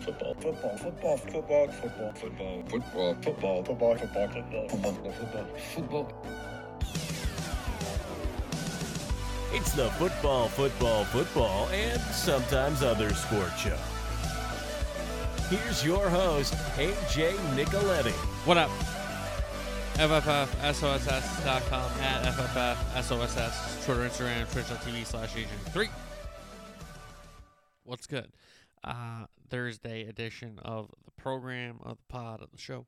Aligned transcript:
football, 0.00 0.34
football, 0.34 0.76
football, 0.76 1.16
football, 1.16 1.68
football, 1.68 2.12
football, 2.12 2.64
football, 2.68 3.14
football, 3.22 3.64
football, 3.64 3.64
football, 3.64 4.28
football, 4.28 4.68
football, 4.68 5.12
football, 5.12 5.46
football. 5.74 6.12
It's 9.52 9.72
the 9.72 9.90
football, 9.90 10.48
football, 10.48 11.04
football, 11.06 11.68
and 11.70 12.00
sometimes 12.00 12.82
other 12.82 13.12
sport 13.14 13.50
show. 13.58 13.76
Here's 15.48 15.84
your 15.84 16.08
host, 16.08 16.54
AJ 16.76 17.32
Nicoletti. 17.56 18.12
What 18.46 18.56
up? 18.56 18.70
FFFSOSS.com 19.94 21.90
at 22.00 22.24
FFFSOSS, 22.32 23.84
Twitter, 23.84 24.08
Instagram, 24.08 24.50
Twitch.tv 24.52 25.04
slash 25.04 25.34
Agent3. 25.34 25.88
What's 27.84 28.06
good? 28.06 28.30
Uh, 28.84 29.26
Thursday 29.50 30.06
edition 30.06 30.58
of 30.62 30.90
the 31.04 31.10
program, 31.12 31.80
of 31.82 31.98
the 31.98 32.02
pod, 32.08 32.42
of 32.42 32.50
the 32.50 32.58
show. 32.58 32.86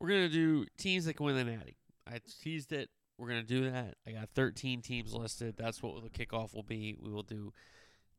We're 0.00 0.08
going 0.08 0.28
to 0.28 0.28
do 0.28 0.66
teams 0.78 1.06
that 1.06 1.14
can 1.14 1.26
win 1.26 1.36
the 1.36 1.44
Natty. 1.44 1.76
I 2.06 2.20
teased 2.42 2.72
it. 2.72 2.90
We're 3.18 3.28
going 3.28 3.42
to 3.42 3.46
do 3.46 3.70
that. 3.70 3.94
I 4.06 4.12
got 4.12 4.28
13 4.34 4.82
teams 4.82 5.14
listed. 5.14 5.54
That's 5.56 5.82
what 5.82 6.02
the 6.02 6.10
kickoff 6.10 6.54
will 6.54 6.62
be. 6.62 6.96
We 7.00 7.10
will 7.10 7.22
do 7.22 7.52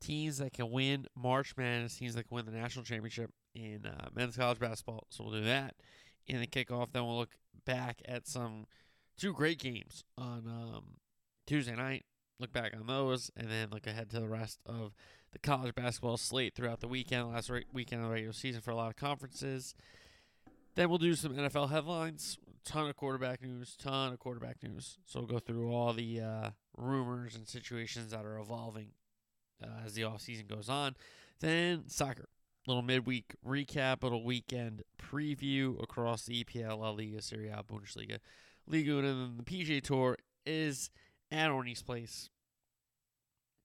teams 0.01 0.39
that 0.39 0.53
can 0.53 0.71
win 0.71 1.07
March 1.15 1.55
Madness, 1.55 1.97
teams 1.97 2.15
that 2.15 2.27
can 2.27 2.35
win 2.35 2.45
the 2.45 2.51
national 2.51 2.83
championship 2.83 3.31
in 3.53 3.85
uh, 3.85 4.09
men's 4.15 4.37
college 4.37 4.59
basketball. 4.59 5.05
So 5.09 5.23
we'll 5.23 5.33
do 5.33 5.45
that 5.45 5.75
in 6.25 6.39
the 6.39 6.47
kickoff. 6.47 6.91
Then 6.91 7.05
we'll 7.05 7.17
look 7.17 7.35
back 7.65 8.01
at 8.05 8.27
some 8.27 8.65
two 9.17 9.33
great 9.33 9.59
games 9.59 10.03
on 10.17 10.43
um, 10.47 10.83
Tuesday 11.45 11.75
night. 11.75 12.05
Look 12.39 12.53
back 12.53 12.73
on 12.79 12.85
those, 12.85 13.31
and 13.35 13.49
then 13.49 13.69
look 13.71 13.87
ahead 13.87 14.11
to 14.11 14.19
the 14.19 14.27
rest 14.27 14.59
of 14.65 14.93
the 15.41 15.47
college 15.47 15.75
basketball 15.75 16.17
slate 16.17 16.55
throughout 16.55 16.79
the 16.79 16.87
weekend. 16.87 17.31
Last 17.31 17.49
re- 17.49 17.65
weekend 17.71 18.01
of 18.01 18.07
the 18.07 18.13
regular 18.13 18.33
season 18.33 18.61
for 18.61 18.71
a 18.71 18.75
lot 18.75 18.89
of 18.89 18.95
conferences. 18.95 19.75
Then 20.75 20.89
we'll 20.89 20.97
do 20.97 21.15
some 21.15 21.35
NFL 21.35 21.69
headlines. 21.69 22.37
Ton 22.65 22.89
of 22.89 22.95
quarterback 22.95 23.41
news. 23.41 23.75
Ton 23.77 24.13
of 24.13 24.19
quarterback 24.19 24.61
news. 24.63 24.97
So 25.05 25.19
we'll 25.19 25.27
go 25.27 25.39
through 25.39 25.71
all 25.71 25.93
the 25.93 26.21
uh, 26.21 26.49
rumors 26.75 27.35
and 27.35 27.47
situations 27.47 28.11
that 28.11 28.25
are 28.25 28.37
evolving 28.39 28.89
uh, 29.63 29.85
as 29.85 29.93
the 29.93 30.03
offseason 30.03 30.47
goes 30.47 30.69
on. 30.69 30.95
Then 31.39 31.83
soccer 31.87 32.29
little 32.65 32.83
midweek 32.83 33.35
recap, 33.45 34.03
little 34.03 34.23
weekend 34.23 34.83
preview 35.01 35.81
across 35.81 36.25
the 36.25 36.43
EPL, 36.43 36.79
La 36.79 36.89
Liga, 36.89 37.21
Serie 37.21 37.47
A, 37.47 37.63
Bundesliga, 37.63 38.19
Liga, 38.67 38.97
and 38.97 39.07
then 39.07 39.37
the 39.37 39.43
PGA 39.43 39.81
Tour 39.81 40.17
is 40.45 40.89
at 41.31 41.49
Arnie's 41.49 41.81
Place, 41.81 42.29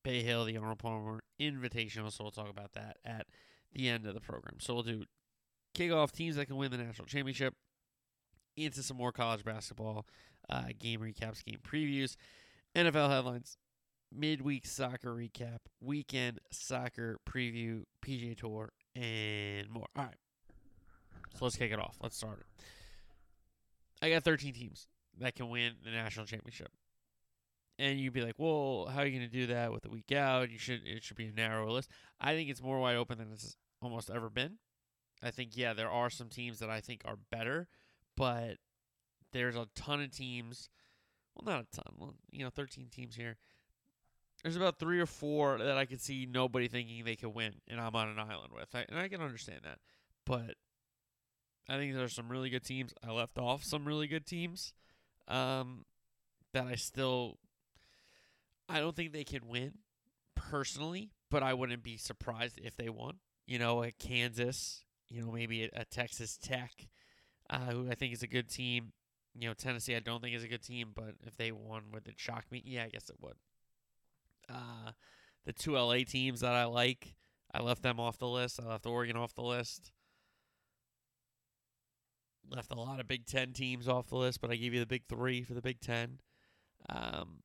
Bay 0.03 0.23
Hill, 0.23 0.45
the 0.45 0.57
Arnold 0.57 0.79
Palmer 0.79 1.23
Invitational. 1.41 2.13
So 2.13 2.25
we'll 2.25 2.31
talk 2.31 2.51
about 2.51 2.73
that 2.73 2.99
at 3.05 3.27
the 3.73 3.89
end 3.89 4.07
of 4.07 4.15
the 4.15 4.21
program. 4.21 4.57
So 4.59 4.75
we'll 4.75 4.83
do 4.83 5.05
kickoff 5.77 6.13
teams 6.13 6.37
that 6.37 6.47
can 6.47 6.57
win 6.57 6.71
the 6.71 6.79
national 6.79 7.07
championship, 7.07 7.55
into 8.57 8.83
some 8.83 8.97
more 8.97 9.13
college 9.13 9.45
basketball 9.45 10.07
uh, 10.51 10.65
game 10.79 11.01
recaps, 11.01 11.45
game 11.45 11.59
previews, 11.67 12.17
NFL 12.75 13.09
headlines, 13.09 13.57
midweek 14.15 14.67
soccer 14.67 15.15
recap, 15.15 15.59
weekend 15.81 16.39
soccer 16.51 17.19
preview, 17.29 17.85
PGA 18.05 18.37
Tour, 18.37 18.73
and 18.95 19.71
more. 19.71 19.87
All 19.97 20.05
right. 20.05 20.15
So 21.35 21.47
let's 21.47 21.57
kick 21.57 21.73
it 21.73 21.79
off. 21.79 21.97
Let's 22.03 22.17
start 22.17 22.41
it. 22.41 22.65
I 24.03 24.11
got 24.11 24.25
13 24.25 24.53
teams 24.53 24.89
that 25.19 25.35
can 25.35 25.49
win 25.49 25.73
the 25.85 25.91
national 25.91 26.27
championship. 26.27 26.69
And 27.83 27.99
you'd 27.99 28.13
be 28.13 28.23
like, 28.23 28.39
"Well, 28.39 28.87
how 28.87 29.01
are 29.01 29.07
you 29.07 29.19
going 29.19 29.29
to 29.29 29.37
do 29.37 29.47
that 29.49 29.73
with 29.73 29.85
a 29.85 29.91
week 29.91 30.13
out? 30.13 30.51
You 30.51 30.59
should 30.59 30.87
it 30.87 31.03
should 31.03 31.17
be 31.17 31.27
a 31.27 31.33
narrower 31.33 31.71
list." 31.71 31.91
I 32.21 32.35
think 32.35 32.49
it's 32.49 32.63
more 32.63 32.79
wide 32.79 32.97
open 32.97 33.19
than 33.19 33.33
it's 33.33 33.57
almost 33.81 34.11
ever 34.11 34.31
been. 34.31 34.59
I 35.23 35.31
think 35.31 35.57
yeah, 35.57 35.73
there 35.73 35.91
are 35.91 36.11
some 36.11 36.29
teams 36.29 36.61
that 36.61 36.71
I 36.71 36.81
think 36.81 37.03
are 37.05 37.19
better, 37.31 37.69
but 38.17 38.59
there's 39.33 39.57
a 39.57 39.67
ton 39.75 40.03
of 40.03 40.11
teams. 40.11 40.69
Well, 41.35 41.55
not 41.55 41.65
a 41.65 41.77
ton. 41.77 41.95
Well, 41.99 42.15
you 42.31 42.45
know, 42.45 42.51
13 42.51 42.89
teams 42.91 43.17
here 43.17 43.37
there's 44.43 44.57
about 44.57 44.79
three 44.79 45.01
or 45.01 45.07
four 45.07 45.59
that 45.59 45.79
I 45.79 45.85
could 45.85 46.01
see 46.01 46.27
nobody 46.27 46.67
thinking 46.69 47.05
they 47.05 47.17
could 47.17 47.35
win, 47.35 47.55
and 47.69 47.81
I'm 47.81 47.95
on 47.95 48.09
an 48.09 48.19
island 48.19 48.53
with. 48.55 48.75
I, 48.75 48.85
and 48.89 48.99
I 48.99 49.09
can 49.09 49.21
understand 49.21 49.61
that. 49.65 49.79
But 50.27 50.57
I 51.69 51.77
think 51.77 51.95
there's 51.95 52.15
some 52.15 52.29
really 52.29 52.51
good 52.51 52.65
teams. 52.65 52.93
I 53.07 53.13
left 53.13 53.39
off 53.39 53.63
some 53.63 53.85
really 53.85 54.09
good 54.09 54.27
teams 54.27 54.73
um, 55.29 55.85
that 56.53 56.67
I 56.67 56.75
still. 56.75 57.39
I 58.73 58.81
don't 58.81 58.97
think 58.97 59.13
they 59.13 59.25
can 59.25 59.47
win 59.47 59.73
personally, 60.35 61.11
but 61.31 61.43
I 61.43 61.53
wouldn't 61.53 61.83
be 61.83 61.99
surprised 61.99 62.59
if 62.63 62.75
they 62.75 62.89
won. 62.89 63.17
You 63.47 63.59
know, 63.59 63.83
a 63.83 63.93
Kansas, 63.93 64.83
you 65.11 65.21
know, 65.21 65.31
maybe 65.31 65.65
a, 65.65 65.71
a 65.75 65.85
Texas 65.85 66.39
Tech, 66.39 66.73
uh, 67.51 67.73
who 67.73 67.91
I 67.91 67.95
think 67.95 68.15
is 68.15 68.23
a 68.23 68.27
good 68.27 68.49
team. 68.49 68.93
You 69.35 69.49
know, 69.49 69.55
Tennessee, 69.55 69.95
I 69.95 70.01
don't 70.01 70.23
think 70.23 70.35
is 70.35 70.45
a 70.45 70.49
good 70.49 70.63
team, 70.63 70.93
but 70.95 71.15
if 71.27 71.37
they 71.37 71.53
won, 71.53 71.85
would 71.93 72.09
it 72.09 72.19
shock 72.19 72.45
me? 72.51 72.63
Yeah, 72.65 72.85
I 72.85 72.89
guess 72.89 73.11
it 73.11 73.17
would. 73.21 73.37
Uh, 74.49 74.93
the 75.45 75.53
two 75.53 75.75
LA 75.75 75.99
teams 76.07 76.41
that 76.41 76.55
I 76.55 76.65
like, 76.65 77.15
I 77.53 77.61
left 77.61 77.83
them 77.83 78.01
off 78.01 78.19
the 78.19 78.29
list. 78.29 78.59
I 78.59 78.69
left 78.69 78.87
Oregon 78.87 79.17
off 79.17 79.35
the 79.35 79.43
list. 79.43 79.93
Left 82.51 82.73
a 82.73 82.81
lot 82.81 83.01
of 83.01 83.09
Big 83.09 83.27
Ten 83.27 83.53
teams 83.53 83.87
off 83.87 84.09
the 84.09 84.17
list, 84.17 84.41
but 84.41 84.51
I 84.51 84.57
gave 84.57 84.73
you 84.73 84.81
the 84.81 84.87
big 84.87 85.05
three 85.09 85.43
for 85.43 85.55
the 85.55 85.63
Big 85.63 85.81
Ten. 85.81 86.21
Um, 86.89 87.39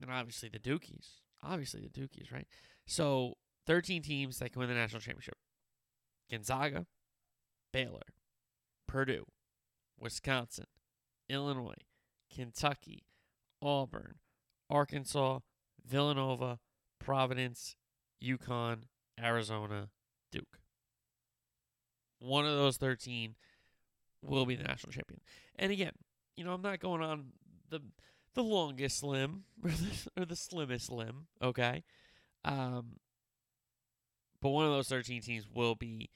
and 0.00 0.10
obviously 0.10 0.48
the 0.48 0.58
Dukies. 0.58 1.20
Obviously 1.42 1.80
the 1.80 1.88
Dukies, 1.88 2.32
right? 2.32 2.46
So 2.86 3.34
13 3.66 4.02
teams 4.02 4.38
that 4.38 4.52
can 4.52 4.60
win 4.60 4.68
the 4.68 4.74
national 4.74 5.00
championship 5.00 5.36
Gonzaga, 6.30 6.86
Baylor, 7.72 8.14
Purdue, 8.88 9.26
Wisconsin, 9.98 10.66
Illinois, 11.28 11.74
Kentucky, 12.34 13.04
Auburn, 13.62 14.16
Arkansas, 14.68 15.40
Villanova, 15.84 16.58
Providence, 16.98 17.76
UConn, 18.22 18.84
Arizona, 19.20 19.88
Duke. 20.32 20.60
One 22.18 22.46
of 22.46 22.56
those 22.56 22.76
13 22.76 23.34
will 24.22 24.46
be 24.46 24.56
the 24.56 24.64
national 24.64 24.92
champion. 24.92 25.20
And 25.56 25.70
again, 25.70 25.92
you 26.36 26.44
know, 26.44 26.52
I'm 26.52 26.62
not 26.62 26.80
going 26.80 27.02
on 27.02 27.26
the 27.70 27.80
the 28.36 28.44
longest 28.44 29.02
limb 29.02 29.44
or 29.64 29.70
the, 29.70 30.10
or 30.16 30.24
the 30.24 30.36
slimmest 30.36 30.92
limb, 30.92 31.26
okay? 31.42 31.82
Um, 32.44 33.00
but 34.40 34.50
one 34.50 34.66
of 34.66 34.70
those 34.70 34.88
13 34.88 35.22
teams 35.22 35.46
will 35.52 35.74
be 35.74 36.10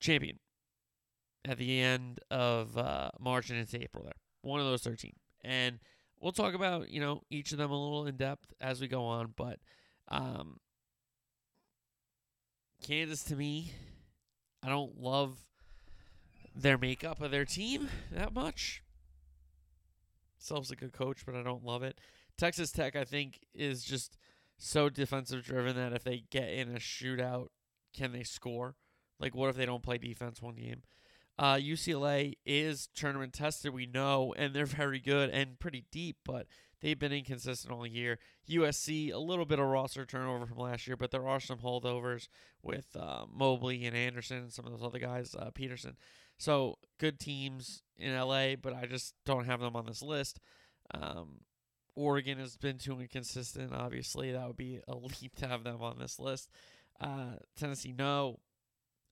champion 0.00 0.40
at 1.44 1.58
the 1.58 1.80
end 1.80 2.18
of 2.30 2.76
uh, 2.76 3.10
March 3.20 3.50
and 3.50 3.58
into 3.60 3.80
April 3.80 4.02
there. 4.02 4.14
One 4.42 4.58
of 4.58 4.66
those 4.66 4.82
13. 4.82 5.12
And 5.42 5.78
we'll 6.20 6.32
talk 6.32 6.54
about 6.54 6.88
you 6.88 7.00
know 7.00 7.22
each 7.30 7.52
of 7.52 7.58
them 7.58 7.70
a 7.70 7.80
little 7.80 8.06
in 8.06 8.16
depth 8.16 8.52
as 8.60 8.80
we 8.80 8.88
go 8.88 9.04
on, 9.04 9.34
but 9.36 9.60
um, 10.08 10.58
Kansas 12.82 13.22
to 13.24 13.36
me, 13.36 13.72
I 14.62 14.68
don't 14.68 14.98
love 14.98 15.38
their 16.56 16.78
makeup 16.78 17.20
of 17.20 17.30
their 17.30 17.44
team 17.44 17.88
that 18.10 18.34
much. 18.34 18.83
Self's 20.44 20.70
a 20.70 20.76
good 20.76 20.92
coach, 20.92 21.24
but 21.24 21.34
I 21.34 21.42
don't 21.42 21.64
love 21.64 21.82
it. 21.82 21.98
Texas 22.36 22.72
Tech, 22.72 22.96
I 22.96 23.04
think, 23.04 23.40
is 23.54 23.84
just 23.84 24.16
so 24.58 24.88
defensive 24.88 25.44
driven 25.44 25.76
that 25.76 25.92
if 25.92 26.04
they 26.04 26.24
get 26.30 26.50
in 26.50 26.70
a 26.70 26.78
shootout, 26.78 27.48
can 27.94 28.12
they 28.12 28.22
score? 28.22 28.76
Like, 29.20 29.34
what 29.34 29.48
if 29.48 29.56
they 29.56 29.66
don't 29.66 29.82
play 29.82 29.98
defense 29.98 30.42
one 30.42 30.56
game? 30.56 30.82
Uh, 31.38 31.54
UCLA 31.54 32.34
is 32.46 32.88
tournament 32.94 33.32
tested, 33.32 33.72
we 33.72 33.86
know, 33.86 34.34
and 34.36 34.54
they're 34.54 34.66
very 34.66 35.00
good 35.00 35.30
and 35.30 35.58
pretty 35.58 35.84
deep, 35.90 36.18
but 36.24 36.46
they've 36.80 36.98
been 36.98 37.12
inconsistent 37.12 37.72
all 37.72 37.86
year. 37.86 38.18
USC, 38.48 39.12
a 39.12 39.18
little 39.18 39.46
bit 39.46 39.58
of 39.58 39.66
roster 39.66 40.04
turnover 40.04 40.46
from 40.46 40.58
last 40.58 40.86
year, 40.86 40.96
but 40.96 41.10
there 41.10 41.26
are 41.26 41.40
some 41.40 41.58
holdovers 41.58 42.28
with 42.62 42.96
uh, 42.96 43.24
Mobley 43.32 43.84
and 43.84 43.96
Anderson 43.96 44.38
and 44.38 44.52
some 44.52 44.66
of 44.66 44.72
those 44.72 44.86
other 44.86 44.98
guys, 44.98 45.34
uh, 45.34 45.50
Peterson. 45.52 45.96
So 46.38 46.78
good 46.98 47.18
teams 47.18 47.82
in 47.96 48.14
LA, 48.14 48.56
but 48.56 48.74
I 48.74 48.86
just 48.86 49.14
don't 49.24 49.46
have 49.46 49.60
them 49.60 49.76
on 49.76 49.86
this 49.86 50.02
list. 50.02 50.40
Um, 50.92 51.40
Oregon 51.96 52.38
has 52.38 52.56
been 52.56 52.78
too 52.78 53.00
inconsistent. 53.00 53.72
Obviously, 53.72 54.32
that 54.32 54.46
would 54.46 54.56
be 54.56 54.80
a 54.88 54.94
leap 54.94 55.36
to 55.36 55.46
have 55.46 55.64
them 55.64 55.80
on 55.80 55.98
this 55.98 56.18
list. 56.18 56.50
Uh, 57.00 57.36
Tennessee, 57.56 57.94
no. 57.96 58.40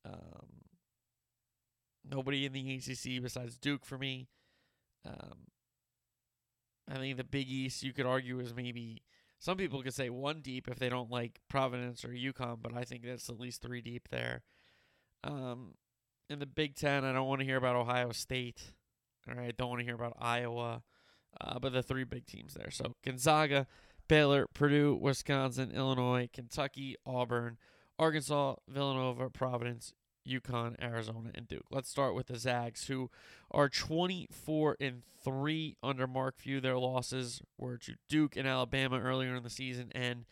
Um, 0.04 0.62
Nobody 2.08 2.44
in 2.44 2.52
the 2.52 2.74
ACC 2.74 3.22
besides 3.22 3.58
Duke 3.58 3.84
for 3.84 3.96
me. 3.96 4.28
Um, 5.06 5.46
I 6.90 6.96
think 6.96 7.16
the 7.16 7.24
Big 7.24 7.48
East 7.48 7.82
you 7.82 7.92
could 7.92 8.06
argue 8.06 8.40
is 8.40 8.54
maybe 8.54 9.02
some 9.38 9.56
people 9.56 9.82
could 9.82 9.94
say 9.94 10.10
one 10.10 10.40
deep 10.40 10.68
if 10.68 10.78
they 10.78 10.88
don't 10.88 11.10
like 11.10 11.40
Providence 11.48 12.04
or 12.04 12.08
UConn, 12.08 12.58
but 12.60 12.76
I 12.76 12.84
think 12.84 13.04
that's 13.04 13.28
at 13.28 13.40
least 13.40 13.62
three 13.62 13.80
deep 13.80 14.08
there. 14.10 14.42
Um, 15.24 15.74
in 16.28 16.38
the 16.38 16.46
Big 16.46 16.74
Ten, 16.74 17.04
I 17.04 17.12
don't 17.12 17.26
want 17.26 17.40
to 17.40 17.46
hear 17.46 17.56
about 17.56 17.76
Ohio 17.76 18.12
State. 18.12 18.60
All 19.28 19.34
right, 19.34 19.56
don't 19.56 19.68
want 19.68 19.80
to 19.80 19.84
hear 19.84 19.94
about 19.94 20.16
Iowa. 20.20 20.82
Uh, 21.40 21.58
but 21.58 21.72
the 21.72 21.82
three 21.82 22.04
big 22.04 22.26
teams 22.26 22.54
there. 22.54 22.70
So 22.70 22.94
Gonzaga, 23.04 23.66
Baylor, 24.08 24.46
Purdue, 24.52 24.98
Wisconsin, 25.00 25.72
Illinois, 25.74 26.28
Kentucky, 26.32 26.96
Auburn, 27.06 27.56
Arkansas, 27.98 28.56
Villanova, 28.68 29.30
Providence, 29.30 29.94
UConn, 30.28 30.80
Arizona, 30.82 31.30
and 31.34 31.48
Duke. 31.48 31.66
Let's 31.70 31.88
start 31.88 32.14
with 32.14 32.26
the 32.26 32.38
Zags, 32.38 32.86
who 32.86 33.10
are 33.50 33.68
24 33.68 34.76
and 34.80 35.02
3 35.24 35.76
under 35.82 36.06
Mark 36.06 36.38
Few. 36.38 36.60
Their 36.60 36.78
losses 36.78 37.40
were 37.58 37.78
to 37.78 37.94
Duke 38.08 38.36
and 38.36 38.46
Alabama 38.46 39.00
earlier 39.00 39.34
in 39.34 39.42
the 39.42 39.50
season, 39.50 39.90
and 39.94 40.26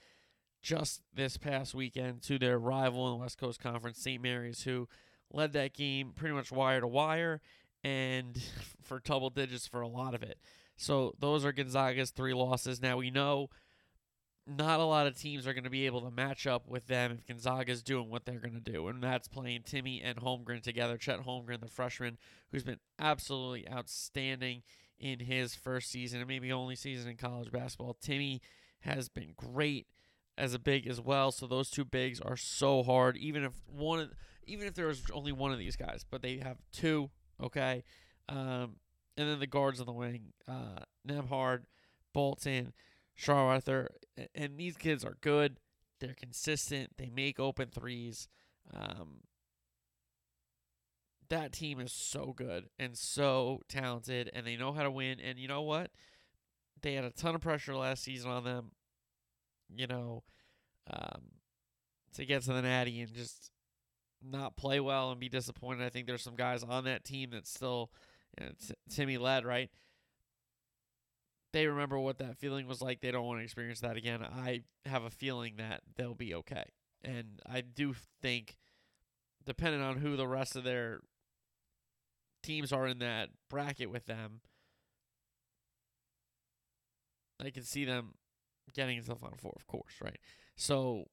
just 0.62 1.02
this 1.14 1.36
past 1.36 1.74
weekend 1.74 2.22
to 2.22 2.38
their 2.38 2.58
rival 2.58 3.06
in 3.06 3.18
the 3.18 3.22
West 3.22 3.38
Coast 3.38 3.60
Conference, 3.60 3.98
St. 3.98 4.22
Mary's, 4.22 4.62
who 4.62 4.88
led 5.32 5.52
that 5.52 5.74
game 5.74 6.12
pretty 6.14 6.34
much 6.34 6.52
wire 6.52 6.80
to 6.80 6.86
wire 6.86 7.40
and 7.84 8.40
for 8.82 9.00
double 9.00 9.30
digits 9.30 9.66
for 9.66 9.80
a 9.80 9.88
lot 9.88 10.14
of 10.14 10.22
it. 10.22 10.38
So 10.76 11.14
those 11.18 11.44
are 11.44 11.52
Gonzaga's 11.52 12.10
three 12.10 12.34
losses. 12.34 12.80
Now 12.80 12.96
we 12.96 13.10
know 13.10 13.50
not 14.46 14.80
a 14.80 14.84
lot 14.84 15.06
of 15.06 15.16
teams 15.16 15.46
are 15.46 15.52
going 15.52 15.64
to 15.64 15.70
be 15.70 15.86
able 15.86 16.00
to 16.00 16.10
match 16.10 16.46
up 16.46 16.66
with 16.66 16.86
them 16.86 17.12
if 17.12 17.26
Gonzaga's 17.26 17.82
doing 17.82 18.08
what 18.08 18.24
they're 18.24 18.40
going 18.40 18.60
to 18.60 18.72
do, 18.72 18.88
and 18.88 19.02
that's 19.02 19.28
playing 19.28 19.62
Timme 19.62 20.00
and 20.02 20.18
Holmgren 20.18 20.62
together. 20.62 20.96
Chet 20.96 21.20
Holmgren, 21.20 21.60
the 21.60 21.68
freshman, 21.68 22.18
who's 22.50 22.64
been 22.64 22.80
absolutely 22.98 23.68
outstanding 23.70 24.62
in 24.98 25.20
his 25.20 25.54
first 25.54 25.90
season 25.90 26.20
and 26.20 26.28
maybe 26.28 26.52
only 26.52 26.76
season 26.76 27.10
in 27.10 27.16
college 27.16 27.50
basketball. 27.50 27.96
Timme 28.02 28.40
has 28.80 29.08
been 29.08 29.34
great 29.36 29.86
as 30.36 30.54
a 30.54 30.58
big 30.58 30.86
as 30.86 31.00
well. 31.00 31.30
So 31.30 31.46
those 31.46 31.70
two 31.70 31.84
bigs 31.84 32.20
are 32.20 32.36
so 32.36 32.82
hard. 32.82 33.16
Even 33.16 33.44
if 33.44 33.52
one, 33.66 34.10
even 34.46 34.66
if 34.66 34.74
there 34.74 34.86
was 34.86 35.02
only 35.12 35.32
one 35.32 35.52
of 35.52 35.58
these 35.58 35.76
guys, 35.76 36.04
but 36.08 36.22
they 36.22 36.38
have 36.38 36.58
two. 36.72 37.10
Okay, 37.42 37.84
um, 38.28 38.76
and 39.16 39.28
then 39.28 39.40
the 39.40 39.46
guards 39.46 39.80
on 39.80 39.86
the 39.86 39.92
wing, 39.92 40.32
uh, 40.46 40.84
Nembhard, 41.08 41.62
Bolton, 42.12 42.72
Arthur, 43.28 43.90
and 44.34 44.58
these 44.58 44.76
kids 44.76 45.04
are 45.04 45.16
good. 45.20 45.58
They're 46.00 46.14
consistent. 46.14 46.96
They 46.96 47.10
make 47.10 47.40
open 47.40 47.68
threes. 47.68 48.28
Um, 48.72 49.20
that 51.28 51.52
team 51.52 51.80
is 51.80 51.92
so 51.92 52.34
good 52.36 52.68
and 52.78 52.96
so 52.96 53.62
talented, 53.68 54.30
and 54.34 54.46
they 54.46 54.56
know 54.56 54.72
how 54.72 54.82
to 54.82 54.90
win. 54.90 55.18
And 55.20 55.38
you 55.38 55.48
know 55.48 55.62
what? 55.62 55.90
They 56.82 56.94
had 56.94 57.04
a 57.04 57.10
ton 57.10 57.34
of 57.34 57.40
pressure 57.40 57.76
last 57.76 58.02
season 58.02 58.30
on 58.30 58.44
them 58.44 58.72
you 59.74 59.86
know, 59.86 60.22
um, 60.90 61.22
to 62.14 62.24
get 62.24 62.42
to 62.42 62.52
the 62.52 62.62
Natty 62.62 63.00
and 63.00 63.14
just 63.14 63.50
not 64.22 64.56
play 64.56 64.80
well 64.80 65.10
and 65.10 65.20
be 65.20 65.28
disappointed. 65.28 65.84
I 65.84 65.88
think 65.88 66.06
there's 66.06 66.22
some 66.22 66.36
guys 66.36 66.62
on 66.62 66.84
that 66.84 67.04
team 67.04 67.30
that 67.30 67.46
still, 67.46 67.90
you 68.38 68.46
know, 68.46 68.52
t- 68.66 68.74
Timme 68.90 69.20
led 69.20 69.44
right. 69.44 69.70
They 71.52 71.66
remember 71.66 71.98
what 71.98 72.18
that 72.18 72.36
feeling 72.36 72.66
was 72.66 72.80
like. 72.80 73.00
They 73.00 73.10
don't 73.10 73.26
want 73.26 73.40
to 73.40 73.44
experience 73.44 73.80
that 73.80 73.96
again. 73.96 74.22
I 74.22 74.62
have 74.86 75.02
a 75.02 75.10
feeling 75.10 75.54
that 75.56 75.80
they'll 75.96 76.14
be 76.14 76.34
okay, 76.34 76.64
and 77.02 77.40
I 77.44 77.60
do 77.60 77.94
think, 78.22 78.56
depending 79.44 79.80
on 79.80 79.96
who 79.96 80.16
the 80.16 80.28
rest 80.28 80.54
of 80.54 80.62
their 80.62 81.00
teams 82.42 82.72
are 82.72 82.86
in 82.86 83.00
that 83.00 83.30
bracket 83.48 83.90
with 83.90 84.06
them, 84.06 84.42
I 87.44 87.50
can 87.50 87.64
see 87.64 87.84
them 87.84 88.14
getting 88.74 88.98
into 88.98 89.08
the 89.08 89.16
Final 89.16 89.38
Four, 89.38 89.54
of 89.56 89.66
course, 89.66 89.94
right? 90.00 90.18
So 90.56 91.06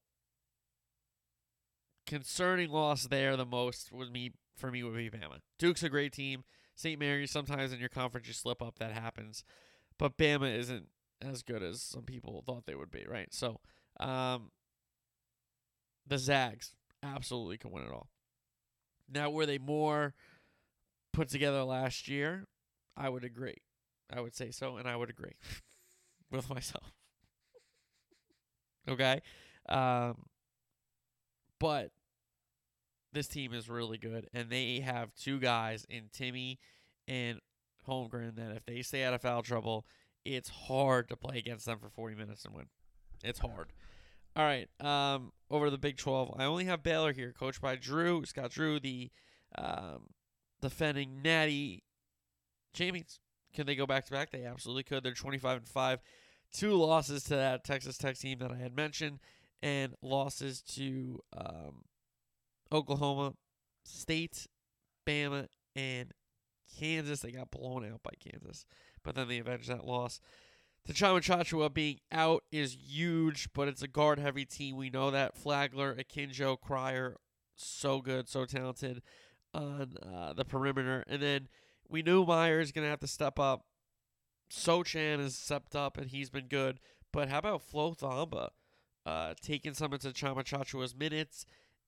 concerning 2.08 2.70
loss 2.70 3.04
there 3.04 3.36
the 3.36 3.44
most 3.44 3.92
would 3.92 4.10
me 4.10 4.32
for 4.56 4.70
me 4.70 4.82
would 4.82 4.96
be 4.96 5.10
Bama. 5.10 5.38
Duke's 5.58 5.82
a 5.82 5.88
great 5.88 6.12
team. 6.12 6.42
St. 6.74 6.98
Mary's 6.98 7.30
sometimes 7.30 7.72
in 7.72 7.78
your 7.78 7.88
conference 7.88 8.26
you 8.26 8.32
slip 8.32 8.62
up, 8.62 8.78
that 8.78 8.92
happens. 8.92 9.44
But 9.98 10.16
Bama 10.16 10.56
isn't 10.56 10.88
as 11.20 11.42
good 11.42 11.62
as 11.62 11.82
some 11.82 12.02
people 12.02 12.42
thought 12.44 12.66
they 12.66 12.74
would 12.74 12.90
be, 12.90 13.04
right? 13.08 13.32
So 13.32 13.60
um, 14.00 14.50
the 16.06 16.18
Zags 16.18 16.72
absolutely 17.02 17.58
can 17.58 17.70
win 17.70 17.84
it 17.84 17.92
all. 17.92 18.08
Now 19.12 19.30
were 19.30 19.46
they 19.46 19.58
more 19.58 20.14
put 21.12 21.28
together 21.28 21.62
last 21.62 22.08
year? 22.08 22.46
I 22.96 23.08
would 23.08 23.24
agree. 23.24 23.58
I 24.10 24.20
would 24.20 24.34
say 24.34 24.50
so, 24.50 24.76
and 24.78 24.88
I 24.88 24.96
would 24.96 25.10
agree 25.10 25.36
with 26.30 26.48
myself. 26.50 26.92
Okay. 28.88 29.20
Um, 29.68 30.16
but 31.58 31.90
this 33.12 33.26
team 33.26 33.52
is 33.52 33.68
really 33.68 33.98
good, 33.98 34.28
and 34.32 34.50
they 34.50 34.80
have 34.80 35.14
two 35.14 35.38
guys 35.38 35.86
in 35.88 36.04
Timme 36.12 36.58
and 37.06 37.40
Holmgren 37.88 38.36
that 38.36 38.56
if 38.56 38.66
they 38.66 38.82
stay 38.82 39.04
out 39.04 39.14
of 39.14 39.22
foul 39.22 39.42
trouble, 39.42 39.86
it's 40.24 40.48
hard 40.48 41.08
to 41.08 41.16
play 41.16 41.38
against 41.38 41.66
them 41.66 41.78
for 41.78 41.88
40 41.88 42.14
minutes 42.16 42.44
and 42.44 42.54
win. 42.54 42.66
It's 43.24 43.38
hard. 43.38 43.72
All 44.36 44.44
right. 44.44 44.68
Um, 44.80 45.32
over 45.50 45.66
to 45.66 45.70
the 45.70 45.78
Big 45.78 45.96
12. 45.96 46.34
I 46.38 46.44
only 46.44 46.66
have 46.66 46.82
Baylor 46.82 47.12
here, 47.12 47.32
coached 47.36 47.60
by 47.60 47.76
Drew 47.76 48.24
Scott 48.24 48.50
Drew, 48.50 48.78
the 48.78 49.10
um, 49.56 50.10
defending 50.60 51.22
Natty 51.22 51.82
champions. 52.74 53.20
Can 53.54 53.66
they 53.66 53.74
go 53.74 53.86
back 53.86 54.04
to 54.06 54.12
back? 54.12 54.30
They 54.30 54.44
absolutely 54.44 54.82
could. 54.82 55.02
They're 55.02 55.14
25 55.14 55.56
and 55.56 55.68
five 55.68 56.00
two 56.52 56.74
losses 56.74 57.24
to 57.24 57.36
that 57.36 57.64
Texas 57.64 57.98
Tech 57.98 58.16
team 58.16 58.38
that 58.38 58.50
I 58.50 58.56
had 58.56 58.74
mentioned, 58.76 59.18
and 59.62 59.94
losses 60.02 60.62
to 60.74 61.20
um, 61.36 61.84
Oklahoma 62.72 63.34
State, 63.84 64.46
Bama, 65.06 65.46
and 65.74 66.12
Kansas. 66.78 67.20
They 67.20 67.32
got 67.32 67.50
blown 67.50 67.84
out 67.90 68.02
by 68.02 68.12
Kansas, 68.20 68.66
but 69.02 69.14
then 69.14 69.28
they 69.28 69.38
avenged 69.38 69.68
that 69.68 69.86
loss. 69.86 70.20
Tchamwa 70.88 71.20
Tchatchoua 71.20 71.72
being 71.72 71.98
out 72.10 72.44
is 72.50 72.74
huge, 72.74 73.48
but 73.52 73.68
it's 73.68 73.82
a 73.82 73.88
guard 73.88 74.18
heavy 74.18 74.44
team. 74.46 74.76
We 74.76 74.88
know 74.88 75.10
that. 75.10 75.36
Flagler, 75.36 75.94
Akinjo, 75.94 76.58
Cryer, 76.58 77.16
so 77.56 78.00
good, 78.00 78.28
so 78.28 78.46
talented 78.46 79.02
on 79.52 79.96
uh, 80.02 80.32
the 80.32 80.46
perimeter. 80.46 81.04
And 81.06 81.20
then 81.20 81.48
we 81.88 82.02
knew 82.02 82.24
Mayer 82.24 82.60
is 82.60 82.72
going 82.72 82.84
to 82.84 82.90
have 82.90 83.00
to 83.00 83.06
step 83.06 83.38
up 83.38 83.64
Sochan 84.50 85.20
has 85.20 85.36
stepped 85.36 85.76
up 85.76 85.98
and 85.98 86.10
he's 86.10 86.30
been 86.30 86.46
good. 86.46 86.80
But 87.12 87.28
how 87.28 87.38
about 87.38 87.62
Flo 87.62 87.94
Thamba 87.94 88.50
uh, 89.06 89.34
taking 89.40 89.74
some 89.74 89.92
of 89.92 90.00
Tchamwa 90.00 90.44
Tchatchoua's 90.44 90.94
minutes? 90.94 91.44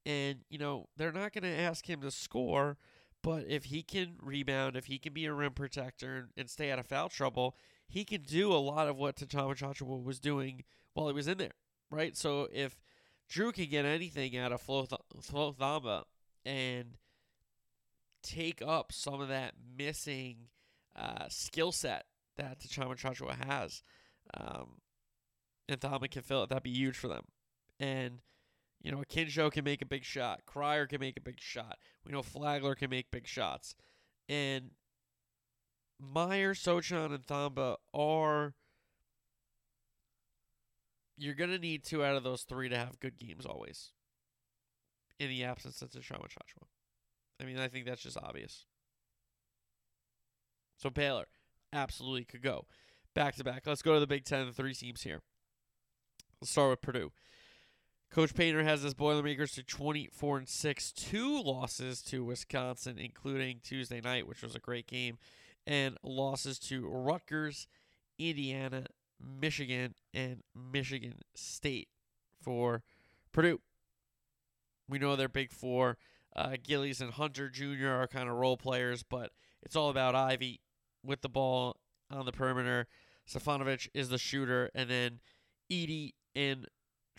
And, 0.06 0.40
you 0.48 0.58
know, 0.58 0.88
they're 0.96 1.12
not 1.12 1.32
going 1.32 1.44
to 1.44 1.60
ask 1.60 1.88
him 1.88 2.00
to 2.00 2.10
score, 2.10 2.78
but 3.22 3.44
if 3.48 3.66
he 3.66 3.82
can 3.82 4.14
rebound, 4.22 4.76
if 4.76 4.86
he 4.86 4.98
can 4.98 5.12
be 5.12 5.26
a 5.26 5.32
rim 5.32 5.52
protector 5.52 6.16
and, 6.16 6.28
and 6.36 6.50
stay 6.50 6.70
out 6.70 6.78
of 6.78 6.86
foul 6.86 7.08
trouble, 7.08 7.54
he 7.86 8.04
can 8.04 8.22
do 8.22 8.52
a 8.52 8.54
lot 8.54 8.88
of 8.88 8.96
what 8.96 9.16
Tchamwa 9.16 9.56
Tchatchoua 9.56 10.02
was 10.02 10.18
doing 10.18 10.64
while 10.94 11.08
he 11.08 11.12
was 11.12 11.28
in 11.28 11.38
there, 11.38 11.52
right? 11.90 12.16
So 12.16 12.48
if 12.52 12.80
Drew 13.28 13.52
can 13.52 13.66
get 13.66 13.84
anything 13.84 14.36
out 14.36 14.52
of 14.52 14.60
Flo, 14.62 14.86
Flo 15.20 15.52
Thamba 15.52 16.04
and 16.44 16.96
take 18.22 18.62
up 18.66 18.92
some 18.92 19.20
of 19.20 19.28
that 19.28 19.54
missing 19.76 20.48
uh, 20.96 21.26
skill 21.28 21.72
set 21.72 22.06
that 22.36 22.60
Tchamwa 22.60 22.96
Tchatchoua 22.96 23.44
has. 23.44 23.82
Um, 24.34 24.78
and 25.68 25.80
Thamba 25.80 26.10
can 26.10 26.22
fill 26.22 26.44
it. 26.44 26.48
That'd 26.48 26.62
be 26.62 26.70
huge 26.70 26.96
for 26.96 27.08
them. 27.08 27.24
And, 27.78 28.20
you 28.82 28.90
know, 28.90 28.98
Akinjo 28.98 29.52
can 29.52 29.64
make 29.64 29.82
a 29.82 29.86
big 29.86 30.04
shot. 30.04 30.42
Cryer 30.46 30.86
can 30.86 31.00
make 31.00 31.16
a 31.16 31.20
big 31.20 31.40
shot. 31.40 31.78
We 32.04 32.12
know 32.12 32.22
Flagler 32.22 32.74
can 32.74 32.90
make 32.90 33.10
big 33.10 33.26
shots. 33.26 33.74
And 34.28 34.70
Mayer, 36.00 36.54
Sochan, 36.54 37.14
and 37.14 37.26
Thamba 37.26 37.76
are. 37.92 38.54
You're 41.18 41.34
going 41.34 41.50
to 41.50 41.58
need 41.58 41.84
two 41.84 42.02
out 42.02 42.16
of 42.16 42.22
those 42.22 42.42
three 42.42 42.70
to 42.70 42.78
have 42.78 43.00
good 43.00 43.18
games 43.18 43.44
always. 43.44 43.92
In 45.18 45.28
the 45.28 45.44
absence 45.44 45.82
of 45.82 45.90
Tchamwa 45.90 46.28
Tchatchoua. 46.28 46.68
I 47.40 47.44
mean, 47.44 47.58
I 47.58 47.68
think 47.68 47.84
that's 47.84 48.02
just 48.02 48.16
obvious. 48.16 48.64
So 50.78 50.88
Baylor, 50.88 51.26
absolutely 51.74 52.24
could 52.24 52.42
go 52.42 52.64
back 53.14 53.36
to 53.36 53.44
back. 53.44 53.66
Let's 53.66 53.82
go 53.82 53.94
to 53.94 54.00
the 54.00 54.06
Big 54.06 54.24
Ten, 54.24 54.46
the 54.46 54.52
three 54.52 54.72
teams 54.72 55.02
here. 55.02 55.20
Let's 56.40 56.50
start 56.50 56.70
with 56.70 56.80
Purdue. 56.80 57.12
Coach 58.10 58.34
Painter 58.34 58.64
has 58.64 58.82
his 58.82 58.92
Boilermakers 58.92 59.52
to 59.52 59.62
24 59.62 60.38
and 60.38 60.48
6, 60.48 60.92
two 60.92 61.40
losses 61.40 62.02
to 62.02 62.24
Wisconsin, 62.24 62.98
including 62.98 63.60
Tuesday 63.62 64.00
night, 64.00 64.26
which 64.26 64.42
was 64.42 64.56
a 64.56 64.60
great 64.60 64.88
game, 64.88 65.16
and 65.64 65.96
losses 66.02 66.58
to 66.58 66.88
Rutgers, 66.88 67.68
Indiana, 68.18 68.86
Michigan, 69.20 69.94
and 70.12 70.42
Michigan 70.56 71.20
State 71.36 71.86
for 72.42 72.82
Purdue. 73.32 73.60
We 74.88 74.98
know 74.98 75.14
they're 75.14 75.28
big 75.28 75.52
four. 75.52 75.96
Uh, 76.34 76.56
Gillis 76.60 77.00
and 77.00 77.12
Hunter 77.12 77.48
Jr. 77.48 77.90
are 77.90 78.08
kind 78.08 78.28
of 78.28 78.34
role 78.34 78.56
players, 78.56 79.04
but 79.04 79.30
it's 79.62 79.76
all 79.76 79.88
about 79.88 80.16
Ivey 80.16 80.60
with 81.04 81.20
the 81.20 81.28
ball 81.28 81.76
on 82.10 82.26
the 82.26 82.32
perimeter. 82.32 82.88
Stefanovic 83.28 83.88
is 83.94 84.08
the 84.08 84.18
shooter, 84.18 84.68
and 84.74 84.90
then 84.90 85.20
Edey 85.70 86.14
and 86.34 86.66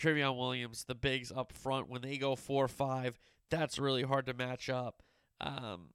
Trevion 0.02 0.38
Williams, 0.38 0.86
the 0.86 0.96
bigs 0.96 1.32
up 1.32 1.54
front. 1.54 1.90
When 1.90 2.02
they 2.02 2.18
go 2.18 2.36
four 2.36 2.66
or 2.66 2.70
five, 2.70 3.20
that's 3.50 3.78
really 3.78 4.04
hard 4.04 4.26
to 4.26 4.34
match 4.34 4.70
up. 4.70 5.04
Um, 5.40 5.90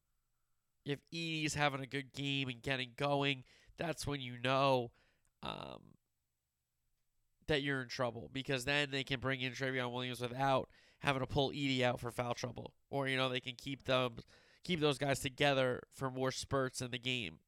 if 0.85 0.99
Edey's 1.13 1.55
having 1.55 1.81
a 1.81 1.87
good 1.87 2.13
game 2.13 2.47
and 2.47 2.61
getting 2.61 2.91
going, 2.95 3.43
that's 3.77 4.07
when 4.07 4.21
you 4.21 4.35
know 4.41 4.91
um, 5.43 5.81
that 7.47 7.61
you're 7.61 7.81
in 7.81 7.89
trouble 7.89 8.29
because 8.31 8.65
then 8.65 8.89
they 8.91 9.03
can 9.03 9.19
bring 9.19 9.41
in 9.41 9.53
Trevion 9.53 9.91
Williams 9.91 10.21
without 10.21 10.69
having 10.99 11.19
to 11.19 11.27
pull 11.27 11.51
Edey 11.51 11.81
out 11.81 11.99
for 11.99 12.11
foul 12.11 12.33
trouble, 12.33 12.73
or 12.89 13.07
you 13.07 13.17
know 13.17 13.29
they 13.29 13.39
can 13.39 13.55
keep 13.55 13.83
them 13.83 14.17
keep 14.63 14.79
those 14.79 14.97
guys 14.97 15.19
together 15.19 15.81
for 15.93 16.09
more 16.09 16.31
spurts 16.31 16.81
in 16.81 16.91
the 16.91 16.97
game. 16.97 17.39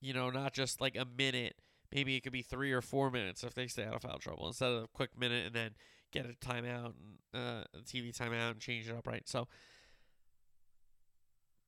You 0.00 0.12
know, 0.12 0.30
not 0.30 0.52
just 0.52 0.80
like 0.80 0.96
a 0.96 1.06
minute. 1.06 1.56
Maybe 1.92 2.16
it 2.16 2.22
could 2.22 2.32
be 2.32 2.42
three 2.42 2.72
or 2.72 2.82
four 2.82 3.10
minutes 3.10 3.44
if 3.44 3.54
they 3.54 3.68
stay 3.68 3.84
out 3.84 3.94
of 3.94 4.02
foul 4.02 4.18
trouble 4.18 4.48
instead 4.48 4.72
of 4.72 4.84
a 4.84 4.88
quick 4.88 5.18
minute 5.18 5.46
and 5.46 5.54
then 5.54 5.70
get 6.16 6.30
a 6.30 6.46
timeout 6.46 6.94
and 6.94 7.18
uh, 7.34 7.64
a 7.74 7.82
TV 7.82 8.16
timeout 8.16 8.52
and 8.52 8.60
change 8.60 8.88
it 8.88 8.96
up 8.96 9.06
right. 9.06 9.28
So 9.28 9.48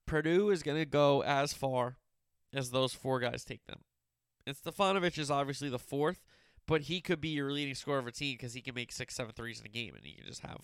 Purdue 0.06 0.50
is 0.50 0.62
going 0.62 0.78
to 0.78 0.86
go 0.86 1.22
as 1.22 1.52
far 1.52 1.96
as 2.54 2.70
those 2.70 2.94
four 2.94 3.20
guys 3.20 3.44
take 3.44 3.66
them. 3.66 3.80
And 4.46 4.56
Stefanovic 4.56 5.18
is 5.18 5.30
obviously 5.30 5.68
the 5.68 5.78
fourth, 5.78 6.24
but 6.66 6.82
he 6.82 7.00
could 7.00 7.20
be 7.20 7.28
your 7.28 7.52
leading 7.52 7.74
scorer 7.74 7.98
of 7.98 8.06
a 8.06 8.12
team 8.12 8.34
because 8.34 8.54
he 8.54 8.62
can 8.62 8.74
make 8.74 8.92
six, 8.92 9.14
seven 9.14 9.32
threes 9.32 9.60
in 9.60 9.66
a 9.66 9.68
game, 9.68 9.94
and 9.94 10.04
he 10.04 10.14
can 10.14 10.24
just 10.26 10.40
have 10.40 10.60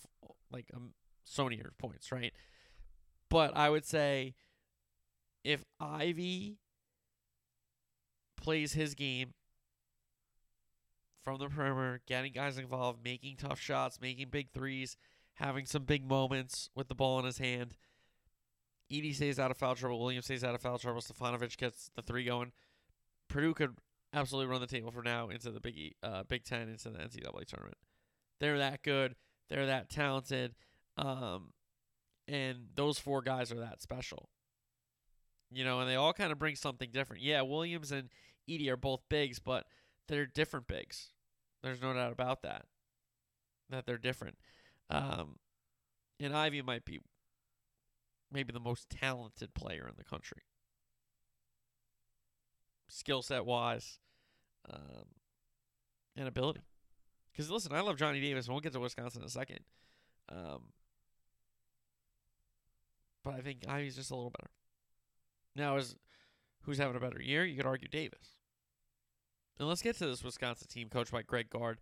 like 0.51 0.65
um, 0.75 0.93
so 1.23 1.43
many 1.43 1.61
points, 1.77 2.11
right? 2.11 2.33
But 3.29 3.55
I 3.55 3.69
would 3.69 3.85
say 3.85 4.33
if 5.43 5.63
Ivey 5.79 6.57
plays 8.37 8.73
his 8.73 8.95
game 8.95 9.33
from 11.25 11.39
the 11.39 11.49
perimeter, 11.49 12.01
getting 12.05 12.31
guys 12.31 12.57
involved, 12.59 13.03
making 13.03 13.35
tough 13.35 13.59
shots, 13.59 13.99
making 13.99 14.29
big 14.29 14.51
threes, 14.53 14.95
having 15.33 15.65
some 15.65 15.83
big 15.83 16.07
moments 16.07 16.69
with 16.75 16.87
the 16.87 16.95
ball 16.95 17.17
in 17.19 17.25
his 17.25 17.39
hand. 17.39 17.75
Edey 18.93 19.13
stays 19.13 19.39
out 19.39 19.49
of 19.49 19.57
foul 19.57 19.73
trouble. 19.73 19.99
Williams 19.99 20.25
stays 20.25 20.43
out 20.43 20.53
of 20.53 20.61
foul 20.61 20.77
trouble. 20.77 21.01
Stefanovic 21.01 21.57
gets 21.57 21.89
the 21.95 22.03
three 22.03 22.25
going. 22.25 22.51
Purdue 23.27 23.55
could 23.55 23.75
absolutely 24.13 24.51
run 24.51 24.61
the 24.61 24.67
table 24.67 24.91
for 24.91 25.01
now 25.01 25.29
into 25.29 25.49
the 25.49 25.59
Big 25.59 25.95
uh, 26.03 26.23
Big 26.29 26.43
Ten 26.43 26.69
into 26.69 26.91
the 26.91 26.99
NCAA 26.99 27.45
tournament. 27.47 27.77
They're 28.39 28.59
that 28.59 28.83
good. 28.83 29.15
They're 29.49 29.65
that 29.65 29.89
talented. 29.89 30.53
Um, 30.95 31.53
and 32.27 32.67
those 32.75 32.99
four 32.99 33.23
guys 33.23 33.51
are 33.51 33.59
that 33.59 33.81
special. 33.81 34.29
You 35.51 35.65
know, 35.65 35.79
and 35.79 35.89
they 35.89 35.95
all 35.95 36.13
kind 36.13 36.31
of 36.31 36.37
bring 36.37 36.55
something 36.55 36.89
different. 36.91 37.23
Yeah, 37.23 37.41
Williams 37.41 37.91
and 37.91 38.09
Edey 38.47 38.69
are 38.69 38.77
both 38.77 39.01
bigs, 39.09 39.39
but 39.39 39.65
they're 40.07 40.27
different 40.27 40.67
bigs. 40.67 41.11
There's 41.65 41.81
no 41.81 41.93
doubt 41.93 42.11
about 42.11 42.43
that. 42.43 42.67
That 43.71 43.87
they're 43.87 43.97
different. 43.97 44.37
Um, 44.91 45.39
and 46.19 46.31
Ivey 46.31 46.61
might 46.61 46.85
be 46.85 46.99
maybe 48.31 48.53
the 48.53 48.59
most 48.59 48.87
talented 48.91 49.55
player 49.55 49.87
in 49.87 49.95
the 49.97 50.03
country, 50.03 50.43
skill 52.87 53.23
set 53.23 53.47
wise, 53.47 53.97
um, 54.71 55.05
and 56.15 56.27
ability. 56.27 56.61
Because 57.31 57.49
listen, 57.49 57.73
I 57.73 57.81
love 57.81 57.97
Johnny 57.97 58.21
Davis, 58.21 58.47
we'll 58.47 58.59
get 58.59 58.73
to 58.73 58.79
Wisconsin 58.79 59.23
in 59.23 59.27
a 59.27 59.31
second. 59.31 59.61
Um, 60.29 60.65
but 63.23 63.33
I 63.33 63.39
think 63.39 63.67
Ivey's 63.67 63.95
just 63.95 64.11
a 64.11 64.15
little 64.15 64.29
better. 64.29 64.51
Now, 65.55 65.77
is 65.77 65.95
who's 66.61 66.77
having 66.77 66.95
a 66.95 66.99
better 66.99 67.19
year? 67.19 67.43
You 67.43 67.57
could 67.57 67.65
argue 67.65 67.87
Davis. 67.87 68.34
And 69.59 69.67
let's 69.67 69.81
get 69.81 69.97
to 69.97 70.07
this 70.07 70.23
Wisconsin 70.23 70.67
team 70.67 70.89
coached 70.89 71.11
by 71.11 71.21
Greg 71.21 71.49
Gard. 71.49 71.79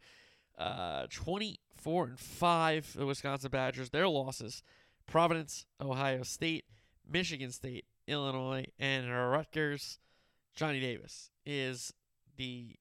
Uh, 0.58 1.08
24 1.10 2.06
and 2.06 2.20
5, 2.20 2.94
the 2.96 3.06
Wisconsin 3.06 3.50
Badgers. 3.50 3.90
Their 3.90 4.08
losses 4.08 4.62
Providence, 5.08 5.66
Ohio 5.82 6.24
State, 6.24 6.66
Michigan 7.10 7.52
State, 7.52 7.86
Illinois, 8.08 8.66
and 8.80 9.10
Rutgers. 9.10 10.00
Johnny 10.56 10.80
Davis 10.80 11.32
is 11.46 11.94
the 12.38 12.76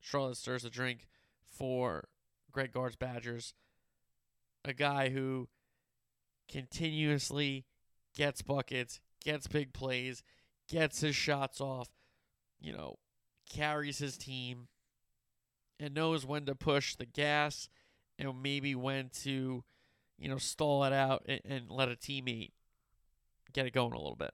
Charlotte 0.00 0.36
stirs 0.36 0.62
the 0.62 0.70
drink 0.70 1.06
for 1.40 2.08
Greg 2.50 2.72
Gard's 2.72 2.96
Badgers. 2.96 3.54
A 4.64 4.72
guy 4.72 5.10
who 5.10 5.48
continuously 6.48 7.64
gets 8.16 8.42
buckets, 8.42 9.00
gets 9.24 9.46
big 9.46 9.72
plays, 9.72 10.22
gets 10.68 11.00
his 11.00 11.14
shots 11.14 11.60
off, 11.60 11.88
you 12.60 12.72
know, 12.72 12.96
carries 13.48 13.98
his 13.98 14.16
team, 14.16 14.68
and 15.80 15.94
knows 15.94 16.26
when 16.26 16.46
to 16.46 16.54
push 16.54 16.94
the 16.94 17.06
gas 17.06 17.68
and 18.18 18.42
maybe 18.42 18.74
when 18.74 19.10
to, 19.22 19.64
you 20.18 20.28
know, 20.28 20.38
stall 20.38 20.84
it 20.84 20.92
out 20.92 21.24
and, 21.28 21.40
and 21.44 21.70
let 21.70 21.88
a 21.88 21.94
teammate 21.94 22.50
get 23.52 23.66
it 23.66 23.72
going 23.72 23.92
a 23.92 23.98
little 23.98 24.16
bit. 24.16 24.32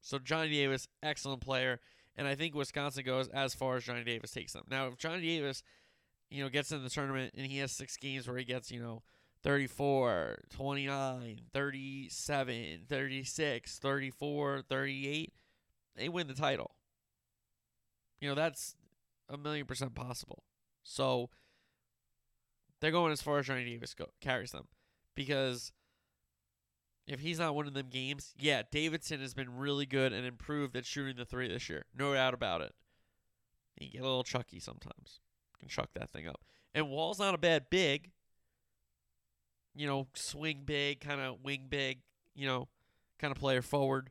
So 0.00 0.18
Johnny 0.18 0.50
Davis, 0.50 0.88
excellent 1.02 1.40
player, 1.40 1.80
and 2.16 2.26
I 2.26 2.34
think 2.34 2.54
Wisconsin 2.54 3.04
goes 3.04 3.28
as 3.28 3.54
far 3.54 3.76
as 3.76 3.84
Johnny 3.84 4.04
Davis 4.04 4.32
takes 4.32 4.52
them. 4.52 4.64
Now, 4.68 4.88
if 4.88 4.96
Johnny 4.96 5.22
Davis, 5.22 5.62
you 6.28 6.42
know, 6.42 6.50
gets 6.50 6.72
in 6.72 6.82
the 6.82 6.90
tournament 6.90 7.34
and 7.36 7.46
he 7.46 7.58
has 7.58 7.70
six 7.72 7.96
games 7.96 8.26
where 8.26 8.36
he 8.36 8.44
gets, 8.44 8.70
you 8.70 8.82
know, 8.82 9.02
34, 9.44 10.38
29, 10.50 11.40
37, 11.52 12.80
36, 12.88 13.78
34, 13.78 14.62
38, 14.68 15.32
they 15.96 16.08
win 16.08 16.26
the 16.26 16.34
title. 16.34 16.72
You 18.22 18.28
know, 18.28 18.34
that's 18.34 18.76
a 19.28 19.36
million 19.36 19.66
percent 19.66 19.94
possible. 19.94 20.44
So 20.84 21.28
they're 22.80 22.90
going 22.90 23.12
as 23.12 23.20
far 23.20 23.38
as 23.38 23.46
Johnny 23.46 23.64
Davis 23.64 23.94
go, 23.94 24.06
carries 24.20 24.52
them. 24.52 24.68
Because 25.14 25.72
if 27.06 27.20
he's 27.20 27.38
not 27.38 27.54
winning 27.54 27.74
them 27.74 27.88
games, 27.90 28.32
yeah, 28.38 28.62
Davison 28.70 29.20
has 29.20 29.34
been 29.34 29.58
really 29.58 29.86
good 29.86 30.12
and 30.12 30.24
improved 30.24 30.76
at 30.76 30.86
shooting 30.86 31.16
the 31.16 31.24
three 31.24 31.48
this 31.48 31.68
year. 31.68 31.84
No 31.98 32.14
doubt 32.14 32.32
about 32.32 32.62
it. 32.62 32.72
He 33.76 33.88
get 33.88 34.02
a 34.02 34.04
little 34.04 34.24
chucky 34.24 34.60
sometimes. 34.60 35.20
Can 35.58 35.68
chuck 35.68 35.90
that 35.94 36.10
thing 36.10 36.28
up. 36.28 36.40
And 36.74 36.88
Wahl's 36.88 37.18
not 37.18 37.34
a 37.34 37.38
bad 37.38 37.66
big 37.68 38.12
you 39.74 39.86
know, 39.86 40.06
swing 40.14 40.62
big, 40.64 41.00
kind 41.00 41.20
of 41.20 41.42
wing 41.42 41.66
big, 41.68 42.00
you 42.34 42.46
know, 42.46 42.68
kind 43.18 43.32
of 43.32 43.38
player 43.38 43.62
forward. 43.62 44.10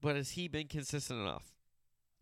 But 0.00 0.16
has 0.16 0.30
he 0.30 0.48
been 0.48 0.68
consistent 0.68 1.20
enough? 1.20 1.53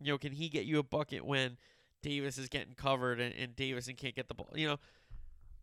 You 0.03 0.13
know, 0.13 0.17
can 0.17 0.33
he 0.33 0.49
get 0.49 0.65
you 0.65 0.79
a 0.79 0.83
bucket 0.83 1.25
when 1.25 1.57
Davis 2.01 2.37
is 2.37 2.49
getting 2.49 2.73
covered 2.75 3.19
and, 3.19 3.33
and 3.35 3.55
Davison 3.55 3.95
can't 3.95 4.15
get 4.15 4.27
the 4.27 4.33
ball? 4.33 4.51
You 4.55 4.67
know, 4.67 4.79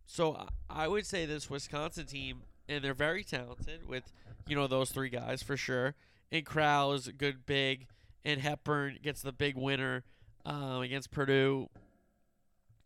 so 0.07 0.47
I 0.69 0.89
would 0.89 1.07
say 1.07 1.27
this 1.27 1.49
Wisconsin 1.49 2.07
team, 2.07 2.43
and 2.69 2.83
they're 2.83 2.95
very 2.95 3.23
talented 3.23 3.89
with, 3.89 4.05
you 4.47 4.57
know, 4.57 4.67
those 4.67 4.91
three 4.91 5.11
guys 5.11 5.43
for 5.43 5.57
sure. 5.57 5.95
And 6.33 6.45
Crowl 6.47 6.93
is 6.93 7.09
good 7.09 7.45
big, 7.47 7.87
and 8.25 8.41
Hepburn 8.41 8.99
gets 9.03 9.23
the 9.23 9.33
big 9.33 9.57
winner 9.57 10.05
um, 10.45 10.83
against 10.83 11.11
Purdue 11.11 11.69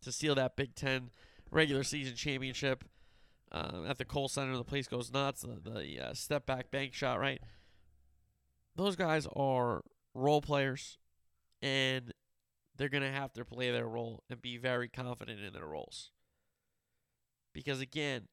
to 0.01 0.11
seal 0.11 0.35
that 0.35 0.55
Big 0.55 0.75
Ten 0.75 1.09
regular 1.51 1.83
season 1.83 2.15
championship 2.15 2.83
uh, 3.51 3.83
at 3.87 3.97
the 3.97 4.05
Kohl 4.05 4.27
Center. 4.27 4.55
The 4.57 4.63
place 4.63 4.87
goes 4.87 5.11
nuts. 5.11 5.41
The, 5.41 5.69
the 5.69 6.09
uh, 6.09 6.13
step 6.13 6.45
back 6.45 6.71
bank 6.71 6.93
shot, 6.93 7.19
right? 7.19 7.41
Those 8.75 8.95
guys 8.95 9.27
are 9.35 9.81
role 10.13 10.41
players, 10.41 10.97
and 11.65 12.13
they're 12.77 12.89
going 12.89 13.01
to 13.01 13.11
have 13.11 13.33
to 13.33 13.43
play 13.43 13.71
their 13.71 13.87
role 13.87 14.23
and 14.29 14.39
be 14.39 14.55
very 14.55 14.87
confident 14.87 15.41
in 15.41 15.51
their 15.51 15.65
roles. 15.65 16.11
Because 17.53 17.81
again, 17.81 18.27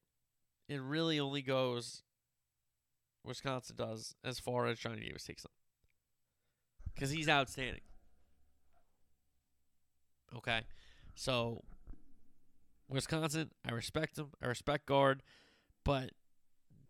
it 0.68 0.82
really 0.82 1.18
only 1.18 1.40
goes 1.40 2.02
Wisconsin 3.24 3.76
does 3.76 4.14
as 4.22 4.38
far 4.38 4.66
as 4.66 4.78
Johnny 4.78 5.00
Davis 5.00 5.24
takes 5.24 5.42
them. 5.42 5.52
Because 6.94 7.10
he's 7.10 7.28
outstanding. 7.28 7.80
Okay. 10.36 10.60
So 11.14 11.62
Wisconsin, 12.86 13.50
I 13.66 13.72
respect 13.72 14.16
them. 14.16 14.32
I 14.42 14.46
respect 14.46 14.84
Gard. 14.84 15.22
but 15.84 16.10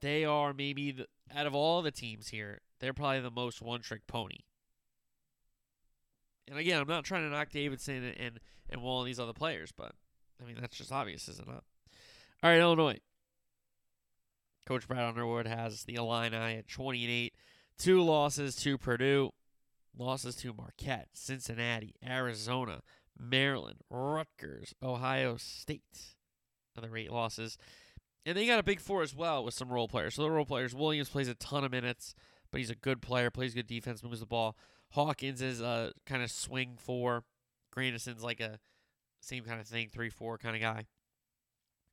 they 0.01 0.25
are 0.25 0.53
maybe 0.53 0.91
the, 0.91 1.07
out 1.33 1.47
of 1.47 1.55
all 1.55 1.83
the 1.83 1.93
teams 1.93 2.29
here, 2.29 2.63
they're 2.81 2.93
probably 2.93 3.21
the 3.21 3.31
most 3.31 3.63
one-trick 3.63 4.09
pony. 4.09 4.39
And 6.49 6.59
again, 6.59 6.81
I'm 6.81 6.89
not 6.89 7.05
trying 7.05 7.23
to 7.23 7.31
knock 7.31 7.51
Davison 7.51 8.05
and 8.05 8.17
and, 8.19 8.41
and 8.71 8.83
Wahl 8.83 9.01
and 9.01 9.09
these 9.09 9.21
other 9.21 9.33
players, 9.33 9.73
but 9.77 9.93
I 10.41 10.47
mean 10.47 10.57
that's 10.61 10.77
just 10.77 10.93
obvious, 10.93 11.29
isn't 11.29 11.49
it? 11.49 11.53
All 12.43 12.51
right, 12.51 12.59
Illinois. 12.59 12.99
Coach 14.67 14.87
Brad 14.87 15.05
Underwood 15.05 15.47
has 15.47 15.85
the 15.85 15.95
Illini 15.95 16.37
at 16.37 16.69
20 16.69 17.03
and 17.03 17.13
8, 17.13 17.35
two 17.79 18.03
losses 18.03 18.55
to 18.57 18.79
Purdue, 18.79 19.31
losses 19.97 20.37
to 20.37 20.53
Marquette, 20.53 21.09
Cincinnati, 21.15 21.97
Arizona, 22.07 22.83
Maryland, 23.19 23.81
Rutgers, 23.91 24.75
Ohio 24.83 25.37
State. 25.37 26.15
Other 26.77 26.97
eight 26.97 27.13
losses. 27.13 27.59
And 28.25 28.37
they 28.37 28.47
got 28.47 28.59
a 28.59 28.63
big 28.63 28.81
four 28.81 29.03
as 29.03 29.15
well 29.15 29.45
with 29.45 29.55
some 29.55 29.69
role 29.69 29.89
players. 29.89 30.15
So 30.15 30.23
the 30.23 30.31
role 30.31 30.47
players, 30.47 30.75
Williams 30.75 31.09
plays 31.09 31.29
a 31.29 31.35
ton 31.35 31.65
of 31.65 31.73
minutes, 31.73 32.15
but 32.51 32.59
he's 32.59 32.71
a 32.71 32.75
good 32.75 33.03
player, 33.03 33.31
plays 33.31 33.53
good 33.53 33.67
defense, 33.67 34.03
moves 34.03 34.21
the 34.21 34.27
ball. 34.27 34.57
Hawkins 34.93 35.41
is 35.41 35.61
a 35.61 35.93
kind 36.07 36.23
of 36.23 36.31
swing 36.31 36.77
four. 36.77 37.25
Grandison's 37.71 38.23
like 38.23 38.41
a 38.41 38.59
same 39.21 39.45
kind 39.45 39.61
of 39.61 39.67
thing, 39.67 39.89
three 39.89 40.11
four 40.11 40.39
kind 40.39 40.55
of 40.55 40.61
guy. 40.63 40.87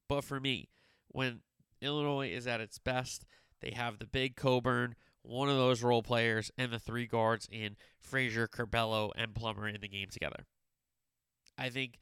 But 0.07 0.23
for 0.23 0.39
me, 0.39 0.69
when 1.07 1.41
Illinois 1.81 2.29
is 2.29 2.47
at 2.47 2.61
its 2.61 2.77
best, 2.77 3.25
they 3.61 3.71
have 3.71 3.99
the 3.99 4.05
big 4.05 4.35
Cockburn, 4.35 4.95
one 5.21 5.49
of 5.49 5.55
those 5.55 5.83
role 5.83 6.03
players, 6.03 6.51
and 6.57 6.71
the 6.71 6.79
three 6.79 7.05
guards 7.05 7.47
in 7.51 7.77
Frazier, 8.01 8.47
Curbelo, 8.47 9.11
and 9.15 9.35
Plummer 9.35 9.67
in 9.67 9.79
the 9.79 9.87
game 9.87 10.09
together. 10.11 10.45
I 11.57 11.69
think 11.69 11.99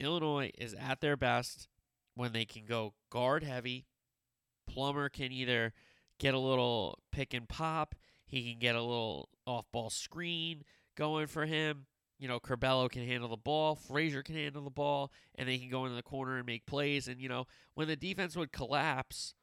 Illinois 0.00 0.50
is 0.58 0.74
at 0.74 1.00
their 1.00 1.16
best 1.16 1.68
when 2.14 2.32
they 2.32 2.44
can 2.44 2.66
go 2.66 2.94
guard 3.10 3.42
heavy. 3.42 3.86
Plummer 4.66 5.08
can 5.08 5.32
either 5.32 5.72
get 6.18 6.34
a 6.34 6.38
little 6.38 6.98
pick 7.12 7.32
and 7.32 7.48
pop, 7.48 7.94
he 8.26 8.50
can 8.50 8.58
get 8.58 8.74
a 8.74 8.82
little 8.82 9.28
off 9.46 9.66
ball 9.72 9.90
screen 9.90 10.62
going 10.96 11.26
for 11.26 11.46
him. 11.46 11.86
You 12.18 12.28
know, 12.28 12.38
Curbelo 12.38 12.88
can 12.90 13.06
handle 13.06 13.28
the 13.28 13.36
ball, 13.36 13.74
Frazier 13.74 14.22
can 14.22 14.36
handle 14.36 14.62
the 14.62 14.70
ball, 14.70 15.10
and 15.34 15.48
they 15.48 15.58
can 15.58 15.68
go 15.68 15.84
into 15.84 15.96
the 15.96 16.02
corner 16.02 16.36
and 16.36 16.46
make 16.46 16.64
plays. 16.64 17.08
And, 17.08 17.20
you 17.20 17.28
know, 17.28 17.46
when 17.74 17.88
the 17.88 17.96
defense 17.96 18.36
would 18.36 18.52
collapse 18.52 19.34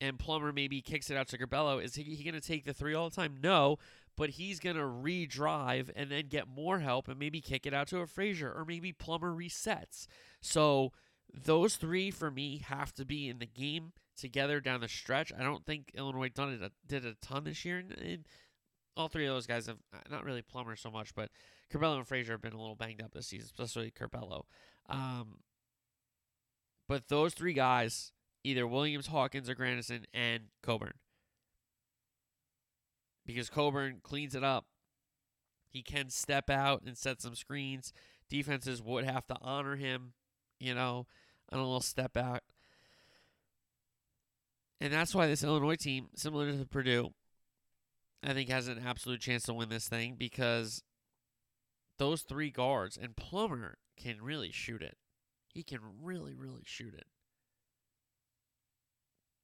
and 0.00 0.18
Plummer 0.18 0.52
maybe 0.52 0.80
kicks 0.80 1.10
it 1.10 1.16
out 1.16 1.28
to 1.28 1.38
Curbelo, 1.38 1.82
is 1.82 1.94
he, 1.94 2.02
he 2.02 2.24
going 2.24 2.40
to 2.40 2.46
take 2.46 2.64
the 2.64 2.72
three 2.72 2.94
all 2.94 3.10
the 3.10 3.14
time? 3.14 3.36
No, 3.42 3.76
but 4.16 4.30
he's 4.30 4.58
going 4.58 4.76
to 4.76 4.86
re-drive 4.86 5.90
and 5.94 6.10
then 6.10 6.26
get 6.28 6.48
more 6.48 6.80
help 6.80 7.08
and 7.08 7.18
maybe 7.18 7.40
kick 7.40 7.66
it 7.66 7.74
out 7.74 7.88
to 7.88 7.98
a 7.98 8.06
Frazier 8.06 8.52
or 8.52 8.64
maybe 8.64 8.92
Plummer 8.92 9.32
resets. 9.32 10.06
So 10.40 10.92
those 11.32 11.76
three 11.76 12.10
for 12.10 12.30
me 12.30 12.62
have 12.66 12.92
to 12.94 13.04
be 13.04 13.28
in 13.28 13.38
the 13.38 13.46
game 13.46 13.92
together 14.16 14.60
down 14.60 14.80
the 14.80 14.88
stretch. 14.88 15.32
I 15.38 15.42
don't 15.42 15.64
think 15.64 15.92
Illinois 15.94 16.30
done 16.30 16.58
it 16.60 16.72
did 16.86 17.04
a 17.04 17.14
ton 17.14 17.44
this 17.44 17.64
year. 17.64 17.84
All 18.98 19.08
three 19.08 19.26
of 19.26 19.34
those 19.34 19.46
guys 19.46 19.66
have 19.66 19.78
uh, 19.94 19.98
not 20.10 20.24
really 20.24 20.42
Plummer 20.42 20.74
so 20.74 20.90
much, 20.90 21.14
but 21.14 21.30
Curbelo 21.72 21.96
and 21.96 22.06
Frazier 22.06 22.32
have 22.32 22.42
been 22.42 22.52
a 22.52 22.60
little 22.60 22.74
banged 22.74 23.00
up 23.00 23.12
this 23.12 23.28
season, 23.28 23.46
especially 23.46 23.92
Curbelo. 23.92 24.42
Um, 24.88 25.38
but 26.88 27.06
those 27.06 27.32
three 27.32 27.52
guys, 27.52 28.12
either 28.42 28.66
Williams, 28.66 29.06
Hawkins, 29.06 29.48
or 29.48 29.54
Grandison, 29.54 30.04
and 30.12 30.44
Cockburn, 30.64 30.94
because 33.24 33.48
Cockburn 33.48 34.00
cleans 34.02 34.34
it 34.34 34.42
up. 34.42 34.66
He 35.70 35.82
can 35.82 36.08
step 36.08 36.50
out 36.50 36.82
and 36.84 36.98
set 36.98 37.22
some 37.22 37.36
screens. 37.36 37.92
Defenses 38.28 38.82
would 38.82 39.04
have 39.04 39.26
to 39.26 39.36
honor 39.40 39.76
him, 39.76 40.14
you 40.58 40.74
know, 40.74 41.06
on 41.52 41.60
a 41.60 41.62
little 41.62 41.80
step 41.80 42.16
out. 42.16 42.40
And 44.80 44.92
that's 44.92 45.14
why 45.14 45.26
this 45.26 45.44
Illinois 45.44 45.76
team, 45.76 46.08
similar 46.16 46.50
to 46.50 46.64
Purdue, 46.64 47.12
I 48.22 48.32
think 48.32 48.48
has 48.50 48.68
an 48.68 48.82
absolute 48.84 49.20
chance 49.20 49.44
to 49.44 49.54
win 49.54 49.68
this 49.68 49.88
thing 49.88 50.16
because 50.18 50.82
those 51.98 52.22
three 52.22 52.50
guards 52.50 52.96
and 53.00 53.16
Plummer 53.16 53.78
can 53.96 54.22
really 54.22 54.50
shoot 54.50 54.82
it. 54.82 54.96
He 55.48 55.62
can 55.62 55.80
really, 56.02 56.34
really 56.34 56.62
shoot 56.64 56.94
it. 56.94 57.06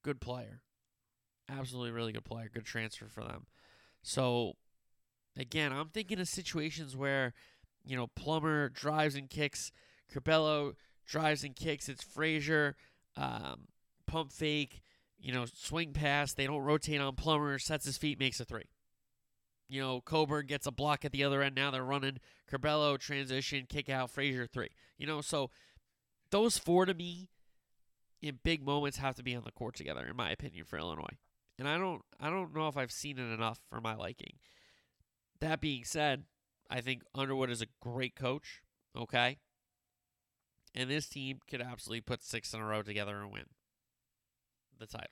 Good 0.03 0.21
player. 0.21 0.63
Absolutely 1.49 1.93
really 1.93 2.13
good 2.13 2.25
player. 2.25 2.51
Good 2.53 2.65
transfer 2.65 3.07
for 3.09 3.23
them. 3.23 3.47
So, 4.03 4.55
again, 5.37 5.73
I'm 5.73 5.89
thinking 5.89 6.21
of 6.21 6.29
situations 6.29 6.97
where, 6.97 7.33
you 7.85 7.97
know, 7.97 8.09
Plummer 8.09 8.69
drives 8.69 9.15
and 9.15 9.31
kicks, 9.31 9.73
Curbelo 10.13 10.75
drives 11.07 11.45
and 11.45 11.57
kicks, 11.57 11.89
it's 11.89 12.03
Frazier, 12.03 12.77
um, 13.17 13.69
pump 14.07 14.33
fake, 14.33 14.83
you 15.25 15.33
know, 15.33 15.47
swing 15.47 15.95
pass. 15.95 16.35
They 16.35 16.47
don't 16.47 16.61
rotate 16.61 17.01
on 17.01 17.17
Plummer, 17.17 17.59
sets 17.59 17.87
his 17.87 17.97
feet, 17.97 18.21
makes 18.21 18.41
a 18.41 18.45
three. 18.45 18.69
You 19.71 19.81
know, 19.81 20.03
Cockburn 20.03 20.45
gets 20.45 20.67
a 20.67 20.71
block 20.71 21.07
at 21.07 21.13
the 21.13 21.25
other 21.25 21.43
end. 21.43 21.55
Now 21.55 21.71
they're 21.71 21.83
running 21.83 22.19
Curbelo 22.53 22.99
transition, 22.99 23.65
kick 23.67 23.89
out, 23.89 24.11
Frazier 24.11 24.47
three. 24.47 24.69
You 24.99 25.07
know, 25.07 25.23
so 25.23 25.51
those 26.31 26.59
four 26.59 26.85
to 26.85 26.93
me 26.93 27.31
in 28.21 28.39
big 28.45 28.63
moments 28.63 28.99
have 28.99 29.15
to 29.15 29.23
be 29.23 29.35
on 29.35 29.45
the 29.45 29.51
court 29.51 29.77
together, 29.77 30.07
in 30.07 30.15
my 30.15 30.31
opinion, 30.31 30.67
for 30.67 30.79
Illinois. 30.79 31.17
And 31.59 31.67
I 31.67 31.79
don't 31.79 32.03
I 32.21 32.29
don't 32.29 32.55
know 32.55 32.69
if 32.69 32.77
I've 32.77 32.93
seen 32.93 33.19
it 33.19 33.33
enough 33.33 33.61
for 33.71 33.81
my 33.81 33.95
liking. 33.95 34.35
That 35.41 35.63
being 35.63 35.85
said, 35.85 36.25
I 36.69 36.83
think 36.83 37.03
Underwood 37.15 37.49
is 37.49 37.63
a 37.63 37.67
great 37.81 38.15
coach. 38.15 38.61
Okay. 38.95 39.39
And 40.75 40.91
this 40.91 41.09
team 41.09 41.39
could 41.49 41.63
absolutely 41.63 42.03
put 42.03 42.23
six 42.23 42.53
in 42.53 42.61
a 42.61 42.65
row 42.67 42.83
together 42.83 43.23
and 43.23 43.33
win 43.33 43.45
the 44.79 44.87
title. 44.87 45.09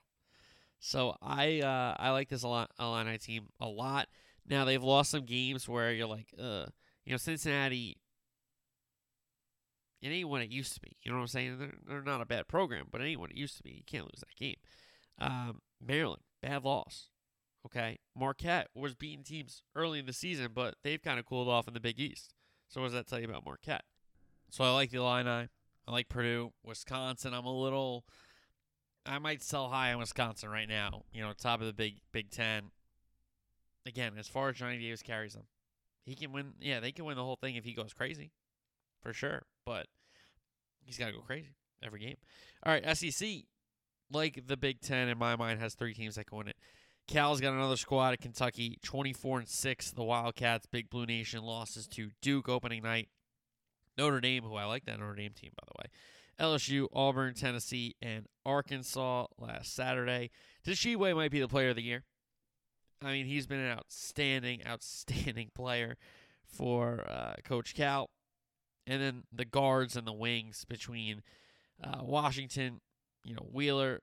So 0.84 1.14
I 1.22 1.60
uh, 1.60 1.94
I 1.96 2.10
like 2.10 2.28
this 2.28 2.42
Illini 2.42 3.16
team 3.18 3.46
a 3.60 3.68
lot. 3.68 4.08
Now 4.48 4.64
they've 4.64 4.82
lost 4.82 5.12
some 5.12 5.24
games 5.24 5.68
where 5.68 5.92
you're 5.92 6.08
like, 6.08 6.34
uh, 6.36 6.66
you 7.04 7.12
know, 7.12 7.18
Cincinnati. 7.18 7.98
It 10.02 10.08
ain't 10.08 10.28
what 10.28 10.42
it 10.42 10.50
used 10.50 10.74
to 10.74 10.80
be. 10.80 10.96
You 11.04 11.12
know 11.12 11.18
what 11.18 11.22
I'm 11.22 11.28
saying? 11.28 11.58
They're, 11.60 11.74
they're 11.86 12.02
not 12.02 12.20
a 12.20 12.26
bad 12.26 12.48
program, 12.48 12.86
but 12.90 13.00
it 13.00 13.04
ain't 13.04 13.20
what 13.20 13.30
it 13.30 13.36
used 13.36 13.56
to 13.58 13.62
be. 13.62 13.70
You 13.70 13.84
can't 13.86 14.06
lose 14.06 14.18
that 14.18 14.34
game. 14.36 14.56
Um, 15.20 15.60
Maryland, 15.80 16.22
bad 16.42 16.64
loss. 16.64 17.10
Okay, 17.64 18.00
Marquette 18.18 18.66
was 18.74 18.96
beating 18.96 19.22
teams 19.22 19.62
early 19.76 20.00
in 20.00 20.06
the 20.06 20.12
season, 20.12 20.48
but 20.52 20.74
they've 20.82 21.00
kind 21.00 21.20
of 21.20 21.26
cooled 21.26 21.48
off 21.48 21.68
in 21.68 21.74
the 21.74 21.80
Big 21.80 22.00
East. 22.00 22.34
So 22.68 22.80
what 22.80 22.88
does 22.88 22.94
that 22.94 23.06
tell 23.06 23.20
you 23.20 23.28
about 23.28 23.46
Marquette? 23.46 23.84
So 24.50 24.64
I 24.64 24.70
like 24.72 24.90
the 24.90 24.98
Illini. 24.98 25.48
I 25.86 25.92
like 25.92 26.08
Purdue, 26.08 26.52
Wisconsin. 26.64 27.34
I'm 27.34 27.44
a 27.44 27.56
little. 27.56 28.04
I 29.04 29.18
might 29.18 29.42
sell 29.42 29.68
high 29.68 29.92
on 29.92 29.98
Wisconsin 29.98 30.48
right 30.48 30.68
now. 30.68 31.02
You 31.12 31.22
know, 31.22 31.32
top 31.32 31.60
of 31.60 31.66
the 31.66 31.72
Big 31.72 31.96
Big 32.12 32.30
Ten 32.30 32.70
again, 33.86 34.12
as 34.18 34.28
far 34.28 34.48
as 34.48 34.56
Johnny 34.56 34.78
Davis 34.78 35.02
carries 35.02 35.34
them, 35.34 35.44
he 36.04 36.14
can 36.14 36.32
win. 36.32 36.52
Yeah, 36.60 36.80
they 36.80 36.92
can 36.92 37.04
win 37.04 37.16
the 37.16 37.24
whole 37.24 37.36
thing 37.36 37.56
if 37.56 37.64
he 37.64 37.72
goes 37.72 37.92
crazy, 37.92 38.32
for 39.02 39.12
sure. 39.12 39.42
But 39.64 39.86
he's 40.84 40.98
got 40.98 41.06
to 41.06 41.12
go 41.12 41.20
crazy 41.20 41.54
every 41.82 42.00
game. 42.00 42.16
All 42.64 42.72
right, 42.72 42.96
SEC, 42.96 43.28
like 44.10 44.46
the 44.46 44.56
Big 44.56 44.80
Ten 44.80 45.08
in 45.08 45.18
my 45.18 45.36
mind, 45.36 45.60
has 45.60 45.74
three 45.74 45.94
teams 45.94 46.16
that 46.16 46.26
can 46.26 46.38
win 46.38 46.48
it. 46.48 46.56
Cal's 47.08 47.40
got 47.40 47.52
another 47.52 47.76
squad 47.76 48.12
at 48.12 48.20
Kentucky, 48.20 48.78
24 48.84 49.40
and 49.40 49.48
six. 49.48 49.90
The 49.90 50.04
Wildcats, 50.04 50.66
Big 50.66 50.88
Blue 50.88 51.04
Nation, 51.06 51.42
losses 51.42 51.88
to 51.88 52.10
Duke 52.20 52.48
opening 52.48 52.82
night. 52.82 53.08
Notre 53.98 54.20
Dame, 54.20 54.44
who 54.44 54.54
I 54.54 54.64
like 54.64 54.84
that 54.86 54.98
Notre 54.98 55.14
Dame 55.14 55.32
team 55.32 55.50
by 55.56 55.66
the 55.66 55.78
way. 55.78 55.90
LSU, 56.40 56.86
Auburn, 56.92 57.34
Tennessee, 57.34 57.96
and 58.00 58.26
Arkansas 58.44 59.26
last 59.38 59.74
Saturday. 59.74 60.30
Tshiebwe 60.66 61.14
might 61.14 61.30
be 61.30 61.40
the 61.40 61.48
player 61.48 61.70
of 61.70 61.76
the 61.76 61.82
year. 61.82 62.04
I 63.02 63.12
mean, 63.12 63.26
he's 63.26 63.46
been 63.46 63.60
an 63.60 63.76
outstanding, 63.76 64.62
outstanding 64.66 65.50
player 65.54 65.96
for 66.46 67.04
uh, 67.08 67.34
Coach 67.44 67.74
Cal. 67.74 68.10
And 68.86 69.00
then 69.00 69.22
the 69.32 69.44
guards 69.44 69.96
and 69.96 70.06
the 70.06 70.12
wings 70.12 70.64
between 70.64 71.22
uh, 71.82 72.00
Washington, 72.02 72.80
you 73.24 73.34
know, 73.34 73.46
Wheeler, 73.50 74.00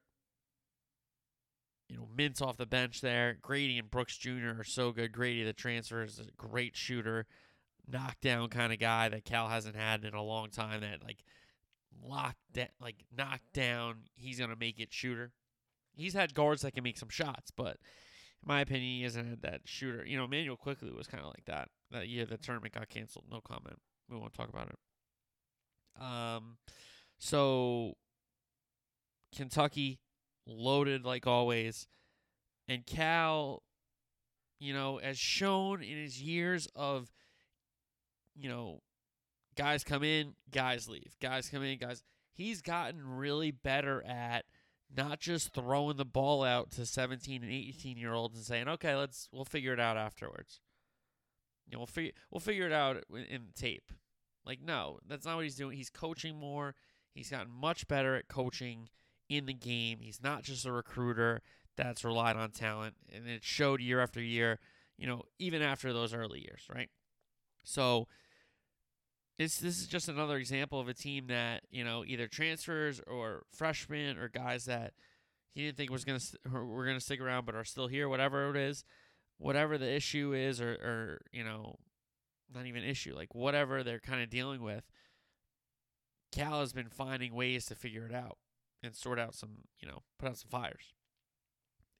you 1.89 1.97
know, 1.97 2.07
Mintz 2.15 2.41
off 2.41 2.57
the 2.57 2.65
bench 2.65 3.01
there. 3.01 3.37
Grady 3.41 3.77
and 3.77 3.89
Brooks 3.89 4.15
Jr. 4.15 4.59
are 4.59 4.63
so 4.63 4.91
good. 4.91 5.11
Grady, 5.11 5.43
the 5.43 5.53
transfer, 5.53 6.03
is 6.03 6.19
a 6.19 6.31
great 6.37 6.77
shooter, 6.77 7.25
knockdown 7.87 8.49
kind 8.49 8.71
of 8.71 8.79
guy 8.79 9.09
that 9.09 9.25
Cal 9.25 9.49
hasn't 9.49 9.75
had 9.75 10.05
in 10.05 10.13
a 10.13 10.23
long 10.23 10.49
time. 10.49 10.81
That 10.81 11.03
like 11.03 11.23
locked 12.03 12.37
that 12.53 12.71
like 12.81 13.05
knocked 13.15 13.53
down, 13.53 14.03
he's 14.15 14.39
gonna 14.39 14.55
make 14.55 14.79
it 14.79 14.93
shooter. 14.93 15.31
He's 15.95 16.13
had 16.13 16.33
guards 16.33 16.61
that 16.61 16.73
can 16.73 16.83
make 16.83 16.97
some 16.97 17.09
shots, 17.09 17.51
but 17.51 17.77
in 18.41 18.47
my 18.47 18.61
opinion, 18.61 18.97
he 18.97 19.03
hasn't 19.03 19.27
had 19.27 19.41
that 19.41 19.61
shooter. 19.65 20.05
You 20.05 20.17
know, 20.17 20.27
Manuel 20.27 20.55
Quickley 20.55 20.91
was 20.91 21.07
kind 21.07 21.23
of 21.23 21.29
like 21.29 21.45
that. 21.45 21.69
That 21.91 22.07
year 22.07 22.25
the 22.25 22.37
tournament 22.37 22.73
got 22.73 22.89
canceled. 22.89 23.25
No 23.29 23.41
comment. 23.41 23.77
We 24.09 24.17
won't 24.17 24.33
talk 24.33 24.49
about 24.49 24.69
it. 24.69 26.01
Um, 26.01 26.57
so 27.17 27.95
Kentucky 29.35 29.99
loaded 30.47 31.05
like 31.05 31.27
always, 31.27 31.87
and 32.67 32.85
Cal, 32.85 33.63
you 34.59 34.73
know, 34.73 34.99
as 34.99 35.17
shown 35.17 35.83
in 35.83 35.97
his 35.97 36.21
years 36.21 36.67
of, 36.75 37.11
you 38.35 38.49
know, 38.49 38.81
guys 39.59 39.83
come 39.83 40.03
in, 40.03 40.35
guys 40.51 40.87
leave, 40.87 41.17
guys 41.21 41.49
come 41.49 41.63
in, 41.63 41.77
guys. 41.77 42.01
He's 42.31 42.61
gotten 42.61 43.17
really 43.17 43.51
better 43.51 44.01
at 44.05 44.45
not 44.95 45.19
just 45.19 45.53
throwing 45.53 45.97
the 45.97 46.05
ball 46.05 46.43
out 46.43 46.71
to 46.71 46.85
17 46.85 47.43
and 47.43 47.51
18 47.51 47.97
year 47.97 48.13
olds 48.13 48.37
and 48.37 48.45
saying, 48.45 48.69
"Okay, 48.69 48.95
let's 48.95 49.27
we'll 49.33 49.43
figure 49.43 49.73
it 49.73 49.79
out 49.79 49.97
afterwards." 49.97 50.61
You 51.67 51.73
know, 51.73 51.79
we'll 51.79 51.87
figure 51.87 52.13
we'll 52.31 52.39
figure 52.39 52.65
it 52.65 52.71
out 52.71 53.03
in 53.11 53.49
tape. 53.53 53.91
Like, 54.45 54.61
no, 54.61 54.99
that's 55.05 55.25
not 55.25 55.35
what 55.35 55.43
he's 55.43 55.57
doing. 55.57 55.75
He's 55.75 55.89
coaching 55.89 56.37
more. 56.37 56.73
He's 57.13 57.29
gotten 57.29 57.51
much 57.51 57.87
better 57.87 58.15
at 58.15 58.29
coaching 58.29 58.87
in 59.27 59.45
the 59.45 59.53
game. 59.53 59.99
He's 60.01 60.23
not 60.23 60.43
just 60.43 60.65
a 60.65 60.71
recruiter 60.71 61.41
that's 61.75 62.05
relied 62.05 62.37
on 62.37 62.51
talent, 62.51 62.95
and 63.13 63.27
it 63.27 63.43
showed 63.43 63.81
year 63.81 63.99
after 63.99 64.21
year. 64.21 64.59
You 64.97 65.07
know, 65.07 65.23
even 65.37 65.61
after 65.61 65.91
those 65.91 66.13
early 66.13 66.39
years, 66.39 66.61
right? 66.73 66.89
So 67.63 68.07
it's 69.39 69.57
this 69.57 69.79
is 69.79 69.87
just 69.87 70.09
another 70.09 70.35
example 70.35 70.81
of 70.81 70.89
a 70.89 70.93
team 70.93 71.27
that 71.27 71.63
you 71.71 71.83
know 71.83 72.03
either 72.05 72.27
transfers 72.27 73.01
or 73.07 73.43
freshmen 73.51 74.17
or 74.17 74.27
guys 74.27 74.65
that 74.65 74.93
he 75.55 75.63
didn't 75.63 75.77
think 75.77 75.89
was 75.89 76.03
gonna 76.03 76.19
st- 76.19 76.41
were 76.51 76.85
gonna 76.85 76.99
stick 76.99 77.21
around 77.21 77.45
but 77.45 77.55
are 77.55 77.63
still 77.63 77.87
here. 77.87 78.09
Whatever 78.09 78.51
it 78.51 78.57
is, 78.57 78.83
whatever 79.37 79.77
the 79.77 79.89
issue 79.89 80.33
is, 80.33 80.59
or 80.59 80.73
or 80.73 81.21
you 81.31 81.45
know, 81.45 81.77
not 82.53 82.65
even 82.65 82.83
issue, 82.83 83.15
like 83.15 83.33
whatever 83.33 83.81
they're 83.81 83.99
kind 83.99 84.21
of 84.21 84.29
dealing 84.29 84.61
with. 84.61 84.83
Cal 86.31 86.59
has 86.59 86.73
been 86.73 86.89
finding 86.89 87.33
ways 87.33 87.65
to 87.65 87.75
figure 87.75 88.05
it 88.05 88.13
out 88.13 88.37
and 88.83 88.95
sort 88.95 89.17
out 89.17 89.33
some, 89.33 89.49
you 89.79 89.87
know, 89.87 90.03
put 90.19 90.29
out 90.29 90.37
some 90.37 90.51
fires. 90.51 90.93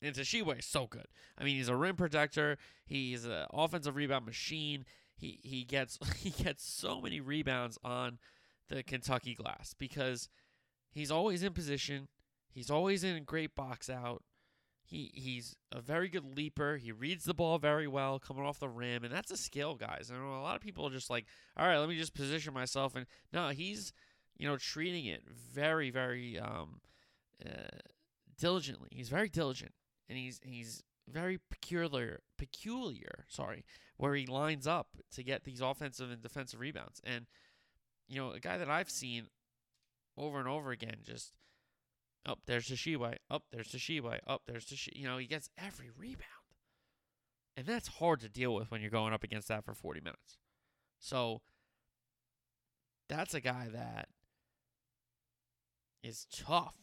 And 0.04 0.14
Tshiebwe 0.16 0.60
is 0.60 0.66
so 0.66 0.86
good. 0.86 1.08
I 1.36 1.44
mean, 1.44 1.56
he's 1.56 1.68
a 1.68 1.76
rim 1.76 1.96
protector. 1.96 2.58
He's 2.86 3.26
an 3.26 3.48
offensive 3.52 3.96
rebound 3.96 4.28
machine 4.28 4.86
he 5.20 5.40
he 5.44 5.64
gets 5.64 6.00
he 6.18 6.32
gets 6.32 6.64
so 6.64 7.02
many 7.02 7.20
rebounds 7.20 7.78
on 7.84 8.20
the 8.70 8.84
Kentucky 8.84 9.36
glass 9.36 9.74
because 9.78 10.30
He's 10.92 11.12
always 11.12 11.44
in 11.44 11.54
position. 11.54 12.08
He's 12.50 12.72
always 12.72 13.04
in 13.04 13.16
a 13.16 13.22
great 13.22 13.56
box 13.56 13.90
out. 13.90 14.24
He 14.84 15.12
he's 15.14 15.56
a 15.72 15.82
very 15.82 16.10
good 16.10 16.36
leaper. 16.36 16.78
He 16.78 16.92
reads 16.92 17.26
the 17.26 17.36
ball 17.36 17.60
very 17.60 17.88
well 17.88 18.18
coming 18.18 18.44
off 18.44 18.60
the 18.60 18.70
rim, 18.70 19.04
and 19.04 19.14
that's 19.14 19.30
a 19.30 19.38
skill, 19.38 19.76
guys. 19.76 20.10
Know 20.10 20.18
a 20.18 20.42
lot 20.42 20.56
of 20.56 20.62
people 20.62 20.88
are 20.88 20.92
just 20.92 21.12
like, 21.12 21.26
all 21.56 21.68
right, 21.68 21.78
let 21.78 21.90
me 21.90 21.98
just 21.98 22.16
position 22.16 22.54
myself, 22.56 22.96
and 22.96 23.06
no, 23.32 23.50
he's 23.50 23.94
you 24.36 24.48
know 24.48 24.58
treating 24.58 25.06
it 25.06 25.22
very 25.30 25.92
very 25.92 26.40
um, 26.40 26.82
uh, 27.46 27.78
diligently. 28.40 28.90
He's 28.92 29.10
very 29.10 29.30
diligent, 29.30 29.74
and 30.10 30.18
he's 30.18 30.42
he's 30.44 30.84
very 31.10 31.40
peculiar 31.50 32.22
peculiar. 32.38 33.26
Sorry, 33.28 33.66
where 33.98 34.16
he 34.16 34.26
lines 34.26 34.68
up 34.68 34.88
to 35.14 35.24
get 35.24 35.44
these 35.44 35.62
offensive 35.62 36.12
and 36.12 36.22
defensive 36.22 36.60
rebounds, 36.60 37.02
and 37.04 37.26
you 38.08 38.18
know 38.18 38.32
a 38.32 38.40
guy 38.40 38.58
that 38.58 38.70
I've 38.70 38.90
seen 38.90 39.28
over 40.18 40.40
and 40.40 40.48
over 40.48 40.72
again 40.72 40.98
just 41.04 41.34
up 42.26 42.40
there's 42.46 42.68
Tshiebwe. 42.68 43.16
Up 43.30 43.44
oh, 43.44 43.46
there's 43.52 43.70
Tshiebwe. 43.70 44.20
Up 44.28 44.42
oh, 44.48 44.52
there's 44.52 44.66
Tshiebwe. 44.66 44.96
You 44.96 45.08
know, 45.08 45.18
he 45.18 45.26
gets 45.26 45.50
every 45.58 45.90
rebound. 45.98 46.26
And 47.58 47.66
that's 47.66 47.88
hard 47.88 48.22
to 48.22 48.30
deal 48.30 48.54
with 48.54 48.72
when 48.72 48.82
you're 48.82 48.90
going 48.90 49.14
up 49.14 49.24
against 49.24 49.48
that 49.50 49.66
for 49.66 49.74
40 49.74 50.00
minutes. 50.00 50.38
So 51.00 51.42
that's 53.10 53.34
a 53.34 53.42
guy 53.42 53.68
that 53.74 54.08
is 56.04 56.26
tough 56.32 56.76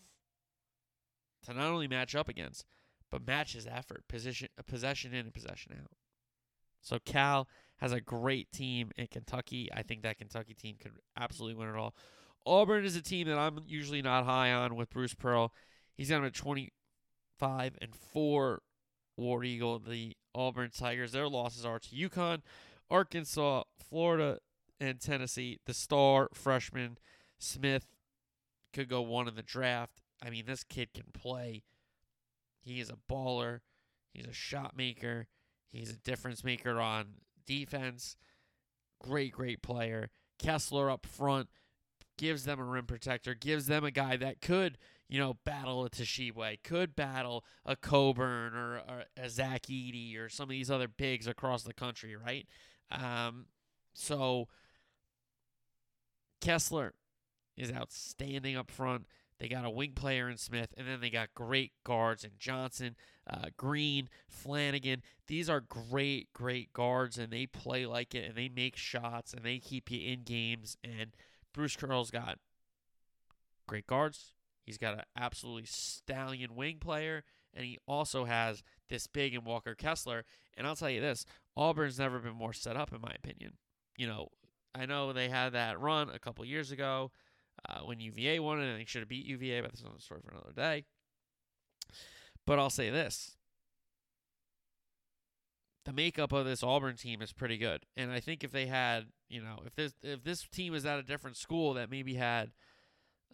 to 1.45 1.55
not 1.55 1.71
only 1.71 1.89
match 1.89 2.15
up 2.15 2.29
against, 2.29 2.67
but 3.11 3.27
match 3.27 3.55
his 3.55 3.67
effort, 3.67 4.05
position, 4.09 4.49
uh, 4.59 4.63
possession 4.63 5.13
in 5.13 5.21
and 5.21 5.35
possession 5.35 5.73
out. 5.79 5.91
So 6.81 6.99
Cal 7.05 7.49
has 7.79 7.93
a 7.93 8.01
great 8.01 8.53
team 8.53 8.91
in 8.97 9.07
Kentucky. 9.09 9.69
I 9.75 9.83
think 9.83 10.03
that 10.03 10.19
Kentucky 10.19 10.55
team 10.55 10.77
could 10.81 10.93
absolutely 11.17 11.59
win 11.59 11.75
it 11.75 11.79
all. 11.79 11.95
Auburn 12.47 12.85
is 12.85 12.97
a 12.97 13.03
team 13.03 13.27
that 13.29 13.39
I'm 13.39 13.59
usually 13.67 14.03
not 14.03 14.25
high 14.25 14.53
on 14.53 14.77
with 14.77 14.91
Bruce 14.91 15.15
Pearl. 15.15 15.53
He's 15.97 16.11
down 16.11 16.25
at 16.25 16.35
25 16.35 17.77
and 17.81 17.95
4 17.95 18.63
War 19.17 19.45
Eagle. 19.45 19.79
The 19.79 20.17
Auburn 20.35 20.71
Tigers, 20.71 21.13
their 21.13 21.29
losses 21.29 21.65
are 21.65 21.79
to 21.79 21.89
UConn, 21.89 22.43
Arkansas, 22.91 23.65
Florida, 23.79 24.39
and 24.79 25.01
Tennessee. 25.01 25.59
The 25.67 25.75
star 25.75 26.29
freshman 26.35 26.99
Smith 27.39 27.87
could 28.73 28.89
go 28.89 29.01
one 29.03 29.27
in 29.27 29.35
the 29.35 29.43
draft. 29.43 30.03
I 30.23 30.31
mean, 30.31 30.45
this 30.47 30.65
kid 30.65 30.93
can 30.95 31.07
play. 31.13 31.65
He 32.67 32.81
is 32.81 32.91
a 32.91 32.99
baller. 33.11 33.61
He's 34.13 34.27
a 34.27 34.33
shot 34.33 34.77
maker. 34.77 35.29
He's 35.71 35.91
a 35.91 35.97
difference 35.97 36.43
maker 36.43 36.81
on 36.81 37.07
defense. 37.47 38.17
Great, 39.01 39.33
great 39.33 39.63
player. 39.63 40.11
Kessler 40.39 40.91
up 40.91 41.07
front 41.07 41.49
gives 42.19 42.45
them 42.45 42.59
a 42.59 42.65
rim 42.65 42.87
protector, 42.87 43.35
gives 43.35 43.67
them 43.67 43.85
a 43.85 43.91
guy 43.91 44.17
that 44.17 44.41
could, 44.41 44.79
you 45.09 45.21
know, 45.21 45.35
battle 45.45 45.85
a 45.85 45.91
Tshiebwe, 45.91 46.63
could 46.65 46.97
battle 46.97 47.45
a 47.65 47.77
Cockburn 47.77 48.55
or, 48.55 48.79
or, 48.79 49.05
a 49.17 49.29
Zach 49.29 49.67
Edey 49.67 50.19
or 50.19 50.29
some 50.29 50.45
of 50.45 50.51
these 50.51 50.71
other 50.71 50.89
bigs 50.89 51.27
across 51.27 51.63
the 51.63 51.75
country, 51.75 52.17
right? 52.17 52.47
Um, 52.91 53.47
so 53.93 54.49
Kessler 56.41 56.95
is 57.57 57.71
outstanding 57.71 58.57
up 58.57 58.71
front. 58.71 59.07
They 59.39 59.49
got 59.49 59.65
a 59.65 59.71
wing 59.71 59.93
player 59.93 60.31
in 60.31 60.39
Smith, 60.39 60.73
and 60.77 60.89
then 60.89 61.01
they 61.01 61.11
got 61.11 61.35
great 61.35 61.73
guards 61.85 62.25
in 62.25 62.33
Johnson, 62.39 62.97
uh, 63.29 63.51
Green, 63.57 64.09
Flanigan. 64.31 65.03
These 65.27 65.51
are 65.51 65.61
great, 65.61 66.33
great 66.33 66.73
guards, 66.73 67.19
and 67.19 67.31
they 67.33 67.47
play 67.47 67.85
like 67.85 68.15
it, 68.15 68.25
and 68.27 68.35
they 68.35 68.49
make 68.49 68.77
shots, 68.77 69.35
and 69.35 69.45
they 69.45 69.59
keep 69.59 69.91
you 69.91 70.11
in 70.11 70.23
games. 70.23 70.79
And 70.83 71.13
Bruce 71.53 71.77
Pearl's 71.77 72.11
got 72.11 72.39
great 73.67 73.87
guards. 73.87 74.33
He's 74.65 74.79
got 74.79 74.95
an 74.95 75.03
absolutely 75.17 75.67
stallion 75.67 76.55
wing 76.57 76.79
player, 76.81 77.25
and 77.53 77.65
he 77.65 77.79
also 77.87 78.25
has 78.25 78.63
this 78.89 79.07
big 79.07 79.35
and 79.35 79.45
Walker 79.45 79.75
Kessler. 79.75 80.25
And 80.57 80.67
I'll 80.67 80.77
tell 80.77 80.91
you 80.91 81.01
this 81.01 81.27
Auburn's 81.57 81.99
never 81.99 82.19
been 82.19 82.35
more 82.35 82.55
set 82.55 82.77
up, 82.77 82.93
in 82.93 83.01
my 83.03 83.13
opinion. 83.15 83.53
You 83.99 84.07
know, 84.07 84.29
I 84.75 84.87
know 84.87 85.13
they 85.13 85.29
had 85.29 85.53
that 85.53 85.79
run 85.79 86.09
a 86.09 86.19
couple 86.19 86.45
years 86.45 86.71
ago 86.71 87.11
uh, 87.69 87.81
when 87.81 88.01
UVA 88.01 88.39
won 88.39 88.61
it, 88.61 88.67
and 88.67 88.81
they 88.81 88.85
should 88.85 89.01
have 89.01 89.09
beat 89.09 89.27
UVA, 89.27 89.61
but 89.61 89.71
that's 89.71 89.83
another 89.83 90.01
story 90.01 90.21
for 90.25 90.33
another 90.33 90.53
day. 90.55 90.85
But 92.47 92.59
I'll 92.59 92.71
say 92.71 92.91
this 92.91 93.37
the 95.87 95.93
makeup 95.93 96.33
of 96.33 96.45
this 96.45 96.65
Auburn 96.65 96.97
team 96.97 97.23
is 97.23 97.33
pretty 97.33 97.57
good. 97.57 97.87
And 97.97 98.11
I 98.11 98.19
think 98.19 98.43
if 98.43 98.51
they 98.51 98.67
had, 98.67 99.07
you 99.29 99.41
know, 99.41 99.63
if 99.65 99.75
this 99.77 99.95
if 100.03 100.23
this 100.25 100.43
team 100.43 100.73
was 100.73 100.85
at 100.85 100.99
a 100.99 101.03
different 101.03 101.37
school 101.37 101.75
that 101.75 101.91
maybe 101.91 102.15
had 102.15 102.51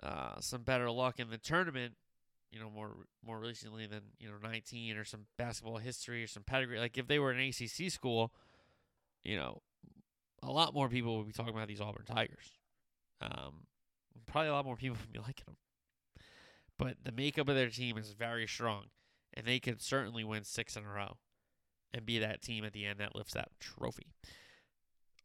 uh, 0.03 0.39
some 0.39 0.63
better 0.63 0.91
luck 0.91 1.19
in 1.19 1.31
the 1.31 1.39
tournament, 1.39 1.95
you 2.51 2.61
know, 2.61 2.71
more 2.71 2.91
more 3.27 3.41
recently 3.41 3.87
than 3.87 4.03
you 4.21 4.29
know 4.29 4.35
19 4.43 4.97
or 4.99 5.05
some 5.05 5.23
basketball 5.39 5.79
history 5.79 6.23
or 6.23 6.27
some 6.27 6.43
pedigree. 6.43 6.79
Like 6.79 6.99
if 6.99 7.09
they 7.09 7.19
were 7.19 7.31
an 7.31 7.41
ACC 7.41 7.91
school, 7.91 8.33
you 9.25 9.37
know, 9.37 9.63
a 10.43 10.53
lot 10.53 10.75
more 10.75 10.91
people 10.91 11.17
would 11.17 11.27
be 11.27 11.33
talking 11.33 11.55
about 11.55 11.69
these 11.69 11.81
Auburn 11.81 12.05
Tigers. 12.05 12.53
Um, 13.23 13.67
probably 14.27 14.49
a 14.49 14.53
lot 14.53 14.65
more 14.65 14.77
people 14.77 14.97
would 15.01 15.13
be 15.13 15.19
liking 15.19 15.45
them. 15.47 15.57
But 16.79 16.97
the 17.05 17.13
makeup 17.13 17.49
of 17.49 17.55
their 17.55 17.69
team 17.69 17.97
is 17.97 18.13
very 18.13 18.47
strong, 18.47 18.87
and 19.35 19.47
they 19.47 19.61
could 19.61 19.81
certainly 19.81 20.25
win 20.25 20.45
six 20.45 20.77
in 20.77 20.85
a 20.85 20.89
row 20.89 21.17
and 21.93 22.07
be 22.07 22.19
that 22.19 22.43
team 22.43 22.65
at 22.65 22.73
the 22.73 22.87
end 22.87 22.99
that 22.99 23.15
lifts 23.15 23.35
that 23.35 23.51
trophy. 23.61 24.07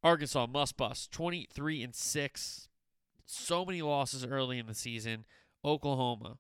Arkansas 0.04 0.46
must 0.48 0.78
bust 0.78 1.12
23 1.12 1.84
and 1.84 1.96
6. 1.96 2.70
So 3.26 3.66
many 3.66 3.82
losses 3.82 4.26
early 4.26 4.60
in 4.60 4.68
the 4.68 4.74
season. 4.74 5.26
Oklahoma, 5.66 6.38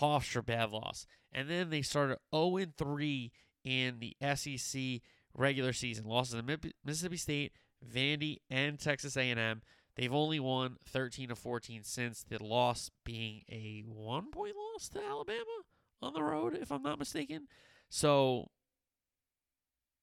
Hofstra 0.00 0.44
bad 0.44 0.70
loss. 0.70 1.06
And 1.32 1.48
then 1.48 1.70
they 1.70 1.82
started 1.82 2.18
0 2.34 2.56
and 2.58 2.76
3 2.76 3.32
in 3.64 3.98
the 4.00 4.16
SEC 4.34 5.00
regular 5.34 5.72
season. 5.72 6.04
Losses 6.04 6.40
to 6.40 6.72
Mississippi 6.84 7.16
State, 7.16 7.52
Vandy, 7.84 8.38
and 8.50 8.78
Texas 8.78 9.16
A&M. 9.16 9.62
They've 9.98 10.14
only 10.14 10.38
won 10.38 10.76
13 10.90 11.30
to 11.30 11.34
14 11.34 11.82
since 11.82 12.22
the 12.22 12.42
loss 12.42 12.88
being 13.04 13.42
a 13.50 13.82
one 13.84 14.30
point 14.30 14.54
loss 14.54 14.88
to 14.90 15.00
Alabama 15.04 15.42
on 16.00 16.12
the 16.12 16.22
road, 16.22 16.56
if 16.56 16.70
I'm 16.70 16.84
not 16.84 17.00
mistaken. 17.00 17.48
So 17.90 18.46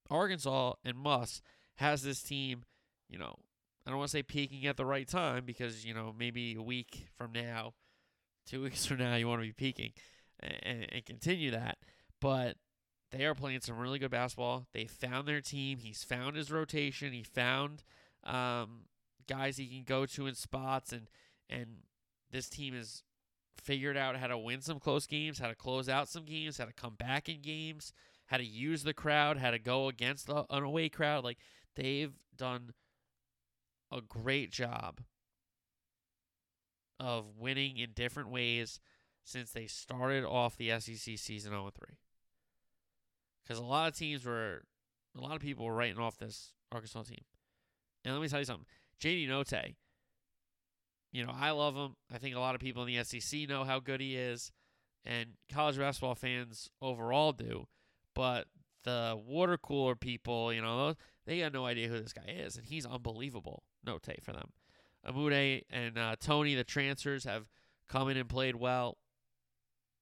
Arkansas 0.10 0.74
and 0.84 0.98
Muss 0.98 1.42
has 1.76 2.04
this 2.04 2.22
team, 2.22 2.64
you 3.10 3.18
know, 3.18 3.38
I 3.88 3.90
don't 3.90 4.00
want 4.00 4.10
to 4.10 4.18
say 4.18 4.24
peaking 4.24 4.66
at 4.66 4.76
the 4.76 4.86
right 4.86 5.08
time 5.08 5.46
because, 5.46 5.86
you 5.86 5.94
know, 5.94 6.14
maybe 6.18 6.56
a 6.56 6.62
week 6.62 7.08
from 7.18 7.32
now, 7.32 7.74
two 8.46 8.64
weeks 8.64 8.86
from 8.86 8.98
now, 8.98 9.16
you 9.16 9.30
want 9.30 9.42
to 9.42 9.48
be 9.48 9.54
peaking 9.54 9.94
and, 10.42 10.88
and 10.92 11.06
continue 11.06 11.52
that. 11.52 11.78
But 12.20 12.58
they 13.12 13.24
are 13.24 13.34
playing 13.34 13.62
some 13.62 13.78
really 13.78 14.00
good 14.00 14.12
basketball. 14.12 14.68
They 14.74 14.88
found 14.88 15.26
their 15.26 15.40
team. 15.40 15.78
He's 15.78 16.04
found 16.04 16.36
his 16.36 16.52
rotation. 16.52 17.14
He 17.14 17.24
found 17.24 17.84
um, 18.26 18.88
guys 19.28 19.58
he 19.58 19.68
can 19.68 19.84
go 19.84 20.06
to 20.06 20.28
in 20.28 20.36
spots, 20.36 20.92
and 20.92 21.10
and 21.50 21.78
this 22.32 22.50
team 22.50 22.74
has 22.74 23.04
figured 23.62 23.98
out 23.98 24.18
how 24.18 24.28
to 24.28 24.38
win 24.38 24.62
some 24.62 24.80
close 24.80 25.08
games, 25.08 25.40
how 25.40 25.48
to 25.48 25.56
close 25.56 25.88
out 25.88 26.10
some 26.10 26.26
games, 26.26 26.58
how 26.58 26.66
to 26.66 26.74
come 26.74 26.96
back 26.96 27.30
in 27.30 27.42
games 27.42 27.94
how 28.28 28.38
to 28.38 28.46
use 28.46 28.84
the 28.84 28.94
crowd, 28.94 29.38
how 29.38 29.52
to 29.52 29.60
go 29.60 29.88
against 29.88 30.28
the, 30.28 30.46
an 30.50 30.64
away 30.64 30.90
crowd. 30.90 31.24
Like 31.24 31.38
they've 31.76 32.14
done 32.36 32.74
a 33.92 34.02
great 34.02 34.52
job 34.52 35.02
of 37.00 37.38
winning 37.38 37.78
in 37.78 37.92
different 37.94 38.30
ways 38.30 38.80
since 39.24 39.52
they 39.52 39.68
started 39.68 40.24
off 40.24 40.58
the 40.58 40.70
SEC 40.80 41.18
season 41.18 41.52
0 41.52 41.72
3. 41.76 41.98
Because 43.44 43.60
a 43.60 43.64
lot 43.64 43.90
of 43.90 43.96
teams 43.96 44.26
were, 44.26 44.64
a 45.18 45.22
lot 45.22 45.36
of 45.36 45.42
people 45.42 45.66
were 45.66 45.76
writing 45.76 46.00
off 46.00 46.18
this 46.18 46.54
Arkansas 46.72 47.04
team. 47.04 47.24
And 48.04 48.14
let 48.14 48.22
me 48.22 48.28
tell 48.28 48.40
you 48.40 48.46
something 48.46 48.66
JD 49.02 49.30
Notae, 49.30 49.76
you 51.12 51.26
know, 51.26 51.34
I 51.34 51.52
love 51.52 51.76
him. 51.76 51.96
I 52.14 52.18
think 52.18 52.36
a 52.36 52.40
lot 52.40 52.56
of 52.56 52.62
people 52.62 52.84
in 52.84 52.94
the 52.94 53.04
SEC 53.04 53.48
know 53.48 53.64
how 53.64 53.80
good 53.80 54.02
he 54.02 54.16
is, 54.16 54.52
and 55.06 55.32
college 55.52 55.78
basketball 55.78 56.16
fans 56.16 56.70
overall 56.82 57.32
do. 57.32 57.68
But 58.14 58.48
the 58.84 59.20
water 59.26 59.58
cooler 59.58 59.96
people, 59.96 60.54
you 60.54 60.62
know, 60.62 60.96
they 61.26 61.40
got 61.40 61.54
no 61.54 61.66
idea 61.66 61.88
who 61.88 62.00
this 62.00 62.14
guy 62.14 62.32
is, 62.32 62.58
and 62.58 62.66
he's 62.66 62.86
unbelievable. 62.86 63.64
Notae 63.86 64.22
for 64.24 64.32
them. 64.34 64.50
Umude 65.08 65.64
and 65.70 65.98
uh, 65.98 66.16
Toney, 66.20 66.56
the 66.56 66.64
transfers, 66.64 67.26
have 67.26 67.50
come 67.88 68.10
in 68.10 68.18
and 68.18 68.30
played 68.30 68.56
well. 68.56 68.98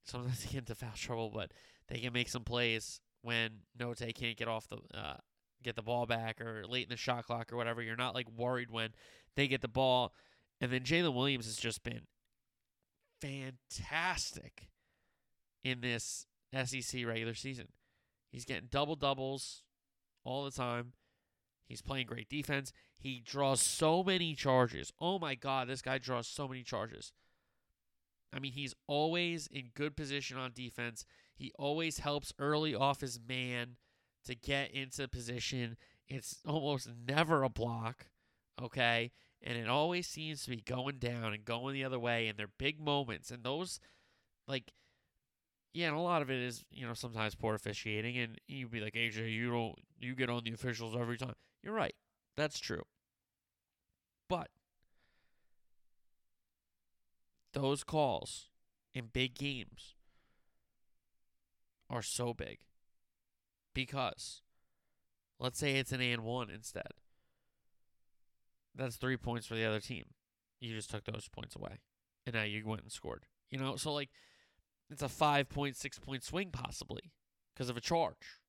Sometimes 0.04 0.44
they 0.44 0.50
get 0.50 0.58
into 0.60 0.74
foul 0.74 0.92
trouble, 0.96 1.30
but 1.30 1.52
they 1.88 1.98
can 1.98 2.12
make 2.12 2.28
some 2.28 2.44
plays 2.44 3.00
when 3.22 3.50
Note 3.78 4.02
can't 4.14 4.36
get 4.36 4.48
off 4.48 4.68
the 4.68 4.78
uh, 4.94 5.16
get 5.64 5.76
the 5.76 5.82
ball 5.82 6.06
back 6.06 6.40
or 6.40 6.64
late 6.66 6.84
in 6.84 6.90
the 6.90 6.96
shot 6.96 7.26
clock 7.26 7.52
or 7.52 7.56
whatever. 7.56 7.82
You're 7.82 7.96
not 7.96 8.14
like 8.14 8.26
worried 8.36 8.70
when 8.70 8.90
they 9.36 9.48
get 9.48 9.62
the 9.62 9.68
ball. 9.68 10.12
And 10.60 10.70
then 10.70 10.82
Jalen 10.82 11.14
Williams 11.14 11.46
has 11.46 11.56
just 11.56 11.82
been 11.82 12.02
fantastic 13.20 14.68
in 15.62 15.80
this 15.80 16.26
SEC 16.52 17.04
regular 17.06 17.34
season. 17.34 17.68
He's 18.30 18.44
getting 18.44 18.68
double 18.70 18.96
doubles 18.96 19.62
all 20.24 20.44
the 20.44 20.50
time. 20.50 20.92
He's 21.66 21.82
playing 21.82 22.06
great 22.06 22.28
defense. 22.28 22.72
He 22.98 23.22
draws 23.24 23.60
so 23.60 24.02
many 24.02 24.34
charges. 24.34 24.92
Oh 25.00 25.18
my 25.18 25.34
God, 25.34 25.68
this 25.68 25.82
guy 25.82 25.98
draws 25.98 26.26
so 26.26 26.46
many 26.46 26.62
charges. 26.62 27.12
I 28.32 28.40
mean, 28.40 28.52
he's 28.52 28.74
always 28.86 29.46
in 29.46 29.70
good 29.74 29.96
position 29.96 30.36
on 30.36 30.52
defense. 30.52 31.04
He 31.34 31.52
always 31.58 31.98
helps 31.98 32.32
early 32.38 32.74
off 32.74 33.00
his 33.00 33.18
man 33.26 33.76
to 34.24 34.34
get 34.34 34.70
into 34.72 35.08
position. 35.08 35.76
It's 36.08 36.38
almost 36.46 36.88
never 37.08 37.42
a 37.42 37.48
block, 37.48 38.06
okay? 38.62 39.12
And 39.42 39.58
it 39.58 39.68
always 39.68 40.06
seems 40.06 40.44
to 40.44 40.50
be 40.50 40.60
going 40.60 40.98
down 40.98 41.32
and 41.32 41.44
going 41.44 41.74
the 41.74 41.84
other 41.84 41.98
way, 41.98 42.28
and 42.28 42.38
they're 42.38 42.48
big 42.58 42.80
moments. 42.80 43.30
And 43.30 43.44
those, 43.44 43.80
like, 44.48 44.72
yeah, 45.72 45.88
and 45.88 45.96
a 45.96 46.00
lot 46.00 46.22
of 46.22 46.30
it 46.30 46.38
is, 46.38 46.64
you 46.70 46.86
know, 46.86 46.94
sometimes 46.94 47.34
poor 47.34 47.54
officiating. 47.54 48.16
And 48.16 48.40
you'd 48.46 48.70
be 48.70 48.80
like, 48.80 48.94
AJ, 48.94 49.32
you 49.32 49.50
don't, 49.50 49.74
you 49.98 50.14
get 50.14 50.30
on 50.30 50.44
the 50.44 50.52
officials 50.52 50.96
every 50.98 51.18
time. 51.18 51.34
You're 51.62 51.74
right. 51.74 51.94
That's 52.36 52.58
true. 52.58 52.82
But 54.28 54.48
those 57.52 57.84
calls 57.84 58.48
in 58.94 59.06
big 59.12 59.34
games 59.34 59.94
are 61.90 62.02
so 62.02 62.32
big 62.32 62.58
because 63.74 64.42
let's 65.38 65.58
say 65.58 65.76
it's 65.76 65.92
an 65.92 66.00
and 66.00 66.24
one 66.24 66.50
instead. 66.50 66.92
That's 68.74 68.96
three 68.96 69.16
points 69.16 69.46
for 69.46 69.54
the 69.54 69.64
other 69.64 69.80
team. 69.80 70.04
You 70.60 70.74
just 70.74 70.90
took 70.90 71.04
those 71.04 71.28
points 71.28 71.54
away. 71.54 71.80
And 72.26 72.34
now 72.34 72.42
you 72.42 72.66
went 72.66 72.82
and 72.82 72.90
scored. 72.90 73.26
You 73.50 73.58
know, 73.58 73.76
so 73.76 73.92
like 73.92 74.10
it's 74.90 75.02
a 75.02 75.08
five 75.08 75.48
point, 75.48 75.76
six 75.76 75.98
point 75.98 76.24
swing 76.24 76.50
possibly 76.50 77.12
because 77.54 77.68
of 77.68 77.76
a 77.76 77.80
charge. 77.80 78.40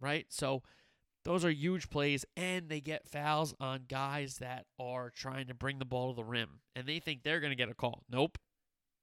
Right? 0.00 0.26
So 0.28 0.62
those 1.24 1.44
are 1.44 1.50
huge 1.50 1.90
plays, 1.90 2.24
and 2.36 2.68
they 2.68 2.80
get 2.80 3.08
fouls 3.08 3.54
on 3.58 3.86
guys 3.88 4.38
that 4.38 4.66
are 4.78 5.10
trying 5.10 5.48
to 5.48 5.54
bring 5.54 5.78
the 5.80 5.84
ball 5.84 6.12
to 6.12 6.16
the 6.16 6.24
rim, 6.24 6.60
and 6.76 6.86
they 6.86 7.00
think 7.00 7.22
they're 7.22 7.40
going 7.40 7.50
to 7.50 7.56
get 7.56 7.68
a 7.68 7.74
call. 7.74 8.04
Nope. 8.08 8.38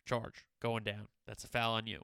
Charge. 0.06 0.46
Going 0.62 0.84
down. 0.84 1.08
That's 1.28 1.44
a 1.44 1.48
foul 1.48 1.74
on 1.74 1.86
you. 1.88 2.04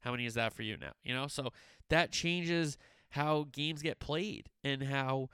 How 0.00 0.10
many 0.12 0.26
is 0.26 0.34
that 0.34 0.52
for 0.52 0.62
you 0.62 0.76
now? 0.76 0.92
You 1.02 1.14
know, 1.14 1.26
so 1.26 1.50
that 1.88 2.12
changes 2.12 2.76
how 3.10 3.46
games 3.52 3.82
get 3.82 3.98
played 3.98 4.48
and 4.62 4.82
how, 4.82 5.28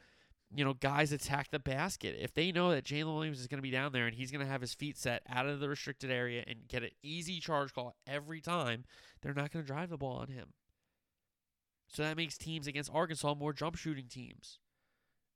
you 0.55 0.65
know, 0.65 0.75
guys 0.75 1.13
attack 1.13 1.51
the 1.51 1.59
basket. 1.59 2.17
If 2.19 2.33
they 2.35 2.53
know 2.53 2.71
that 2.71 2.85
Jalen 2.85 3.15
Williams 3.15 3.41
is 3.41 3.47
going 3.47 3.59
to 3.59 3.63
be 3.63 3.71
down 3.71 3.93
there 3.93 4.07
and 4.07 4.15
he's 4.15 4.31
going 4.31 4.45
to 4.45 4.51
have 4.51 4.61
his 4.61 4.75
feet 4.75 4.97
set 4.97 5.23
out 5.29 5.47
of 5.47 5.61
the 5.61 5.69
restricted 5.69 6.11
area 6.11 6.45
and 6.47 6.69
get 6.69 6.83
an 6.83 6.91
easy 7.03 7.41
charge 7.41 7.75
call 7.75 7.95
every 8.07 8.41
time, 8.41 8.85
they're 9.21 9.35
not 9.35 9.53
going 9.53 9.65
to 9.65 9.67
drive 9.67 9.91
the 9.91 9.97
ball 9.97 10.19
on 10.19 10.29
him. 10.29 10.53
So 11.89 12.03
that 12.03 12.17
makes 12.17 12.39
teams 12.39 12.67
against 12.67 12.93
Arkansas 12.93 13.35
more 13.35 13.53
jump 13.53 13.77
shooting 13.77 14.07
teams. 14.09 14.59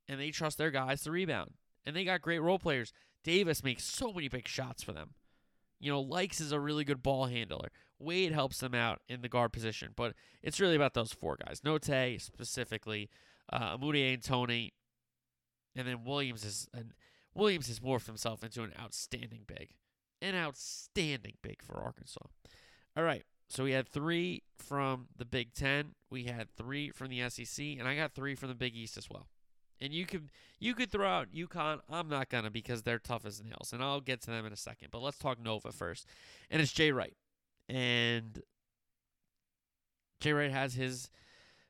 And 0.08 0.18
they 0.18 0.30
trust 0.30 0.58
their 0.58 0.70
guys 0.70 1.02
to 1.02 1.10
rebound. 1.10 1.52
And 1.84 1.94
they 1.94 2.04
got 2.04 2.22
great 2.22 2.40
role 2.40 2.58
players. 2.58 2.92
Davis 3.24 3.62
makes 3.62 3.84
so 3.84 4.12
many 4.12 4.28
big 4.28 4.48
shots 4.48 4.82
for 4.82 4.92
them. 4.92 5.10
You 5.80 5.92
know, 5.92 6.04
Lykes 6.04 6.40
is 6.40 6.52
a 6.52 6.58
really 6.58 6.84
good 6.84 7.02
ball 7.02 7.26
handler. 7.26 7.68
Wade 7.98 8.32
helps 8.32 8.58
them 8.58 8.74
out 8.74 9.00
in 9.08 9.22
the 9.22 9.28
guard 9.28 9.52
position. 9.52 9.92
But 9.96 10.14
it's 10.42 10.60
really 10.60 10.76
about 10.76 10.94
those 10.94 11.12
four 11.12 11.36
guys. 11.44 11.60
Note 11.64 11.82
specifically, 12.18 13.10
uh, 13.52 13.76
and 13.80 14.22
Toney. 14.22 14.72
And 15.76 15.86
then 15.86 16.04
Williams 16.04 16.44
is 16.44 16.68
Williams 17.34 17.68
has 17.68 17.80
morphed 17.80 18.06
himself 18.06 18.42
into 18.42 18.62
an 18.62 18.72
outstanding 18.80 19.42
big. 19.46 19.70
An 20.20 20.34
outstanding 20.34 21.34
big 21.42 21.62
for 21.62 21.76
Arkansas. 21.76 22.26
All 22.96 23.04
right. 23.04 23.24
So 23.48 23.64
we 23.64 23.72
had 23.72 23.88
three 23.88 24.42
from 24.56 25.08
the 25.16 25.24
Big 25.24 25.54
Ten. 25.54 25.94
We 26.10 26.24
had 26.24 26.50
three 26.50 26.90
from 26.90 27.08
the 27.08 27.28
SEC, 27.30 27.64
and 27.78 27.88
I 27.88 27.96
got 27.96 28.12
three 28.12 28.34
from 28.34 28.48
the 28.48 28.54
Big 28.54 28.76
East 28.76 28.98
as 28.98 29.08
well. 29.08 29.28
And 29.80 29.92
you 29.92 30.06
could 30.06 30.30
you 30.58 30.74
could 30.74 30.90
throw 30.90 31.08
out 31.08 31.28
UConn. 31.32 31.78
I'm 31.88 32.08
not 32.08 32.28
gonna 32.28 32.50
because 32.50 32.82
they're 32.82 32.98
tough 32.98 33.24
as 33.24 33.42
nails, 33.42 33.72
and 33.72 33.82
I'll 33.82 34.00
get 34.00 34.20
to 34.22 34.30
them 34.30 34.44
in 34.44 34.52
a 34.52 34.56
second. 34.56 34.88
But 34.90 35.02
let's 35.02 35.18
talk 35.18 35.40
Nova 35.40 35.72
first, 35.72 36.06
and 36.50 36.60
it's 36.60 36.72
Jay 36.72 36.90
Wright, 36.90 37.14
and 37.68 38.42
Jay 40.20 40.32
Wright 40.32 40.50
has 40.50 40.74
his 40.74 41.10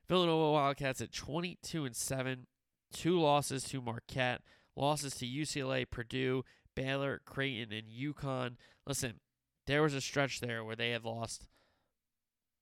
Villanova 0.07 0.51
Wildcats 0.51 1.01
at 1.01 1.11
22 1.11 1.85
and 1.85 1.95
seven, 1.95 2.47
two 2.93 3.19
losses 3.19 3.63
to 3.65 3.81
Marquette, 3.81 4.41
losses 4.75 5.13
to 5.15 5.25
UCLA, 5.25 5.89
Purdue, 5.89 6.43
Baylor, 6.75 7.21
Creighton, 7.25 7.73
and 7.73 7.87
UConn. 7.87 8.55
Listen, 8.87 9.19
there 9.67 9.83
was 9.83 9.93
a 9.93 10.01
stretch 10.01 10.39
there 10.39 10.63
where 10.63 10.75
they 10.75 10.91
had 10.91 11.03
lost 11.03 11.45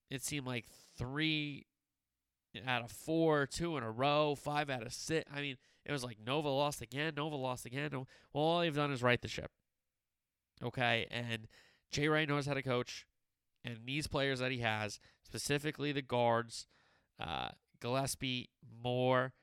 it 0.10 0.24
seemed 0.24 0.48
like 0.48 0.66
three 0.98 1.66
out 2.66 2.84
of 2.84 2.92
four, 2.92 3.46
two 3.46 3.78
in 3.78 3.84
a 3.84 3.92
row, 3.92 4.36
five 4.36 4.70
out 4.70 4.86
of 4.86 4.94
six. 4.94 5.30
I 5.34 5.42
mean, 5.42 5.58
it 5.86 5.92
was 5.92 6.04
like 6.04 6.18
Nova 6.26 6.50
lost 6.50 6.82
again, 6.82 7.14
Nova 7.16 7.36
lost 7.36 7.66
again. 7.66 7.90
Well, 7.92 8.06
all 8.34 8.60
they've 8.60 8.76
done 8.76 8.92
is 8.92 9.04
right 9.04 9.22
the 9.22 9.28
ship. 9.28 9.52
Okay, 10.64 11.08
and 11.12 11.48
Jay 11.92 12.08
Wright 12.08 12.28
knows 12.28 12.46
how 12.46 12.54
to 12.54 12.64
coach, 12.64 13.06
and 13.68 13.86
these 13.86 14.08
players 14.08 14.40
that 14.40 14.52
he 14.52 14.60
has, 14.60 15.00
specifically 15.24 15.92
the 15.92 16.02
guards, 16.02 16.68
uh, 17.20 17.50
Gillespie, 17.82 18.50
Moore, 18.84 19.34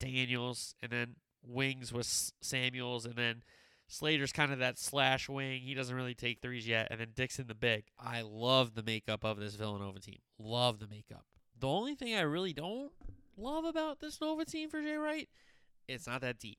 Daniels, 0.00 0.74
and 0.82 0.90
then 0.90 1.16
wings 1.46 1.92
with 1.92 2.32
Samuels, 2.40 3.06
and 3.06 3.14
then 3.14 3.42
Slater's 3.86 4.32
kind 4.32 4.52
of 4.52 4.58
that 4.58 4.78
slash 4.78 5.28
wing. 5.28 5.62
He 5.62 5.74
doesn't 5.74 5.94
really 5.94 6.14
take 6.14 6.40
threes 6.40 6.66
yet. 6.66 6.88
And 6.90 7.00
then 7.00 7.08
Dixon 7.14 7.46
the 7.46 7.54
big. 7.54 7.84
I 7.98 8.22
love 8.22 8.74
the 8.74 8.82
makeup 8.82 9.24
of 9.24 9.38
this 9.38 9.54
Villanova 9.54 10.00
team. 10.00 10.18
Love 10.38 10.78
the 10.78 10.88
makeup. 10.88 11.24
The 11.58 11.68
only 11.68 11.94
thing 11.94 12.14
I 12.14 12.20
really 12.20 12.52
don't 12.52 12.92
love 13.36 13.64
about 13.64 14.00
this 14.00 14.20
Nova 14.20 14.44
team 14.44 14.68
for 14.68 14.82
Jay 14.82 14.96
Wright, 14.96 15.28
it's 15.86 16.06
not 16.06 16.20
that 16.20 16.38
deep. 16.38 16.58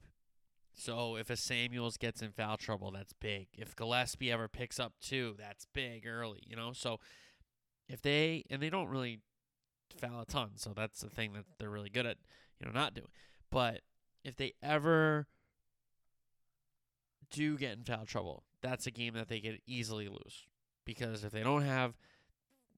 So 0.80 1.18
if 1.18 1.30
a 1.30 1.36
Samuels 1.36 1.98
gets 1.98 2.22
in 2.22 2.32
foul 2.32 2.56
trouble, 2.56 2.92
that's 2.92 3.12
big. 3.12 3.48
If 3.54 3.76
Gillespie 3.76 4.32
ever 4.32 4.48
picks 4.48 4.80
up 4.80 4.94
two, 5.02 5.36
that's 5.38 5.66
big 5.74 6.08
early, 6.08 6.42
you 6.48 6.56
know? 6.56 6.72
So 6.72 7.00
if 7.90 8.02
they 8.02 8.46
and 8.50 8.62
they 8.62 8.70
don't 8.70 8.88
really 8.88 9.20
foul 9.98 10.22
a 10.22 10.26
ton, 10.26 10.52
so 10.56 10.72
that's 10.74 11.02
the 11.02 11.10
thing 11.10 11.34
that 11.34 11.44
they're 11.58 11.70
really 11.70 11.90
good 11.90 12.06
at, 12.06 12.18
you 12.60 12.66
know, 12.66 12.72
not 12.72 12.94
doing. 12.94 13.10
But 13.52 13.82
if 14.24 14.38
they 14.38 14.54
ever 14.64 15.28
do 17.30 17.58
get 17.58 17.78
in 17.78 17.84
foul 17.84 18.06
trouble, 18.06 18.44
that's 18.62 18.88
a 18.88 18.92
game 18.92 19.16
that 19.16 19.28
they 19.28 19.42
could 19.42 19.60
easily 19.68 20.08
lose. 20.08 20.48
Because 20.86 21.26
if 21.26 21.32
they 21.32 21.44
don't 21.44 21.64
have 21.64 21.98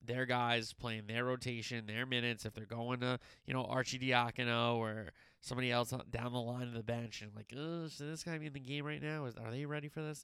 their 0.04 0.26
guys 0.26 0.74
playing 0.74 1.06
their 1.06 1.26
rotation, 1.26 1.86
their 1.86 2.08
minutes, 2.08 2.46
if 2.46 2.54
they're 2.54 2.66
going 2.66 3.02
to, 3.02 3.20
you 3.46 3.54
know, 3.54 3.64
Arcidiacono 3.64 4.78
or 4.78 5.12
somebody 5.42 5.72
else 5.72 5.94
down 6.10 6.32
the 6.32 6.40
line 6.40 6.68
of 6.68 6.74
the 6.74 6.84
bench 6.84 7.22
and 7.22 7.32
like, 7.36 7.54
oh, 7.58 7.88
should 7.88 8.12
this 8.12 8.24
guy 8.24 8.38
be 8.38 8.48
in 8.48 8.54
the 8.54 8.60
game 8.60 8.86
right 8.86 9.02
now? 9.02 9.26
Is, 9.26 9.36
are 9.36 9.52
they 9.52 9.66
ready 9.66 9.90
for 9.90 10.02
this? 10.02 10.24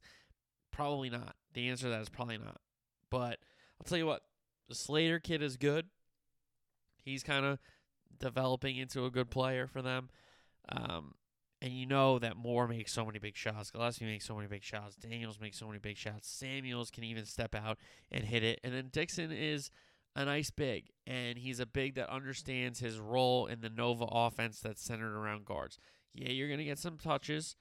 Probably 0.72 1.10
not. 1.10 1.36
The 1.54 1.70
answer 1.70 1.86
to 1.86 1.90
that 1.90 2.02
is 2.02 2.10
probably 2.10 2.38
not. 2.38 2.62
But 3.10 3.40
I'll 3.80 3.86
tell 3.86 3.98
you 3.98 4.06
what, 4.06 4.22
the 4.70 4.76
Slater 4.76 5.20
kid 5.20 5.42
is 5.42 5.58
good. 5.58 5.88
He's 7.04 7.24
kind 7.24 7.46
of 7.46 7.58
developing 8.20 8.78
into 8.78 9.06
a 9.06 9.12
good 9.12 9.30
player 9.30 9.66
for 9.68 9.82
them. 9.82 10.10
Um, 10.70 11.16
and 11.62 11.74
you 11.74 11.88
know 11.88 12.20
that 12.20 12.38
Moore 12.38 12.68
makes 12.68 12.94
so 12.94 13.06
many 13.06 13.18
big 13.18 13.36
shots. 13.36 13.72
Gillespie 13.72 14.06
makes 14.06 14.26
so 14.26 14.36
many 14.36 14.48
big 14.48 14.64
shots. 14.64 14.96
Daniels 14.96 15.40
makes 15.40 15.58
so 15.58 15.66
many 15.66 15.80
big 15.80 15.98
shots. 15.98 16.30
Samuels 16.30 16.92
can 16.92 17.04
even 17.04 17.26
step 17.26 17.56
out 17.56 17.78
and 18.12 18.24
hit 18.24 18.44
it. 18.44 18.60
And 18.64 18.74
then 18.74 18.90
Dixon 18.92 19.32
is 19.32 19.72
a 20.18 20.26
nice 20.26 20.50
big, 20.50 20.90
and 21.06 21.38
he's 21.38 21.60
a 21.60 21.66
big 21.68 21.94
that 21.94 22.10
understands 22.10 22.80
his 22.80 23.00
role 23.00 23.46
in 23.46 23.62
the 23.62 23.70
Nova 23.70 24.06
offense 24.06 24.60
that's 24.60 24.82
centered 24.82 25.16
around 25.16 25.46
guards. 25.46 25.78
Yeah, 26.16 26.30
you're 26.30 26.48
going 26.48 26.58
to 26.58 26.66
get 26.66 26.80
some 26.80 26.98
touches. 26.98 27.56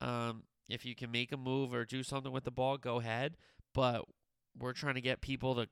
Um, 0.00 0.44
if 0.68 0.86
you 0.86 0.94
can 0.94 1.10
make 1.10 1.32
a 1.32 1.36
move 1.36 1.74
or 1.74 1.84
do 1.84 2.04
something 2.04 2.30
with 2.30 2.44
the 2.44 2.52
ball, 2.52 2.78
go 2.78 3.00
ahead. 3.00 3.36
But 3.74 4.04
we're 4.56 4.74
trying 4.74 4.94
to 4.94 5.00
get 5.00 5.20
people 5.20 5.56
to 5.56 5.66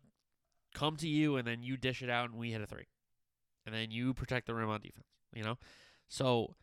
come 0.75 0.97
to 0.97 1.09
you, 1.09 1.37
and 1.37 1.47
then 1.47 1.63
you 1.63 1.77
dish 1.77 2.03
it 2.03 2.11
out, 2.11 2.29
and 2.31 2.39
we 2.41 2.51
hit 2.51 2.61
a 2.61 2.67
three. 2.67 2.89
And 3.65 3.73
then 3.73 3.93
you 3.93 4.13
protect 4.13 4.49
the 4.49 4.55
rim 4.55 4.69
on 4.69 4.81
defense, 4.81 5.07
you 5.33 5.45
know? 5.45 5.59
So 6.09 6.57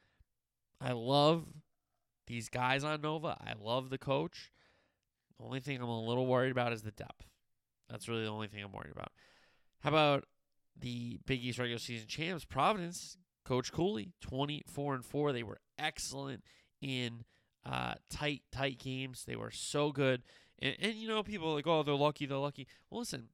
I 0.82 0.92
love 0.92 1.46
these 2.28 2.50
guys 2.50 2.84
on 2.84 3.00
Nova. 3.00 3.38
I 3.40 3.54
love 3.58 3.90
the 3.90 3.98
coach. 3.98 4.52
The 5.38 5.46
only 5.46 5.62
thing 5.62 5.82
I'm 5.82 5.88
a 5.88 6.06
little 6.06 6.28
worried 6.28 6.52
about 6.52 6.74
is 6.74 6.82
the 6.82 6.92
depth. 6.92 7.28
That's 7.90 8.10
really 8.10 8.24
the 8.24 8.30
only 8.30 8.48
thing 8.48 8.62
I'm 8.62 8.74
worried 8.74 8.92
about. 8.92 9.14
How 9.84 9.90
about 9.90 10.26
the 10.80 11.20
Big 11.26 11.44
East 11.44 11.60
regular 11.60 11.80
season 11.80 12.08
champs, 12.08 12.46
Providence, 12.46 13.18
Coach 13.44 13.72
Cooley, 13.72 14.14
24 14.22 14.96
and 14.96 15.06
4. 15.06 15.34
They 15.34 15.44
were 15.44 15.60
excellent 15.78 16.44
in 16.82 17.26
uh, 17.66 17.96
tight, 18.10 18.44
tight 18.52 18.80
games. 18.80 19.26
They 19.26 19.36
were 19.36 19.52
so 19.52 19.92
good. 19.92 20.24
And, 20.60 20.76
and, 20.80 20.94
you 20.94 21.08
know, 21.08 21.22
people 21.22 21.54
like, 21.54 21.68
oh, 21.68 21.84
they're 21.84 21.96
lucky, 21.96 22.26
they're 22.26 22.38
lucky. 22.38 22.68
Well, 22.90 23.00
listen, 23.00 23.28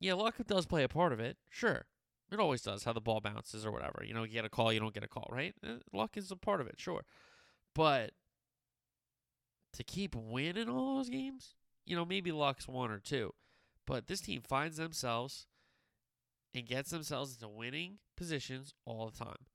yeah, 0.00 0.14
luck 0.14 0.34
does 0.46 0.66
play 0.66 0.82
a 0.82 0.88
part 0.88 1.12
of 1.12 1.20
it, 1.20 1.36
sure. 1.48 1.86
It 2.32 2.40
always 2.40 2.62
does, 2.62 2.84
how 2.84 2.92
the 2.92 3.00
ball 3.00 3.20
bounces 3.20 3.64
or 3.64 3.70
whatever. 3.70 4.02
You 4.04 4.14
know, 4.14 4.24
you 4.24 4.32
get 4.32 4.44
a 4.44 4.48
call, 4.48 4.72
you 4.72 4.80
don't 4.80 4.94
get 4.94 5.04
a 5.04 5.08
call, 5.08 5.28
right? 5.30 5.54
Eh, 5.64 5.76
luck 5.92 6.16
is 6.16 6.30
a 6.30 6.36
part 6.36 6.60
of 6.60 6.66
it, 6.66 6.74
sure. 6.78 7.04
But 7.74 8.12
to 9.74 9.84
keep 9.84 10.16
winning 10.16 10.68
all 10.68 10.96
those 10.96 11.10
games, 11.10 11.54
you 11.84 11.94
know, 11.94 12.04
maybe 12.04 12.32
luck's 12.32 12.66
one 12.66 12.90
or 12.90 12.98
two. 12.98 13.32
But 13.86 14.06
this 14.06 14.20
team 14.20 14.42
finds 14.42 14.76
themselves 14.76 15.46
and 16.54 16.66
gets 16.66 16.90
themselves 16.90 17.34
into 17.34 17.48
winning 17.48 17.98
positions 18.16 18.74
all 18.84 19.06
the 19.06 19.24
time. 19.24 19.46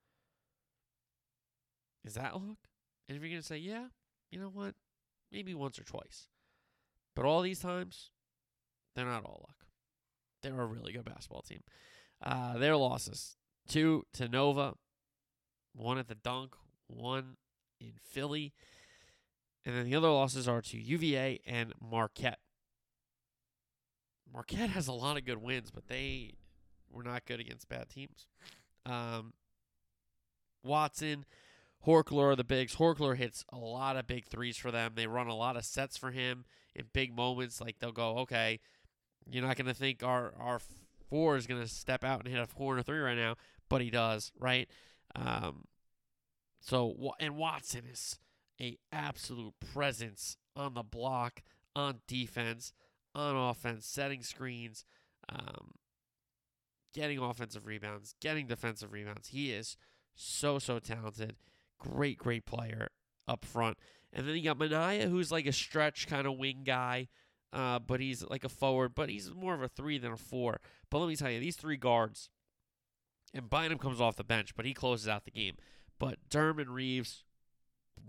Is 2.03 2.15
that 2.15 2.33
luck? 2.35 2.57
And 3.07 3.15
if 3.15 3.21
you're 3.21 3.31
going 3.31 3.41
to 3.41 3.47
say, 3.47 3.57
yeah, 3.57 3.87
you 4.31 4.39
know 4.39 4.49
what? 4.49 4.75
Maybe 5.31 5.53
once 5.53 5.79
or 5.79 5.83
twice. 5.83 6.27
But 7.15 7.25
all 7.25 7.41
these 7.41 7.59
times, 7.59 8.11
they're 8.95 9.05
not 9.05 9.25
all 9.25 9.45
luck. 9.47 9.65
They're 10.41 10.61
a 10.61 10.65
really 10.65 10.93
good 10.93 11.05
basketball 11.05 11.41
team. 11.41 11.61
Uh, 12.21 12.57
their 12.57 12.75
losses 12.75 13.37
two 13.67 14.05
to 14.13 14.27
Nova, 14.27 14.73
one 15.73 15.97
at 15.97 16.07
the 16.07 16.15
Dunk, 16.15 16.55
one 16.87 17.37
in 17.79 17.93
Philly. 18.01 18.53
And 19.65 19.75
then 19.75 19.85
the 19.85 19.95
other 19.95 20.09
losses 20.09 20.47
are 20.47 20.61
to 20.61 20.77
UVA 20.77 21.41
and 21.45 21.73
Marquette. 21.81 22.39
Marquette 24.33 24.69
has 24.69 24.87
a 24.87 24.93
lot 24.93 25.17
of 25.17 25.25
good 25.25 25.41
wins, 25.41 25.71
but 25.71 25.87
they 25.87 26.33
were 26.91 27.03
not 27.03 27.25
good 27.25 27.39
against 27.39 27.69
bad 27.69 27.89
teams. 27.89 28.27
Um, 28.85 29.33
Watson, 30.63 31.25
Horchler 31.85 32.31
are 32.31 32.35
the 32.35 32.43
bigs. 32.43 32.75
Horchler 32.75 33.15
hits 33.15 33.45
a 33.51 33.57
lot 33.57 33.95
of 33.95 34.07
big 34.07 34.25
threes 34.25 34.57
for 34.57 34.71
them. 34.71 34.93
They 34.95 35.07
run 35.07 35.27
a 35.27 35.35
lot 35.35 35.55
of 35.55 35.65
sets 35.65 35.97
for 35.97 36.11
him 36.11 36.45
in 36.75 36.85
big 36.93 37.15
moments. 37.15 37.61
Like 37.61 37.79
they'll 37.79 37.91
go, 37.91 38.19
okay, 38.19 38.59
you're 39.29 39.45
not 39.45 39.57
going 39.57 39.67
to 39.67 39.73
think 39.73 40.03
our 40.03 40.33
our 40.39 40.59
four 41.09 41.37
is 41.37 41.47
going 41.47 41.61
to 41.61 41.67
step 41.67 42.03
out 42.03 42.19
and 42.19 42.27
hit 42.27 42.41
a 42.41 42.45
four 42.47 42.73
and 42.73 42.81
a 42.81 42.83
three 42.83 42.99
right 42.99 43.17
now, 43.17 43.35
but 43.69 43.81
he 43.81 43.89
does, 43.89 44.31
right? 44.39 44.69
Um, 45.15 45.65
so 46.59 47.13
and 47.19 47.37
Watson 47.37 47.83
is 47.91 48.19
a 48.59 48.77
absolute 48.91 49.53
presence 49.73 50.37
on 50.55 50.73
the 50.73 50.83
block, 50.83 51.43
on 51.75 51.99
defense, 52.07 52.73
on 53.17 53.35
offense, 53.35 53.85
setting 53.85 54.23
screens, 54.23 54.85
um, 55.29 55.73
getting 56.93 57.19
offensive 57.19 57.65
rebounds, 57.65 58.15
getting 58.21 58.47
defensive 58.47 58.91
rebounds. 58.91 59.29
He 59.29 59.51
is 59.51 59.77
so 60.15 60.59
so 60.59 60.79
talented, 60.79 61.35
great 61.79 62.17
great 62.17 62.45
player 62.45 62.89
up 63.27 63.45
front. 63.45 63.77
And 64.13 64.27
then 64.27 64.35
you 64.35 64.43
got 64.43 64.57
Minaya, 64.57 65.07
who's 65.07 65.31
like 65.31 65.45
a 65.45 65.51
stretch 65.51 66.07
kind 66.07 66.25
of 66.25 66.37
wing 66.37 66.61
guy, 66.65 67.09
uh, 67.53 67.79
but 67.79 67.99
he's 67.99 68.23
like 68.23 68.43
a 68.43 68.49
forward, 68.49 68.95
but 68.95 69.09
he's 69.09 69.31
more 69.33 69.53
of 69.53 69.61
a 69.61 69.67
three 69.67 69.97
than 69.97 70.13
a 70.13 70.17
four. 70.17 70.59
But 70.89 70.99
let 70.99 71.09
me 71.09 71.15
tell 71.15 71.29
you, 71.29 71.39
these 71.39 71.55
three 71.55 71.77
guards, 71.77 72.29
and 73.33 73.49
Bynum 73.49 73.77
comes 73.77 73.99
off 74.01 74.15
the 74.15 74.23
bench, 74.23 74.55
but 74.55 74.65
he 74.65 74.73
closes 74.73 75.07
out 75.07 75.25
the 75.25 75.31
game. 75.31 75.55
But 75.99 76.17
Durham 76.29 76.59
and 76.59 76.69
Reeves, 76.69 77.23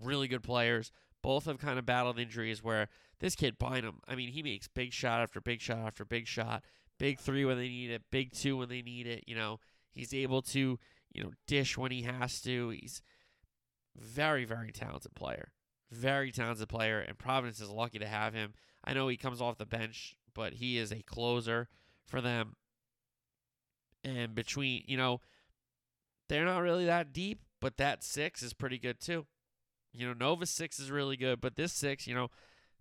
really 0.02 0.28
good 0.28 0.42
players. 0.42 0.92
Both 1.22 1.46
have 1.46 1.58
kind 1.58 1.78
of 1.78 1.86
battled 1.86 2.18
injuries 2.18 2.62
where 2.62 2.88
this 3.20 3.34
kid 3.34 3.58
Bynum, 3.58 4.00
I 4.06 4.14
mean, 4.14 4.30
he 4.30 4.42
makes 4.42 4.68
big 4.68 4.92
shot 4.92 5.20
after 5.20 5.40
big 5.40 5.60
shot 5.60 5.78
after 5.78 6.04
big 6.04 6.26
shot, 6.26 6.62
big 6.98 7.18
three 7.18 7.44
when 7.44 7.58
they 7.58 7.68
need 7.68 7.90
it, 7.90 8.02
big 8.10 8.32
two 8.32 8.56
when 8.56 8.68
they 8.68 8.82
need 8.82 9.06
it. 9.06 9.24
You 9.26 9.36
know, 9.36 9.58
he's 9.90 10.14
able 10.14 10.42
to, 10.42 10.78
you 11.12 11.22
know, 11.22 11.32
dish 11.46 11.76
when 11.76 11.90
he 11.90 12.02
has 12.02 12.40
to. 12.42 12.70
He's 12.70 13.02
very, 13.96 14.44
very 14.44 14.72
talented 14.72 15.14
player. 15.14 15.52
Very 15.90 16.30
talented 16.30 16.68
player, 16.68 17.00
and 17.00 17.18
Providence 17.18 17.60
is 17.60 17.70
lucky 17.70 17.98
to 17.98 18.06
have 18.06 18.34
him. 18.34 18.52
I 18.84 18.92
know 18.92 19.08
he 19.08 19.16
comes 19.16 19.40
off 19.40 19.58
the 19.58 19.66
bench, 19.66 20.16
but 20.34 20.54
he 20.54 20.78
is 20.78 20.92
a 20.92 21.02
closer 21.02 21.68
for 22.06 22.20
them. 22.20 22.56
And 24.04 24.34
between, 24.34 24.84
you 24.86 24.96
know, 24.96 25.20
they're 26.28 26.44
not 26.44 26.60
really 26.60 26.84
that 26.84 27.12
deep, 27.12 27.40
but 27.60 27.78
that 27.78 28.04
six 28.04 28.42
is 28.42 28.52
pretty 28.52 28.78
good 28.78 29.00
too. 29.00 29.26
You 29.92 30.06
know, 30.06 30.12
Nova 30.12 30.46
six 30.46 30.78
is 30.78 30.90
really 30.90 31.16
good, 31.16 31.40
but 31.40 31.56
this 31.56 31.72
six, 31.72 32.06
you 32.06 32.14
know, 32.14 32.28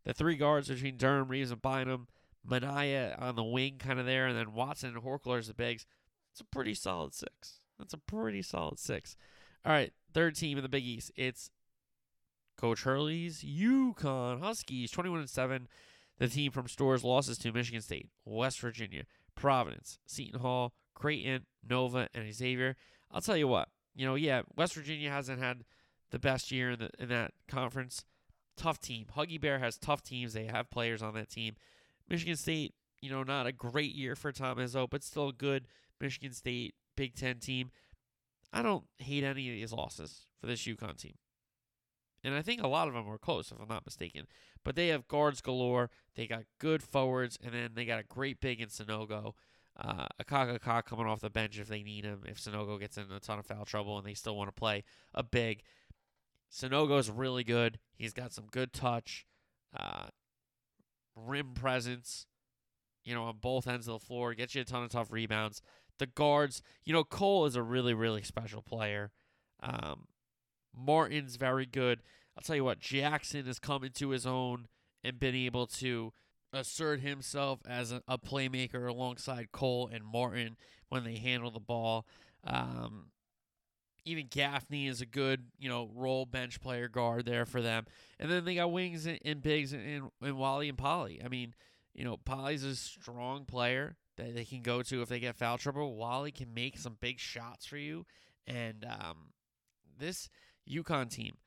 the 0.04 0.14
three 0.14 0.36
guards 0.36 0.68
between 0.70 0.98
Durham, 0.98 1.28
Reeves, 1.28 1.52
and 1.52 1.62
Bynum, 1.62 2.08
Minaya 2.44 3.16
on 3.20 3.36
the 3.36 3.44
wing 3.44 3.78
kind 3.78 4.00
of 4.00 4.06
there, 4.06 4.28
and 4.28 4.38
then 4.38 4.54
Watson 4.54 4.94
and 4.96 5.04
Horchler 5.04 5.40
as 5.40 5.48
the 5.48 5.54
bigs. 5.54 5.86
It's 6.32 6.42
a 6.42 6.46
pretty 6.46 6.74
solid 6.74 7.14
six. 7.14 7.60
That's 7.78 7.94
a 7.94 7.98
pretty 7.98 8.42
solid 8.42 8.80
six. 8.80 9.16
All 9.66 9.72
right, 9.72 9.92
third 10.14 10.36
team 10.36 10.58
in 10.58 10.64
the 10.64 10.70
Big 10.70 10.86
East. 10.86 11.12
It's 11.16 11.50
Coach 12.58 12.84
Hurley's 12.84 13.44
UConn 13.44 14.42
Huskies, 14.42 14.92
21 14.92 15.20
and 15.20 15.30
7. 15.30 15.68
The 16.20 16.28
team 16.28 16.52
from 16.52 16.68
Storrs 16.68 17.04
losses 17.04 17.38
to 17.40 17.52
Michigan 17.52 17.82
State, 17.82 18.10
West 18.26 18.60
Virginia, 18.60 19.04
Providence, 19.36 20.00
Seton 20.08 20.40
Hall, 20.40 20.74
Creighton, 20.96 21.46
Nova, 21.68 22.10
and 22.14 22.34
Xavier. 22.34 22.76
I'll 23.12 23.22
tell 23.22 23.38
you 23.38 23.48
what, 23.48 23.70
you 23.96 24.06
know, 24.06 24.16
yeah, 24.16 24.42
West 24.56 24.74
Virginia 24.74 25.12
hasn't 25.12 25.40
had 25.40 25.64
the 26.10 26.20
best 26.20 26.52
year 26.52 26.72
in 26.72 26.80
the 26.80 26.90
in 27.00 27.10
that 27.10 27.34
conference. 27.48 28.04
Tough 28.58 28.80
team. 28.80 29.06
Huggy 29.16 29.40
Bear 29.40 29.60
has 29.60 29.78
tough 29.78 30.04
teams. 30.04 30.34
They 30.34 30.46
have 30.46 30.70
players 30.70 31.02
on 31.02 31.14
that 31.14 31.30
team. 31.30 31.56
Michigan 32.10 32.36
State, 32.36 32.74
you 33.02 33.10
know, 33.10 33.24
not 33.24 33.48
a 33.48 33.52
great 33.52 33.94
year 33.94 34.16
for 34.16 34.32
Tom 34.32 34.58
Izzo, 34.58 34.90
but 34.90 35.04
still 35.04 35.30
a 35.30 35.34
good 35.34 35.68
Michigan 36.02 36.34
State 36.34 36.76
Big 36.96 37.16
Ten 37.16 37.38
team. 37.38 37.72
I 38.52 38.62
don't 38.62 38.86
hate 38.98 39.24
any 39.24 39.50
of 39.50 39.56
these 39.56 39.74
losses 39.74 40.26
for 40.40 40.48
this 40.48 40.64
UConn 40.64 40.98
team. 40.98 41.16
And 42.24 42.34
I 42.34 42.42
think 42.42 42.64
a 42.64 42.68
lot 42.68 42.88
of 42.88 42.94
them 42.94 43.06
were 43.06 43.18
close, 43.18 43.52
if 43.52 43.62
I'm 43.62 43.68
not 43.68 43.86
mistaken. 43.86 44.28
But 44.64 44.76
they 44.76 44.88
have 44.88 45.08
guards 45.08 45.42
galore. 45.42 45.90
They 46.16 46.28
got 46.28 46.44
good 46.60 46.82
forwards, 46.82 47.38
and 47.44 47.54
then 47.54 47.72
they 47.76 47.86
got 47.86 48.00
a 48.00 48.04
great 48.04 48.42
big 48.42 48.60
in 48.60 48.70
Sanogo. 48.70 49.34
Uh, 49.80 50.08
Akaka 50.22 50.84
coming 50.86 51.06
off 51.06 51.22
the 51.22 51.30
bench 51.30 51.60
if 51.60 51.68
they 51.68 51.84
need 51.84 52.04
him. 52.04 52.24
If 52.26 52.40
Sanogo 52.40 52.80
gets 52.80 52.98
in 52.98 53.06
a 53.16 53.20
ton 53.20 53.38
of 53.38 53.46
foul 53.46 53.66
trouble 53.66 53.98
and 53.98 54.08
they 54.08 54.16
still 54.16 54.36
want 54.36 54.48
to 54.48 54.60
play 54.60 54.84
a 55.14 55.22
big. 55.22 55.62
Sanogo's 56.52 57.10
really 57.10 57.44
good. 57.44 57.80
He's 57.96 58.14
got 58.14 58.34
some 58.34 58.46
good 58.52 58.74
touch, 58.74 59.26
uh, 59.78 60.08
rim 61.16 61.54
presence, 61.54 62.26
you 63.04 63.14
know, 63.14 63.24
on 63.24 63.38
both 63.42 63.68
ends 63.68 63.88
of 63.88 64.00
the 64.00 64.06
floor. 64.06 64.34
Gets 64.34 64.56
you 64.56 64.62
a 64.62 64.66
ton 64.66 64.84
of 64.84 64.90
tough 64.90 65.12
rebounds. 65.12 65.62
The 66.00 66.08
guards, 66.08 66.62
you 66.86 66.94
know, 66.94 67.04
Cole 67.04 67.46
is 67.46 67.56
a 67.56 67.64
really, 67.64 67.94
really 67.94 68.22
special 68.22 68.62
player. 68.62 69.12
Um, 69.62 70.08
Martin's 70.76 71.36
very 71.36 71.66
good. 71.66 72.02
I'll 72.38 72.44
tell 72.44 72.56
you 72.56 72.64
what, 72.64 72.80
Jackson 72.80 73.46
has 73.46 73.60
come 73.60 73.84
into 73.84 74.10
his 74.10 74.28
own 74.28 74.68
and 75.04 75.20
been 75.20 75.36
able 75.36 75.66
to 75.68 76.14
assert 76.54 77.02
himself 77.02 77.60
as 77.68 77.92
a, 77.92 78.04
a 78.08 78.18
playmaker 78.18 78.88
alongside 78.88 79.52
Cole 79.52 79.90
and 79.92 80.04
Martin 80.06 80.56
when 80.90 81.04
they 81.04 81.18
handle 81.18 81.52
the 81.52 81.60
ball. 81.60 82.06
Um, 82.44 83.08
even 84.08 84.28
Gaffney 84.30 84.88
is 84.88 85.02
a 85.02 85.06
good, 85.06 85.46
you 85.60 85.70
know, 85.70 85.90
role 85.94 86.26
bench 86.26 86.62
player 86.62 86.88
guard 86.88 87.26
there 87.26 87.46
for 87.46 87.62
them. 87.62 87.86
And 88.20 88.32
then 88.32 88.46
they 88.46 88.56
got 88.56 88.72
wings 88.72 89.06
and, 89.06 89.20
and 89.24 89.42
bigs 89.42 89.74
and, 89.74 90.10
and 90.22 90.38
Whaley 90.38 90.70
and 90.70 90.78
Polley. 90.78 91.22
I 91.24 91.28
mean, 91.28 91.54
you 91.94 92.04
know, 92.04 92.18
Polley's 92.18 92.64
a 92.64 92.76
strong 92.76 93.46
player 93.46 93.98
that 94.18 94.34
they 94.36 94.46
can 94.46 94.62
go 94.62 94.82
to 94.84 95.02
if 95.02 95.10
they 95.10 95.20
get 95.20 95.36
foul 95.36 95.58
trouble. 95.58 95.96
Whaley 95.96 96.32
can 96.32 96.54
make 96.54 96.78
some 96.78 96.98
big 97.00 97.20
shots 97.20 97.66
for 97.66 97.78
you. 97.78 98.06
And 98.46 98.86
um, 98.86 99.34
this 100.00 100.30
UConn 100.70 101.10
team, 101.10 101.38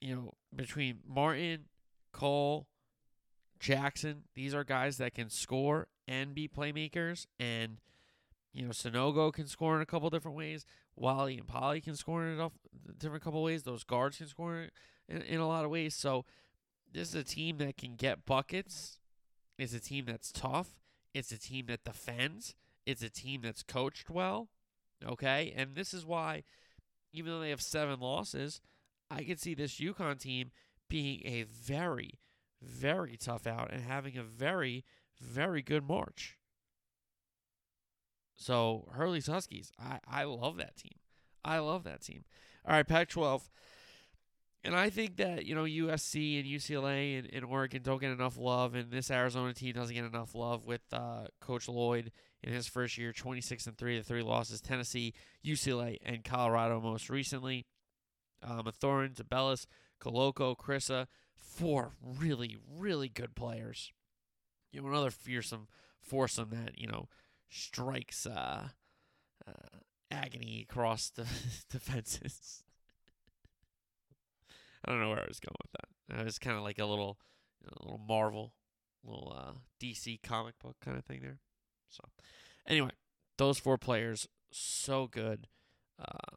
you 0.00 0.14
know, 0.14 0.32
between 0.54 1.00
Martin, 1.06 1.64
Cole, 2.12 2.68
Jackson, 3.58 4.24
these 4.34 4.54
are 4.54 4.64
guys 4.64 4.98
that 4.98 5.14
can 5.14 5.30
score 5.30 5.88
and 6.06 6.34
be 6.34 6.48
playmakers. 6.48 7.26
And, 7.40 7.78
you 8.52 8.64
know, 8.64 8.70
Sanogo 8.70 9.32
can 9.32 9.46
score 9.46 9.76
in 9.76 9.82
a 9.82 9.86
couple 9.86 10.08
different 10.10 10.36
ways. 10.36 10.64
Whaley 10.96 11.38
and 11.38 11.46
Polley 11.46 11.80
can 11.80 11.94
score 11.94 12.24
in 12.24 12.40
a 12.40 12.50
different 12.98 13.22
couple 13.22 13.42
ways. 13.42 13.62
Those 13.62 13.84
guards 13.84 14.16
can 14.18 14.26
score 14.26 14.68
in, 15.08 15.22
in 15.22 15.40
a 15.40 15.46
lot 15.46 15.64
of 15.64 15.70
ways. 15.70 15.94
So 15.94 16.24
this 16.92 17.10
is 17.10 17.14
a 17.14 17.24
team 17.24 17.58
that 17.58 17.76
can 17.76 17.94
get 17.96 18.26
buckets. 18.26 18.98
It's 19.58 19.74
a 19.74 19.80
team 19.80 20.06
that's 20.06 20.32
tough. 20.32 20.80
It's 21.14 21.32
a 21.32 21.38
team 21.38 21.66
that 21.66 21.84
defends. 21.84 22.54
It's 22.84 23.02
a 23.02 23.10
team 23.10 23.42
that's 23.42 23.62
coached 23.62 24.10
well. 24.10 24.48
Okay. 25.06 25.52
And 25.56 25.74
this 25.74 25.92
is 25.92 26.06
why, 26.06 26.44
even 27.12 27.32
though 27.32 27.40
they 27.40 27.50
have 27.50 27.62
seven 27.62 28.00
losses, 28.00 28.60
I 29.10 29.22
could 29.22 29.40
see 29.40 29.54
this 29.54 29.78
UConn 29.78 30.18
team 30.18 30.50
being 30.88 31.22
a 31.24 31.42
very, 31.44 32.20
very 32.62 33.16
tough 33.16 33.46
out 33.46 33.72
and 33.72 33.82
having 33.82 34.16
a 34.16 34.22
very, 34.22 34.84
very 35.20 35.62
good 35.62 35.86
March. 35.86 36.36
So 38.36 38.88
Hurley's 38.92 39.26
Huskies, 39.26 39.72
I, 39.80 39.98
I 40.06 40.24
love 40.24 40.58
that 40.58 40.76
team. 40.76 40.98
I 41.44 41.58
love 41.58 41.84
that 41.84 42.02
team. 42.02 42.24
All 42.66 42.74
right, 42.74 42.86
Pac 42.86 43.08
12. 43.08 43.48
And 44.64 44.74
I 44.74 44.90
think 44.90 45.16
that, 45.18 45.46
you 45.46 45.54
know, 45.54 45.62
USC 45.62 46.40
and 46.40 46.48
UCLA 46.48 47.20
and, 47.20 47.30
and 47.32 47.44
Oregon 47.44 47.82
don't 47.82 48.00
get 48.00 48.10
enough 48.10 48.36
love, 48.36 48.74
and 48.74 48.90
this 48.90 49.12
Arizona 49.12 49.54
team 49.54 49.74
doesn't 49.74 49.94
get 49.94 50.04
enough 50.04 50.34
love 50.34 50.66
with 50.66 50.80
uh, 50.92 51.26
Coach 51.40 51.68
Lloyd 51.68 52.10
in 52.42 52.52
his 52.52 52.66
first 52.66 52.98
year, 52.98 53.12
26 53.12 53.68
and 53.68 53.78
3, 53.78 53.98
the 53.98 54.04
three 54.04 54.22
losses, 54.22 54.60
Tennessee, 54.60 55.14
UCLA, 55.44 55.98
and 56.04 56.24
Colorado 56.24 56.80
most 56.80 57.08
recently. 57.08 57.64
Um, 58.42 58.62
Mathurin, 58.64 59.12
Tubelis, 59.12 59.66
Koloko, 60.00 60.56
Kriisa, 60.56 61.06
four 61.34 61.92
really, 62.02 62.56
really 62.76 63.08
good 63.08 63.36
players. 63.36 63.92
You 64.72 64.82
know, 64.82 64.88
another 64.88 65.10
fearsome 65.10 65.68
foursome 66.00 66.50
that, 66.50 66.78
you 66.78 66.86
know, 66.86 67.08
strikes 67.48 68.26
uh, 68.26 68.68
uh, 69.46 69.78
agony 70.10 70.66
across 70.68 71.10
the 71.10 71.26
defenses. 71.70 72.62
I 74.84 74.90
don't 74.90 75.00
know 75.00 75.10
where 75.10 75.22
I 75.22 75.28
was 75.28 75.40
going 75.40 75.56
with 75.62 75.72
that. 75.72 76.20
It 76.20 76.24
was 76.24 76.38
kind 76.38 76.56
of 76.56 76.62
like 76.62 76.78
a 76.78 76.84
little, 76.84 77.18
you 77.60 77.66
know, 77.66 77.76
little 77.82 78.06
Marvel, 78.06 78.52
little 79.04 79.36
uh, 79.36 79.52
DC 79.80 80.22
comic 80.22 80.58
book 80.58 80.76
kind 80.84 80.96
of 80.96 81.04
thing 81.04 81.20
there. 81.22 81.38
So, 81.88 82.04
anyway, 82.66 82.90
those 83.36 83.58
four 83.58 83.78
players 83.78 84.28
so 84.52 85.06
good. 85.06 85.48
Uh, 85.98 86.36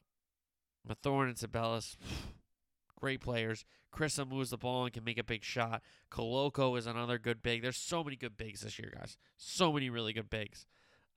Mathurin 0.88 1.30
and 1.30 1.38
Tubelis, 1.38 1.98
great 3.00 3.22
players. 3.22 3.66
Kriisa 3.94 4.28
moves 4.28 4.52
the 4.52 4.58
ball 4.58 4.86
and 4.86 4.94
can 4.94 5.04
make 5.04 5.18
a 5.18 5.24
big 5.24 5.44
shot. 5.44 5.82
Koloko 6.12 6.78
is 6.78 6.86
another 6.86 7.18
good 7.18 7.42
big. 7.42 7.62
There's 7.62 7.78
so 7.78 8.04
many 8.04 8.16
good 8.16 8.38
bigs 8.38 8.62
this 8.62 8.78
year, 8.78 8.94
guys. 8.96 9.18
So 9.38 9.74
many 9.74 9.90
really 9.90 10.14
good 10.14 10.30
bigs. 10.30 10.66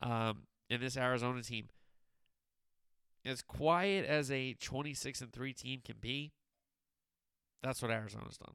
Um, 0.03 0.42
in 0.68 0.80
this 0.80 0.96
Arizona 0.96 1.42
team, 1.42 1.68
as 3.24 3.42
quiet 3.42 4.05
as 4.05 4.30
a 4.30 4.55
26 4.55 5.20
and 5.20 5.32
3 5.32 5.53
team 5.53 5.80
can 5.84 5.96
be, 6.00 6.32
that's 7.62 7.80
what 7.80 7.90
Arizona's 7.90 8.38
done. 8.38 8.55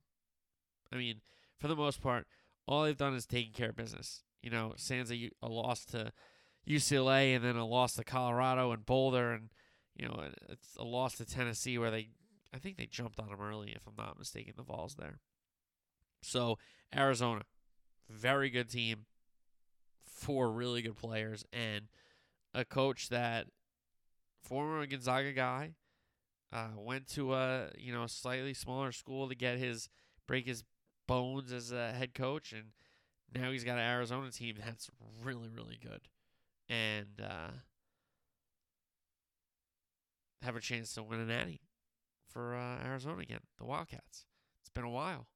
I 0.91 0.98
mean, 0.98 1.22
for 1.58 1.68
the 1.68 1.76
most 1.76 2.02
part, 2.02 2.28
all 2.68 2.84
they've 2.84 2.98
done 2.98 3.14
is 3.14 3.26
taking 3.26 3.54
care 3.54 3.70
of 3.70 3.76
business. 3.76 4.24
You 4.41 4.50
know, 4.50 4.74
Sansa 4.78 5.32
a 5.41 5.48
loss 5.48 5.86
to 5.86 6.12
UCLA 6.68 7.36
and 7.36 7.43
then 7.43 7.56
a 7.56 7.66
loss 7.66 7.93
to 7.95 8.04
Colorado 8.04 8.72
and 8.72 8.86
Boulder 8.86 9.32
and 9.32 9.50
you 9.95 10.08
know, 10.08 10.26
it's 10.50 10.76
a 10.78 10.84
loss 10.84 11.16
to 11.16 11.26
Tennessee 11.26 11.78
where 11.78 11.91
they 11.91 12.10
I 12.54 12.60
think 12.60 12.78
they 12.78 12.86
jumped 12.86 13.20
on 13.20 13.30
them 13.30 13.41
early 13.41 13.72
if 13.72 13.86
I'm 13.88 13.93
not 13.98 14.18
mistaken 14.18 14.54
the 14.56 14.64
Vols 14.64 14.95
there. 14.95 15.20
So, 16.22 16.58
Arizona, 16.95 17.41
very 18.10 18.50
good 18.50 18.70
team, 18.70 19.06
four 20.18 20.51
really 20.51 20.82
good 20.82 20.97
players 20.97 21.45
and 21.53 21.88
a 22.53 22.65
coach 22.65 23.09
that 23.09 23.47
former 24.41 24.86
Gonzaga 24.86 25.32
guy 25.32 25.74
uh, 26.51 26.70
went 26.78 27.07
to 27.09 27.34
a 27.34 27.70
you 27.78 27.93
know 27.93 28.07
slightly 28.07 28.53
smaller 28.53 28.91
school 28.91 29.30
to 29.30 29.36
get 29.36 29.57
his 29.57 29.89
break 30.28 30.47
his 30.47 30.63
bones 31.07 31.51
as 31.51 31.72
a 31.72 31.91
head 31.91 32.13
coach, 32.13 32.51
and 32.51 32.72
now 33.34 33.51
he's 33.51 33.63
got 33.63 33.78
an 33.78 33.86
Arizona 33.86 34.32
team 34.32 34.55
that's 34.63 34.89
really 35.24 35.49
really 35.49 35.80
good, 35.82 36.01
and 36.70 37.22
uh, 37.22 37.51
have 40.41 40.55
a 40.55 40.61
chance 40.61 40.93
to 40.93 41.03
win 41.03 41.20
a 41.20 41.26
natty 41.26 41.61
for 42.30 42.55
uh, 42.55 42.86
Arizona 42.86 43.20
again, 43.20 43.41
the 43.57 43.65
Wildcats. 43.65 44.26
It's 44.61 44.70
been 44.74 44.84
a 44.84 44.89
while, 44.89 45.28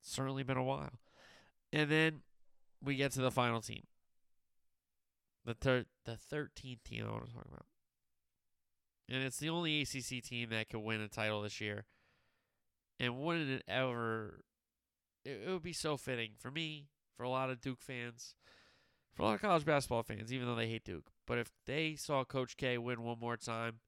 it's 0.00 0.10
certainly 0.12 0.42
been 0.42 0.56
a 0.56 0.64
while, 0.64 1.00
and 1.72 1.90
then 1.90 2.20
we 2.82 2.96
get 2.96 3.12
to 3.12 3.20
the 3.20 3.30
final 3.30 3.60
team, 3.60 3.84
the 5.44 5.54
third 5.54 5.86
the 6.04 6.16
thirteenth 6.16 6.84
team 6.84 7.04
I 7.06 7.12
want 7.12 7.26
to 7.26 7.34
talk 7.34 7.46
about 7.46 7.66
and 9.08 9.22
it's 9.22 9.38
the 9.38 9.50
only 9.50 9.82
ACC 9.82 10.22
team 10.22 10.48
that 10.50 10.68
could 10.68 10.80
win 10.80 11.00
a 11.00 11.08
title 11.08 11.42
this 11.42 11.60
year. 11.60 11.84
And 12.98 13.18
wouldn't 13.18 13.50
it 13.50 13.62
ever? 13.68 14.44
It, 15.24 15.42
it, 15.46 15.50
would 15.50 15.62
be 15.62 15.72
so 15.72 15.96
fitting 15.96 16.32
for 16.38 16.50
me, 16.50 16.88
for 17.16 17.24
a 17.24 17.28
lot 17.28 17.50
of 17.50 17.60
Duke 17.60 17.82
fans, 17.82 18.34
for 19.12 19.22
a 19.22 19.26
lot 19.26 19.34
of 19.34 19.40
college 19.40 19.64
basketball 19.64 20.02
fans, 20.02 20.32
even 20.32 20.46
though 20.46 20.54
they 20.54 20.68
hate 20.68 20.84
Duke. 20.84 21.10
But 21.26 21.38
if 21.38 21.50
they 21.66 21.96
saw 21.96 22.24
Coach 22.24 22.56
K 22.56 22.78
win 22.78 23.02
one 23.02 23.18
more 23.18 23.36
time 23.36 23.80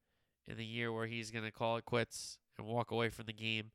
in 0.47 0.57
the 0.57 0.65
year 0.65 0.93
where 0.93 1.07
he's 1.07 1.31
going 1.31 1.45
to 1.45 1.51
call 1.51 1.77
it 1.77 1.85
quits 1.85 2.39
and 2.59 2.67
walk 2.67 2.91
away 2.91 3.09
from 3.09 3.27
the 3.27 3.33
game, 3.33 3.71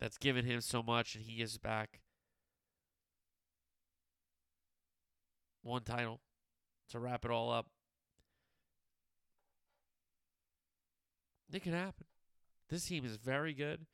that's 0.00 0.18
given 0.18 0.44
him 0.44 0.60
so 0.60 0.82
much, 0.82 1.14
and 1.14 1.24
he 1.24 1.36
gives 1.36 1.58
back 1.58 2.00
one 5.66 5.82
title 5.82 6.20
to 6.90 6.98
wrap 6.98 7.24
it 7.24 7.30
all 7.30 7.50
up. 7.50 7.66
It 11.52 11.62
can 11.62 11.72
happen. 11.72 12.06
This 12.68 12.86
team 12.86 13.04
is 13.04 13.16
very 13.16 13.54
good. 13.54 13.86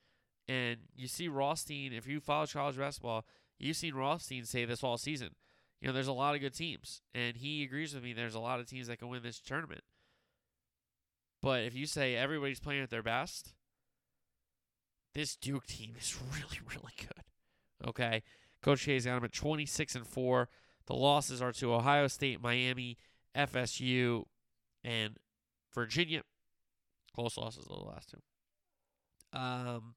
And 0.48 0.78
you 0.94 1.06
see 1.08 1.28
Rothstein, 1.28 1.92
if 1.92 2.06
you 2.06 2.20
follow 2.20 2.46
college 2.46 2.78
basketball, 2.78 3.24
you've 3.58 3.76
seen 3.76 3.94
Rothstein 3.94 4.44
say 4.44 4.64
this 4.64 4.82
all 4.82 4.98
season. 4.98 5.30
You 5.80 5.88
know, 5.88 5.94
there's 5.94 6.08
a 6.08 6.12
lot 6.12 6.34
of 6.34 6.40
good 6.40 6.54
teams. 6.54 7.02
And 7.14 7.36
he 7.36 7.62
agrees 7.62 7.94
with 7.94 8.02
me. 8.02 8.12
There's 8.12 8.34
a 8.34 8.40
lot 8.40 8.60
of 8.60 8.68
teams 8.68 8.86
that 8.86 8.98
can 8.98 9.08
win 9.08 9.22
this 9.22 9.40
tournament. 9.40 9.82
But 11.40 11.62
if 11.64 11.74
you 11.74 11.86
say 11.86 12.14
everybody's 12.14 12.60
playing 12.60 12.82
at 12.82 12.90
their 12.90 13.02
best, 13.02 13.52
this 15.14 15.36
Duke 15.36 15.66
team 15.66 15.94
is 15.98 16.16
really, 16.32 16.60
really 16.68 16.94
good. 16.98 17.88
Okay. 17.88 18.22
Coach 18.62 18.84
K's 18.84 19.04
got 19.04 19.16
them 19.16 19.24
at 19.24 19.32
26 19.32 19.96
and 19.96 20.06
4. 20.06 20.48
The 20.92 20.98
losses 20.98 21.40
are 21.40 21.52
to 21.52 21.72
Ohio 21.72 22.06
State, 22.06 22.42
Miami, 22.42 22.98
FSU, 23.34 24.24
and 24.84 25.16
Virginia. 25.74 26.20
Close 27.14 27.38
losses 27.38 27.66
are 27.70 27.78
the 27.78 27.88
last 27.88 28.10
two. 28.10 29.38
Um, 29.38 29.94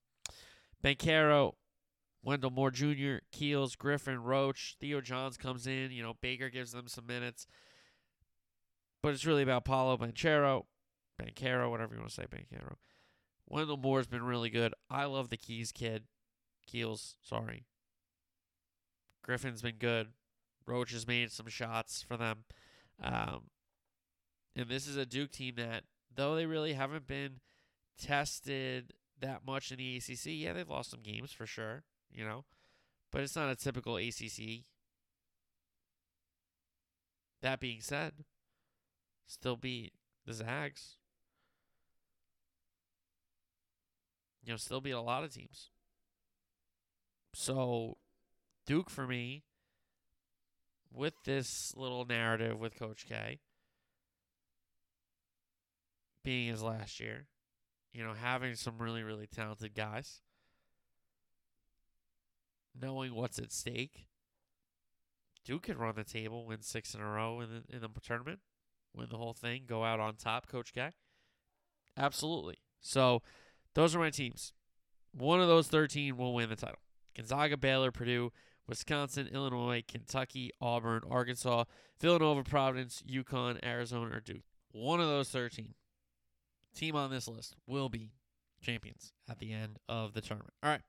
Wendell 2.24 2.50
Moore 2.50 2.72
Jr., 2.72 3.16
Keels, 3.34 3.76
Griffin, 3.76 4.24
Roach, 4.24 4.78
Theo 4.80 5.02
Johns 5.02 5.36
comes 5.36 5.68
in. 5.68 5.92
You 5.92 6.02
know, 6.02 6.14
Baker 6.22 6.50
gives 6.50 6.72
them 6.72 6.88
some 6.88 7.06
minutes. 7.06 7.46
But 9.04 9.14
it's 9.14 9.26
really 9.26 9.44
about 9.44 9.66
Paolo 9.66 9.98
Banchero, 9.98 10.64
Banchero, 11.22 11.70
whatever 11.70 11.94
you 11.94 12.00
want 12.00 12.12
to 12.12 12.16
say, 12.16 12.26
Banchero. 12.26 12.76
Wendell 13.50 13.76
Moore's 13.76 14.08
been 14.08 14.24
really 14.24 14.50
good. 14.50 14.74
I 14.90 15.04
love 15.04 15.28
the 15.28 15.36
Keys 15.36 15.74
kid. 15.74 16.04
Keels, 16.66 17.18
sorry. 17.22 17.66
Griffin's 19.24 19.62
been 19.62 19.76
good. 19.78 20.08
Roach 20.66 20.92
has 20.92 21.08
made 21.08 21.32
some 21.32 21.48
shots 21.48 22.02
for 22.02 22.18
them. 22.18 22.44
Um, 23.02 23.50
and 24.56 24.70
this 24.70 24.88
is 24.88 24.96
a 24.98 25.06
Duke 25.06 25.32
team 25.32 25.56
that 25.58 25.84
though 26.16 26.36
they 26.36 26.46
really 26.46 26.74
haven't 26.74 27.08
been 27.08 27.40
tested 27.98 28.94
that 29.20 29.42
much 29.46 29.72
in 29.72 29.78
the 29.78 29.98
ACC. 29.98 30.26
Yeah, 30.28 30.54
they've 30.54 30.70
lost 30.70 30.92
some 30.92 31.02
games 31.02 31.32
for 31.32 31.46
sure, 31.46 31.84
you 32.12 32.26
know, 32.26 32.46
but 33.12 33.22
it's 33.22 33.36
not 33.36 33.50
a 33.50 33.56
typical 33.56 33.98
ACC. 33.98 34.64
That 37.42 37.60
being 37.60 37.82
said, 37.82 38.14
still 39.28 39.56
beat 39.56 39.94
the 40.26 40.34
Zags. 40.34 40.98
You 44.44 44.54
know, 44.54 44.58
still 44.58 44.82
beat 44.82 44.92
a 44.92 45.02
lot 45.02 45.24
of 45.24 45.34
teams. 45.34 45.70
So, 47.34 47.98
Duke 48.66 48.90
for 48.90 49.08
me, 49.08 49.44
with 50.96 51.14
this 51.26 51.74
little 51.76 52.06
narrative 52.06 52.60
with 52.60 52.80
Coach 52.80 53.06
K, 53.08 53.40
being 56.24 56.50
his 56.50 56.64
last 56.64 57.00
year. 57.00 57.28
You 57.94 58.04
know, 58.04 58.14
having 58.14 58.56
some 58.56 58.78
really, 58.78 59.04
really 59.04 59.28
talented 59.28 59.74
guys. 59.74 60.22
Knowing 62.80 63.16
what's 63.16 63.40
at 63.40 63.54
stake. 63.54 64.06
Duke 65.46 65.64
could 65.64 65.78
run 65.78 65.96
the 65.96 66.04
table, 66.04 66.46
win 66.46 66.62
six 66.62 66.94
in 66.94 67.02
a 67.02 67.10
row 67.10 67.40
in 67.40 67.50
the, 67.50 67.76
in 67.76 67.82
the 67.82 67.90
tournament, 68.02 68.40
win 68.94 69.08
the 69.10 69.18
whole 69.18 69.34
thing, 69.34 69.64
go 69.68 69.84
out 69.84 70.00
on 70.00 70.16
top, 70.16 70.48
Coach 70.48 70.74
K. 70.74 70.90
Absolutely. 71.96 72.58
So, 72.82 73.22
those 73.76 73.96
are 73.96 74.00
my 74.00 74.10
teams. 74.10 74.54
One 75.14 75.40
of 75.40 75.48
those 75.48 75.68
13 75.68 76.18
will 76.18 76.34
win 76.34 76.50
the 76.50 76.56
title. 76.56 76.80
Gonzaga, 77.16 77.56
Baylor, 77.56 77.92
Purdue, 77.92 78.34
Wisconsin, 78.68 79.28
Illinois, 79.28 79.84
Kentucky, 79.88 80.52
Auburn, 80.60 81.02
Arkansas, 81.10 81.66
Villanova, 82.00 82.44
Providence, 82.44 83.04
UConn, 83.08 83.64
Arizona, 83.64 84.16
or 84.16 84.20
Duke. 84.20 84.44
One 84.72 85.00
of 85.00 85.08
those 85.08 85.30
13 85.30 85.74
team 86.76 86.96
on 86.96 87.10
this 87.10 87.28
list 87.28 87.56
will 87.68 87.90
be 87.90 88.12
champions 88.62 89.14
at 89.30 89.40
the 89.40 89.54
end 89.54 89.80
of 89.88 90.14
the 90.14 90.22
tournament. 90.22 90.54
All 90.64 90.70
right. 90.70 90.82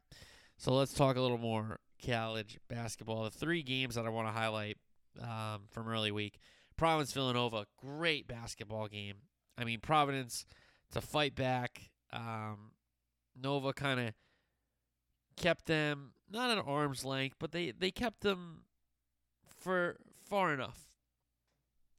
So 0.56 0.72
let's 0.72 0.94
talk 0.94 1.16
a 1.16 1.20
little 1.20 1.38
more 1.38 1.78
college 2.04 2.58
basketball. 2.68 3.24
The 3.24 3.30
three 3.30 3.62
games 3.62 3.94
that 3.94 4.06
I 4.06 4.08
want 4.08 4.28
to 4.28 4.32
highlight 4.32 4.78
um, 5.22 5.62
from 5.70 5.88
early 5.88 6.10
week 6.10 6.38
Providence 6.76 7.12
Villanova, 7.12 7.66
great 7.78 8.26
basketball 8.26 8.86
game. 8.86 9.16
I 9.56 9.64
mean, 9.64 9.80
Providence 9.80 10.44
to 10.92 11.00
fight 11.00 11.34
back. 11.34 11.90
Um, 12.12 12.72
Nova 13.40 13.72
kind 13.72 14.00
of 14.00 14.14
kept 15.36 15.66
them 15.66 16.12
not 16.30 16.56
at 16.56 16.64
arm's 16.66 17.04
length, 17.04 17.36
but 17.38 17.52
they, 17.52 17.70
they 17.70 17.90
kept 17.90 18.20
them 18.20 18.62
for 19.58 19.96
far 20.28 20.52
enough. 20.52 20.88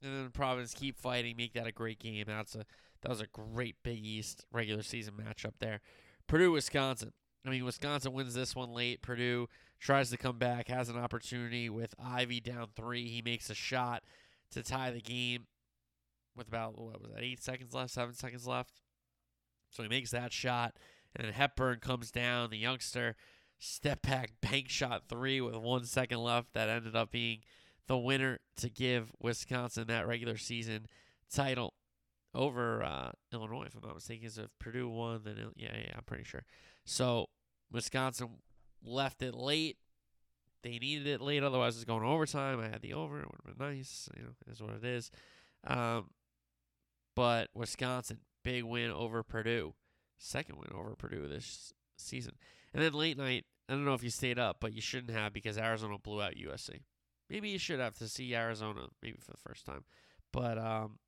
And 0.02 0.14
then 0.14 0.30
Providence 0.30 0.74
keep 0.74 0.96
fighting, 0.96 1.36
make 1.36 1.54
that 1.54 1.66
a 1.66 1.72
great 1.72 1.98
game. 1.98 2.24
That's 2.26 2.54
a 2.54 2.64
that 3.02 3.08
was 3.08 3.20
a 3.20 3.26
great 3.26 3.76
Big 3.82 4.04
East 4.04 4.44
regular 4.52 4.82
season 4.82 5.14
matchup 5.14 5.54
there. 5.60 5.80
Purdue, 6.26 6.52
Wisconsin. 6.52 7.12
I 7.46 7.50
mean, 7.50 7.64
Wisconsin 7.64 8.12
wins 8.12 8.34
this 8.34 8.54
one 8.54 8.72
late. 8.72 9.02
Purdue 9.02 9.48
tries 9.80 10.10
to 10.10 10.16
come 10.16 10.38
back, 10.38 10.68
has 10.68 10.88
an 10.88 10.98
opportunity 10.98 11.70
with 11.70 11.94
Ivey 12.02 12.40
down 12.40 12.68
three. 12.74 13.08
He 13.08 13.22
makes 13.22 13.50
a 13.50 13.54
shot 13.54 14.02
to 14.50 14.62
tie 14.62 14.90
the 14.90 15.00
game 15.00 15.46
with 16.36 16.48
about, 16.48 16.78
what 16.78 17.00
was 17.00 17.12
that, 17.12 17.22
eight 17.22 17.42
seconds 17.42 17.74
left, 17.74 17.92
seven 17.92 18.14
seconds 18.14 18.46
left. 18.46 18.80
So 19.70 19.82
he 19.82 19.88
makes 19.88 20.10
that 20.10 20.32
shot. 20.32 20.74
And 21.18 21.26
then 21.26 21.34
Hepburn 21.34 21.80
comes 21.80 22.10
down, 22.12 22.50
the 22.50 22.58
youngster, 22.58 23.16
step 23.58 24.02
back, 24.02 24.32
bank 24.40 24.68
shot 24.68 25.02
three 25.08 25.40
with 25.40 25.56
one 25.56 25.84
second 25.84 26.18
left. 26.18 26.54
That 26.54 26.68
ended 26.68 26.94
up 26.94 27.10
being 27.10 27.40
the 27.88 27.98
winner 27.98 28.38
to 28.56 28.70
give 28.70 29.10
Wisconsin 29.20 29.88
that 29.88 30.06
regular 30.06 30.36
season 30.36 30.86
title 31.32 31.74
over 32.34 32.82
uh, 32.82 33.10
Illinois, 33.32 33.64
if 33.66 33.74
I'm 33.74 33.82
not 33.84 33.94
mistaken. 33.94 34.28
If 34.28 34.58
Purdue 34.58 34.88
won, 34.88 35.22
then 35.24 35.38
it, 35.38 35.48
yeah, 35.56 35.74
yeah, 35.74 35.94
I'm 35.96 36.04
pretty 36.04 36.24
sure. 36.24 36.44
So 36.84 37.26
Wisconsin 37.72 38.28
left 38.84 39.22
it 39.22 39.34
late. 39.34 39.78
They 40.62 40.78
needed 40.78 41.06
it 41.06 41.20
late, 41.20 41.42
otherwise 41.42 41.76
it's 41.76 41.84
going 41.84 42.04
overtime. 42.04 42.60
I 42.60 42.68
had 42.68 42.82
the 42.82 42.92
over; 42.92 43.20
it 43.20 43.26
would 43.26 43.40
have 43.46 43.58
been 43.58 43.76
nice. 43.76 44.08
You 44.16 44.22
know, 44.24 44.28
is 44.50 44.60
what 44.60 44.74
it 44.74 44.84
is. 44.84 45.10
Um, 45.66 46.10
but 47.14 47.48
Wisconsin, 47.54 48.18
big 48.44 48.64
win 48.64 48.90
over 48.90 49.22
Purdue. 49.22 49.74
Second 50.18 50.56
win 50.56 50.68
over 50.74 50.94
Purdue 50.94 51.28
this 51.28 51.72
season. 51.96 52.34
And 52.74 52.82
then 52.82 52.92
late 52.92 53.16
night, 53.16 53.44
I 53.68 53.72
don't 53.72 53.84
know 53.84 53.94
if 53.94 54.02
you 54.02 54.10
stayed 54.10 54.38
up, 54.38 54.58
but 54.60 54.72
you 54.72 54.80
shouldn't 54.80 55.16
have 55.16 55.32
because 55.32 55.58
Arizona 55.58 55.96
blew 55.98 56.22
out 56.22 56.34
USC. 56.34 56.80
Maybe 57.28 57.50
you 57.50 57.58
should 57.58 57.80
have 57.80 57.98
to 57.98 58.08
see 58.08 58.34
Arizona 58.34 58.86
maybe 59.02 59.18
for 59.18 59.32
the 59.32 59.38
first 59.38 59.66
time. 59.66 59.84
But 60.32 60.58
um, 60.58 60.98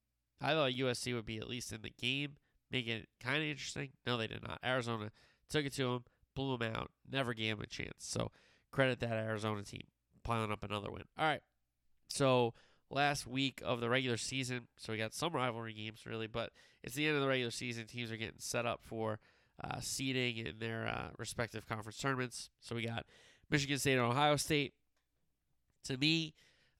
I 0.40 0.52
thought 0.52 0.72
USC 0.72 1.14
would 1.14 1.26
be 1.26 1.38
at 1.38 1.48
least 1.48 1.72
in 1.72 1.82
the 1.82 1.90
game, 1.90 2.36
make 2.70 2.86
it 2.86 3.08
kind 3.22 3.38
of 3.38 3.44
interesting. 3.44 3.90
No, 4.06 4.16
they 4.16 4.26
did 4.26 4.42
not. 4.42 4.58
Arizona 4.64 5.10
took 5.48 5.64
it 5.64 5.72
to 5.74 5.84
them, 5.84 6.04
blew 6.34 6.56
them 6.56 6.74
out, 6.74 6.90
never 7.10 7.34
gave 7.34 7.56
them 7.56 7.64
a 7.64 7.66
chance. 7.66 7.94
So 7.98 8.30
credit 8.70 9.00
that 9.00 9.12
Arizona 9.12 9.62
team 9.62 9.82
piling 10.22 10.52
up 10.52 10.62
another 10.62 10.90
win. 10.90 11.04
All 11.18 11.26
right. 11.26 11.42
So 12.08 12.54
last 12.90 13.26
week 13.26 13.62
of 13.64 13.80
the 13.80 13.88
regular 13.88 14.16
season, 14.16 14.68
so 14.76 14.92
we 14.92 14.98
got 14.98 15.14
some 15.14 15.32
rivalry 15.32 15.72
games 15.72 16.04
really, 16.06 16.26
but 16.26 16.50
it's 16.82 16.94
the 16.94 17.06
end 17.06 17.16
of 17.16 17.22
the 17.22 17.28
regular 17.28 17.50
season. 17.50 17.86
Teams 17.86 18.10
are 18.10 18.16
getting 18.16 18.34
set 18.38 18.66
up 18.66 18.80
for 18.82 19.18
uh, 19.62 19.80
seeding 19.80 20.38
in 20.38 20.58
their 20.58 20.86
uh, 20.86 21.10
respective 21.18 21.66
conference 21.68 21.98
tournaments. 21.98 22.50
So 22.60 22.74
we 22.74 22.86
got 22.86 23.06
Michigan 23.50 23.78
State 23.78 23.94
and 23.94 24.02
Ohio 24.02 24.36
State. 24.36 24.74
To 25.84 25.96
me, 25.96 26.34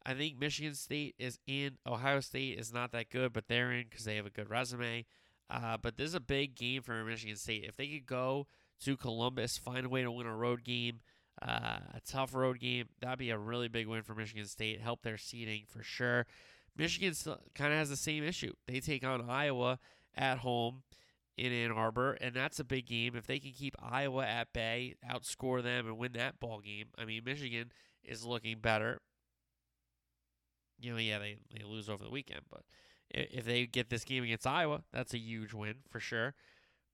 I 0.04 0.14
think 0.14 0.38
Michigan 0.38 0.74
State 0.74 1.14
is 1.18 1.38
in. 1.46 1.78
Ohio 1.86 2.20
State 2.20 2.58
is 2.58 2.72
not 2.72 2.92
that 2.92 3.10
good, 3.10 3.32
but 3.32 3.48
they're 3.48 3.72
in 3.72 3.84
because 3.88 4.04
they 4.04 4.16
have 4.16 4.26
a 4.26 4.30
good 4.30 4.50
resume. 4.50 5.04
Uh, 5.50 5.76
but 5.80 5.96
this 5.96 6.08
is 6.08 6.14
a 6.14 6.20
big 6.20 6.54
game 6.54 6.82
for 6.82 7.04
Michigan 7.04 7.36
State. 7.36 7.64
If 7.64 7.76
they 7.76 7.88
could 7.88 8.06
go 8.06 8.46
to 8.84 8.96
Columbus, 8.96 9.58
find 9.58 9.86
a 9.86 9.88
way 9.88 10.02
to 10.02 10.10
win 10.10 10.26
a 10.26 10.34
road 10.34 10.64
game, 10.64 11.00
uh, 11.42 11.78
a 11.94 12.00
tough 12.06 12.34
road 12.34 12.60
game, 12.60 12.88
that'd 13.00 13.18
be 13.18 13.30
a 13.30 13.38
really 13.38 13.68
big 13.68 13.86
win 13.86 14.02
for 14.02 14.14
Michigan 14.14 14.46
State. 14.46 14.80
Help 14.80 15.02
their 15.02 15.16
seeding 15.18 15.64
for 15.66 15.82
sure. 15.82 16.26
Michigan 16.76 17.14
kind 17.54 17.72
of 17.72 17.78
has 17.78 17.90
the 17.90 17.96
same 17.96 18.24
issue. 18.24 18.52
They 18.66 18.80
take 18.80 19.04
on 19.04 19.28
Iowa 19.28 19.78
at 20.16 20.38
home 20.38 20.82
in 21.36 21.52
Ann 21.52 21.72
Arbor, 21.72 22.12
and 22.20 22.34
that's 22.34 22.60
a 22.60 22.64
big 22.64 22.86
game. 22.86 23.16
If 23.16 23.26
they 23.26 23.38
can 23.38 23.52
keep 23.52 23.74
Iowa 23.82 24.24
at 24.24 24.52
bay, 24.52 24.96
outscore 25.08 25.62
them, 25.62 25.86
and 25.86 25.98
win 25.98 26.12
that 26.12 26.38
ball 26.40 26.60
game, 26.60 26.86
I 26.98 27.04
mean, 27.04 27.22
Michigan 27.24 27.72
is 28.04 28.24
looking 28.24 28.58
better. 28.58 29.00
You 30.78 30.92
know, 30.92 30.98
yeah, 30.98 31.18
they, 31.18 31.38
they 31.54 31.64
lose 31.64 31.88
over 31.88 32.04
the 32.04 32.10
weekend, 32.10 32.42
but 32.50 32.62
if 33.10 33.44
they 33.44 33.66
get 33.66 33.90
this 33.90 34.04
game 34.04 34.24
against 34.24 34.46
Iowa, 34.46 34.82
that's 34.92 35.14
a 35.14 35.18
huge 35.18 35.52
win 35.52 35.76
for 35.88 36.00
sure. 36.00 36.34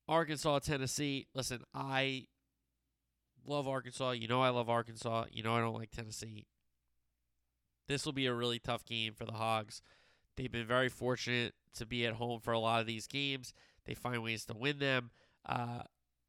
Arkansas, 0.08 0.60
Tennessee. 0.60 1.26
Listen, 1.34 1.62
I 1.74 2.26
love 3.46 3.68
Arkansas. 3.68 4.12
You 4.12 4.28
know 4.28 4.42
I 4.42 4.50
love 4.50 4.68
Arkansas. 4.68 5.26
You 5.30 5.42
know 5.42 5.54
I 5.54 5.60
don't 5.60 5.74
like 5.74 5.90
Tennessee. 5.90 6.46
This 7.88 8.04
will 8.04 8.12
be 8.12 8.26
a 8.26 8.34
really 8.34 8.58
tough 8.58 8.84
game 8.84 9.14
for 9.14 9.24
the 9.24 9.32
Hogs. 9.32 9.80
They've 10.36 10.50
been 10.50 10.66
very 10.66 10.88
fortunate 10.88 11.54
to 11.76 11.86
be 11.86 12.04
at 12.06 12.14
home 12.14 12.40
for 12.40 12.52
a 12.52 12.58
lot 12.58 12.80
of 12.80 12.86
these 12.86 13.06
games. 13.06 13.54
They 13.84 13.94
find 13.94 14.22
ways 14.22 14.44
to 14.46 14.54
win 14.54 14.78
them. 14.78 15.10
Uh, 15.46 15.82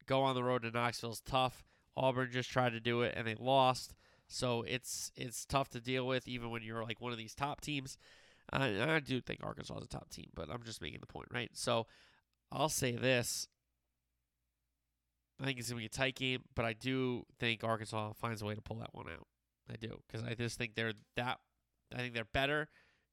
go 0.06 0.22
on 0.22 0.34
the 0.34 0.44
road 0.44 0.62
to 0.62 0.70
Knoxville 0.70 1.12
is 1.12 1.20
tough. 1.20 1.64
Auburn 1.96 2.30
just 2.30 2.50
tried 2.50 2.72
to 2.72 2.80
do 2.80 3.02
it 3.02 3.14
and 3.16 3.26
they 3.26 3.34
lost. 3.38 3.94
So 4.28 4.62
it's 4.62 5.10
it's 5.16 5.44
tough 5.44 5.70
to 5.70 5.80
deal 5.80 6.06
with 6.06 6.28
even 6.28 6.50
when 6.50 6.62
you're 6.62 6.84
like 6.84 7.00
one 7.00 7.12
of 7.12 7.18
these 7.18 7.34
top 7.34 7.60
teams. 7.60 7.98
I 8.50 9.00
do 9.04 9.20
think 9.20 9.40
Arkansas 9.42 9.76
is 9.76 9.84
a 9.84 9.88
top 9.88 10.08
team, 10.08 10.30
but 10.34 10.48
I'm 10.50 10.62
just 10.62 10.80
making 10.80 11.00
the 11.00 11.06
point, 11.06 11.28
right? 11.30 11.50
So 11.52 11.86
I'll 12.50 12.70
say 12.70 12.92
this. 12.92 13.46
I 15.40 15.44
think 15.44 15.58
it's 15.58 15.68
going 15.68 15.78
to 15.78 15.82
be 15.82 15.86
a 15.86 15.88
tight 15.88 16.16
game, 16.16 16.42
but 16.54 16.64
I 16.64 16.72
do 16.72 17.24
think 17.38 17.62
Arkansas 17.62 18.12
finds 18.14 18.42
a 18.42 18.44
way 18.44 18.54
to 18.54 18.60
pull 18.60 18.78
that 18.78 18.92
one 18.92 19.06
out. 19.08 19.26
I 19.70 19.76
do 19.76 20.00
because 20.06 20.26
I 20.26 20.34
just 20.34 20.58
think 20.58 20.74
they're 20.74 20.94
that. 21.16 21.38
I 21.94 21.98
think 21.98 22.14
they're 22.14 22.24
better, 22.24 22.68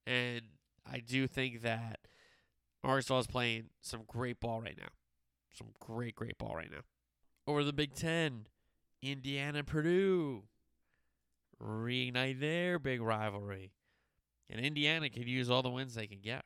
and 0.07 0.41
I 0.91 0.99
do 0.99 1.27
think 1.27 1.61
that 1.61 1.99
Arkansas 2.83 3.19
is 3.19 3.27
playing 3.27 3.65
some 3.81 4.03
great 4.07 4.39
ball 4.39 4.61
right 4.61 4.77
now. 4.77 4.89
Some 5.53 5.67
great, 5.79 6.15
great 6.15 6.37
ball 6.37 6.55
right 6.55 6.71
now. 6.71 6.81
Over 7.47 7.63
the 7.63 7.73
Big 7.73 7.93
Ten, 7.93 8.47
Indiana 9.01 9.63
Purdue 9.63 10.43
reignite 11.61 12.39
their 12.39 12.79
big 12.79 13.01
rivalry. 13.01 13.71
And 14.49 14.59
Indiana 14.63 15.09
could 15.09 15.27
use 15.27 15.49
all 15.49 15.63
the 15.63 15.69
wins 15.69 15.95
they 15.95 16.07
can 16.07 16.19
get 16.19 16.45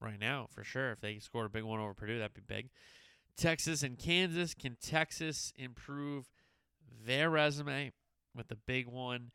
right 0.00 0.18
now, 0.20 0.46
for 0.50 0.62
sure. 0.62 0.92
If 0.92 1.00
they 1.00 1.18
scored 1.18 1.46
a 1.46 1.50
big 1.50 1.64
one 1.64 1.80
over 1.80 1.94
Purdue, 1.94 2.18
that'd 2.18 2.34
be 2.34 2.42
big. 2.46 2.70
Texas 3.36 3.82
and 3.82 3.98
Kansas. 3.98 4.54
Can 4.54 4.76
Texas 4.80 5.52
improve 5.56 6.28
their 7.04 7.30
resume 7.30 7.92
with 8.34 8.48
the 8.48 8.56
big 8.66 8.86
one 8.86 9.30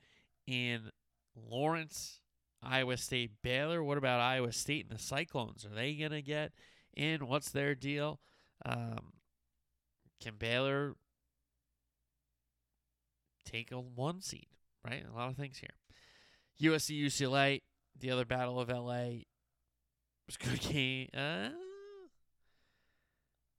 in 0.45 0.91
Lawrence? 1.35 2.21
Iowa 2.63 2.97
State, 2.97 3.31
Baylor. 3.43 3.83
What 3.83 3.97
about 3.97 4.19
Iowa 4.19 4.51
State 4.51 4.87
and 4.89 4.97
the 4.97 5.03
Cyclones? 5.03 5.65
Are 5.65 5.75
they 5.75 5.93
going 5.93 6.11
to 6.11 6.21
get 6.21 6.51
in? 6.95 7.27
What's 7.27 7.51
their 7.51 7.75
deal? 7.75 8.19
Um, 8.65 9.13
can 10.21 10.35
Baylor 10.37 10.95
take 13.45 13.71
a 13.71 13.79
one 13.79 14.21
seed? 14.21 14.47
Right? 14.83 15.03
A 15.09 15.15
lot 15.15 15.29
of 15.29 15.37
things 15.37 15.59
here. 15.59 16.71
USC, 16.71 16.99
UCLA, 17.05 17.61
the 17.99 18.11
other 18.11 18.25
Battle 18.25 18.59
of 18.59 18.69
LA 18.69 19.23
was 20.25 20.37
a 20.41 20.45
good 20.49 20.59
game. 20.73 21.09
Uh, 21.13 21.49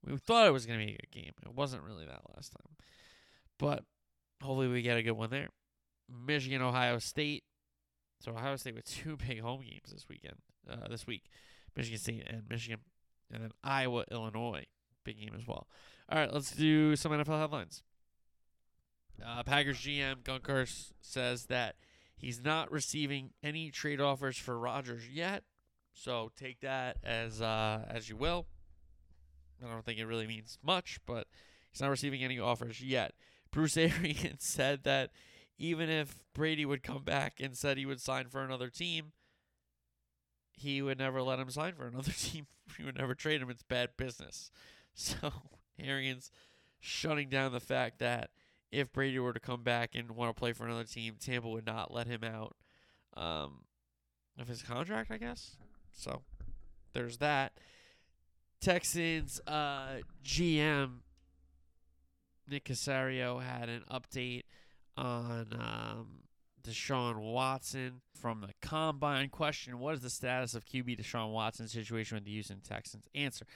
we 0.04 0.16
thought 0.16 0.46
it 0.46 0.52
was 0.52 0.66
going 0.66 0.78
to 0.78 0.86
be 0.86 0.92
a 0.92 0.96
good 0.96 1.10
game. 1.10 1.32
It 1.44 1.54
wasn't 1.54 1.82
really 1.82 2.06
that 2.06 2.22
last 2.34 2.52
time. 2.52 2.76
But 3.58 3.84
hopefully 4.42 4.68
we 4.68 4.82
get 4.82 4.96
a 4.96 5.02
good 5.02 5.12
one 5.12 5.30
there. 5.30 5.48
Michigan, 6.08 6.62
Ohio 6.62 6.98
State. 6.98 7.44
So 8.20 8.32
Ohio 8.32 8.56
State 8.56 8.74
with 8.74 8.84
two 8.84 9.16
big 9.28 9.40
home 9.40 9.60
games 9.60 9.92
this 9.92 10.08
weekend, 10.08 10.36
uh, 10.70 10.88
this 10.88 11.06
week, 11.06 11.24
Michigan 11.76 11.98
State 11.98 12.24
and 12.28 12.42
Michigan, 12.48 12.80
and 13.32 13.42
then 13.42 13.50
Iowa, 13.62 14.04
Illinois, 14.10 14.64
big 15.04 15.20
game 15.20 15.34
as 15.36 15.46
well. 15.46 15.68
All 16.08 16.18
right, 16.18 16.32
let's 16.32 16.50
do 16.50 16.96
some 16.96 17.12
NFL 17.12 17.38
headlines. 17.38 17.82
Uh, 19.24 19.42
Packers 19.42 19.78
GM 19.78 20.22
Gutekunst 20.22 20.92
says 21.00 21.46
that 21.46 21.74
he's 22.16 22.40
not 22.40 22.70
receiving 22.70 23.30
any 23.42 23.70
trade 23.70 24.00
offers 24.00 24.36
for 24.36 24.58
Rodgers 24.58 25.08
yet, 25.08 25.42
so 25.92 26.30
take 26.36 26.60
that 26.60 26.96
as 27.02 27.42
uh, 27.42 27.84
as 27.88 28.08
you 28.08 28.16
will. 28.16 28.46
I 29.64 29.72
don't 29.72 29.84
think 29.84 29.98
it 29.98 30.06
really 30.06 30.26
means 30.26 30.58
much, 30.62 30.98
but 31.06 31.26
he's 31.70 31.80
not 31.80 31.90
receiving 31.90 32.22
any 32.22 32.38
offers 32.38 32.80
yet. 32.80 33.14
Bruce 33.50 33.76
Arians 33.76 34.44
said 34.44 34.84
that 34.84 35.10
even 35.58 35.88
if 35.88 36.22
Brady 36.34 36.64
would 36.64 36.82
come 36.82 37.02
back 37.02 37.40
and 37.40 37.56
said 37.56 37.78
he 37.78 37.86
would 37.86 38.00
sign 38.00 38.28
for 38.28 38.42
another 38.42 38.68
team, 38.68 39.12
he 40.52 40.82
would 40.82 40.98
never 40.98 41.22
let 41.22 41.38
him 41.38 41.50
sign 41.50 41.74
for 41.74 41.86
another 41.86 42.12
team. 42.16 42.46
He 42.76 42.84
would 42.84 42.98
never 42.98 43.14
trade 43.14 43.40
him. 43.40 43.50
It's 43.50 43.62
bad 43.62 43.90
business. 43.96 44.50
So 45.00 45.30
Arians 45.78 46.32
shutting 46.80 47.28
down 47.28 47.52
the 47.52 47.60
fact 47.60 48.00
that 48.00 48.30
if 48.72 48.92
Brady 48.92 49.20
were 49.20 49.32
to 49.32 49.38
come 49.38 49.62
back 49.62 49.94
and 49.94 50.10
want 50.10 50.34
to 50.34 50.38
play 50.38 50.52
for 50.52 50.66
another 50.66 50.82
team, 50.82 51.14
Tampa 51.20 51.48
would 51.48 51.66
not 51.66 51.94
let 51.94 52.08
him 52.08 52.24
out 52.24 52.56
um, 53.16 53.60
of 54.40 54.48
his 54.48 54.60
contract, 54.60 55.12
I 55.12 55.18
guess. 55.18 55.56
So 55.92 56.22
there's 56.94 57.18
that. 57.18 57.52
Texans 58.60 59.40
uh, 59.46 59.98
GM 60.24 60.98
Nick 62.50 62.64
Caserio 62.64 63.42
had 63.42 63.68
an 63.68 63.82
update 63.90 64.44
on 64.96 65.48
um, 65.52 66.06
Deshaun 66.66 67.16
Watson 67.16 68.00
from 68.20 68.40
the 68.40 68.52
combine. 68.60 69.28
Question 69.28 69.78
What 69.78 69.94
is 69.94 70.02
the 70.02 70.10
status 70.10 70.54
of 70.54 70.64
QB 70.64 71.00
Deshaun 71.00 71.32
Watson's 71.32 71.72
situation 71.72 72.16
with 72.16 72.24
the 72.24 72.32
Houston 72.32 72.60
Texans? 72.60 73.04
Answer 73.14 73.46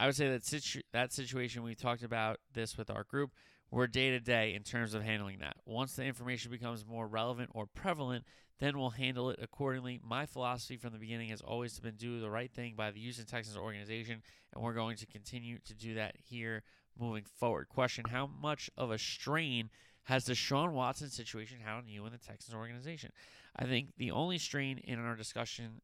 I 0.00 0.06
would 0.06 0.16
say 0.16 0.30
that 0.30 0.46
situ- 0.46 0.82
that 0.92 1.12
situation, 1.12 1.62
we 1.62 1.74
talked 1.74 2.02
about 2.02 2.40
this 2.54 2.78
with 2.78 2.90
our 2.90 3.04
group, 3.04 3.32
we're 3.70 3.86
day 3.86 4.10
to 4.10 4.20
day 4.20 4.54
in 4.54 4.62
terms 4.62 4.94
of 4.94 5.02
handling 5.02 5.38
that. 5.38 5.56
Once 5.64 5.94
the 5.94 6.04
information 6.04 6.50
becomes 6.50 6.84
more 6.86 7.06
relevant 7.06 7.50
or 7.54 7.66
prevalent, 7.66 8.24
then 8.58 8.78
we'll 8.78 8.90
handle 8.90 9.30
it 9.30 9.38
accordingly. 9.42 10.00
My 10.02 10.26
philosophy 10.26 10.76
from 10.76 10.92
the 10.92 10.98
beginning 10.98 11.30
has 11.30 11.40
always 11.40 11.78
been 11.78 11.94
do 11.94 12.20
the 12.20 12.30
right 12.30 12.52
thing 12.52 12.74
by 12.76 12.90
the 12.90 13.00
Houston 13.00 13.26
Texans 13.26 13.56
organization, 13.56 14.22
and 14.52 14.62
we're 14.62 14.74
going 14.74 14.96
to 14.96 15.06
continue 15.06 15.58
to 15.64 15.74
do 15.74 15.94
that 15.94 16.16
here 16.16 16.62
moving 16.98 17.24
forward. 17.38 17.68
Question 17.68 18.04
How 18.10 18.26
much 18.26 18.70
of 18.76 18.90
a 18.90 18.98
strain 18.98 19.70
has 20.04 20.24
Deshaun 20.24 20.72
Watson 20.72 21.08
situation 21.08 21.58
had 21.64 21.74
on 21.74 21.88
you 21.88 22.04
and 22.04 22.14
the 22.14 22.18
Texans 22.18 22.54
organization? 22.54 23.12
I 23.56 23.64
think 23.64 23.90
the 23.96 24.10
only 24.10 24.38
strain 24.38 24.78
in 24.78 24.98
our 24.98 25.16
discussion 25.16 25.80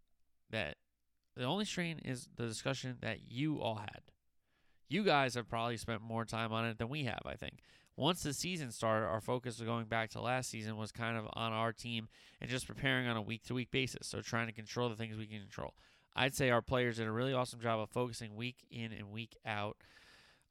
that 0.51 0.76
the 1.37 1.45
only 1.45 1.64
strain 1.64 2.01
is 2.05 2.28
the 2.37 2.47
discussion 2.47 2.97
that 3.01 3.30
you 3.30 3.61
all 3.61 3.76
had. 3.76 4.01
You 4.89 5.03
guys 5.03 5.34
have 5.34 5.49
probably 5.49 5.76
spent 5.76 6.01
more 6.01 6.24
time 6.24 6.53
on 6.53 6.64
it 6.66 6.78
than 6.78 6.89
we 6.89 7.05
have, 7.05 7.22
I 7.26 7.34
think. 7.34 7.62
Once 7.97 8.22
the 8.22 8.34
season 8.34 8.70
started, 8.70 9.07
our 9.07 9.20
focus 9.20 9.59
of 9.59 9.66
going 9.66 9.87
back 9.87 10.11
to 10.11 10.20
last 10.20 10.51
season 10.51 10.76
was 10.76 10.93
kind 10.93 11.16
of 11.16 11.26
on 11.32 11.53
our 11.53 11.72
team 11.72 12.09
and 12.41 12.51
just 12.51 12.66
preparing 12.66 13.07
on 13.07 13.16
a 13.16 13.22
week 13.22 13.43
to 13.45 13.55
week 13.55 13.70
basis. 13.70 14.07
So 14.07 14.20
trying 14.20 14.47
to 14.49 14.53
control 14.53 14.89
the 14.89 14.97
things 14.97 15.16
we 15.16 15.26
can 15.26 15.41
control. 15.41 15.74
I'd 16.14 16.34
say 16.34 16.51
our 16.51 16.62
players 16.62 16.99
did 16.99 17.07
a 17.07 17.12
really 17.12 17.32
awesome 17.32 17.61
job 17.61 17.80
of 17.80 17.91
focusing 17.91 18.37
week 18.37 18.66
in 18.70 18.93
and 18.93 19.11
week 19.11 19.37
out 19.47 19.76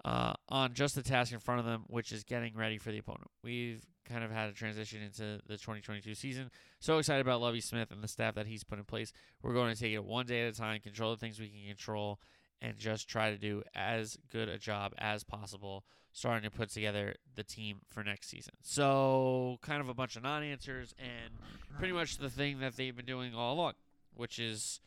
uh, 0.03 0.33
on 0.49 0.73
just 0.73 0.95
the 0.95 1.01
task 1.01 1.33
in 1.33 1.39
front 1.39 1.59
of 1.59 1.65
them, 1.65 1.83
which 1.87 2.11
is 2.11 2.23
getting 2.23 2.55
ready 2.55 2.77
for 2.77 2.91
the 2.91 2.99
opponent. 2.99 3.29
We've 3.43 3.83
kind 4.07 4.23
of 4.23 4.31
had 4.31 4.49
a 4.49 4.53
transition 4.53 5.01
into 5.01 5.39
the 5.47 5.57
2022 5.57 6.13
season. 6.13 6.51
So 6.79 6.99
excited 6.99 7.21
about 7.21 7.41
Lovie 7.41 7.61
Smith 7.61 7.91
and 7.91 8.03
the 8.03 8.07
staff 8.07 8.35
that 8.35 8.45
he's 8.45 8.63
put 8.63 8.77
in 8.77 8.85
place. 8.85 9.11
We're 9.41 9.53
going 9.53 9.73
to 9.73 9.79
take 9.79 9.93
it 9.93 10.03
one 10.03 10.27
day 10.27 10.47
at 10.47 10.53
a 10.53 10.57
time, 10.57 10.79
control 10.79 11.11
the 11.11 11.17
things 11.17 11.39
we 11.39 11.49
can 11.49 11.67
control, 11.67 12.19
and 12.61 12.77
just 12.77 13.07
try 13.07 13.31
to 13.31 13.37
do 13.37 13.63
as 13.75 14.17
good 14.31 14.49
a 14.49 14.57
job 14.57 14.93
as 14.97 15.23
possible 15.23 15.83
starting 16.11 16.49
to 16.49 16.55
put 16.55 16.69
together 16.69 17.15
the 17.35 17.43
team 17.43 17.81
for 17.89 18.03
next 18.03 18.29
season. 18.29 18.53
So, 18.61 19.57
kind 19.61 19.81
of 19.81 19.89
a 19.89 19.93
bunch 19.93 20.15
of 20.15 20.23
non 20.23 20.43
answers 20.43 20.95
and 20.97 21.33
pretty 21.77 21.93
much 21.93 22.17
the 22.17 22.29
thing 22.29 22.59
that 22.59 22.77
they've 22.77 22.95
been 22.95 23.05
doing 23.05 23.35
all 23.35 23.53
along, 23.53 23.73
which 24.13 24.39
is 24.39 24.79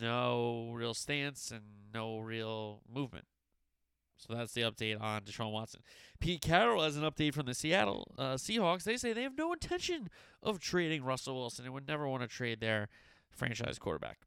no 0.00 0.70
real 0.74 0.94
stance 0.94 1.50
and 1.50 1.62
no 1.92 2.18
real 2.18 2.80
movement. 2.92 3.26
So 4.16 4.34
that's 4.34 4.52
the 4.52 4.62
update 4.62 5.00
on 5.00 5.22
Deshaun 5.22 5.50
Watson. 5.50 5.80
Pete 6.20 6.42
Carroll 6.42 6.82
has 6.82 6.96
an 6.96 7.04
update 7.04 7.32
from 7.32 7.46
the 7.46 7.54
Seattle 7.54 8.12
uh, 8.18 8.34
Seahawks. 8.34 8.84
They 8.84 8.98
say 8.98 9.12
they 9.12 9.22
have 9.22 9.36
no 9.36 9.52
intention 9.52 10.10
of 10.42 10.60
trading 10.60 11.04
Russell 11.04 11.36
Wilson 11.36 11.64
and 11.64 11.72
would 11.72 11.88
never 11.88 12.06
want 12.06 12.22
to 12.22 12.28
trade 12.28 12.60
their 12.60 12.88
franchise 13.30 13.78
quarterback. 13.78 14.18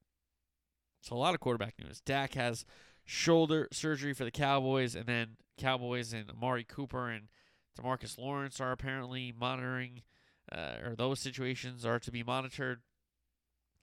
So 1.04 1.16
a 1.16 1.18
lot 1.18 1.34
of 1.34 1.42
quarterback 1.42 1.76
news. 1.84 2.00
Dak 2.00 2.34
has 2.36 2.66
shoulder 3.04 3.68
surgery 3.74 4.14
for 4.14 4.24
the 4.24 4.32
Cowboys, 4.32 4.96
and 4.96 5.06
then 5.06 5.36
Cowboys 5.58 6.14
and 6.14 6.30
Amari 6.30 6.64
Cooper 6.64 7.10
and 7.10 7.28
Demarcus 7.78 8.18
Lawrence 8.18 8.62
are 8.62 8.72
apparently 8.72 9.34
monitoring, 9.38 10.04
uh, 10.50 10.76
or 10.82 10.96
those 10.96 11.20
situations 11.20 11.86
are 11.86 12.00
to 12.00 12.10
be 12.10 12.24
monitored. 12.24 12.82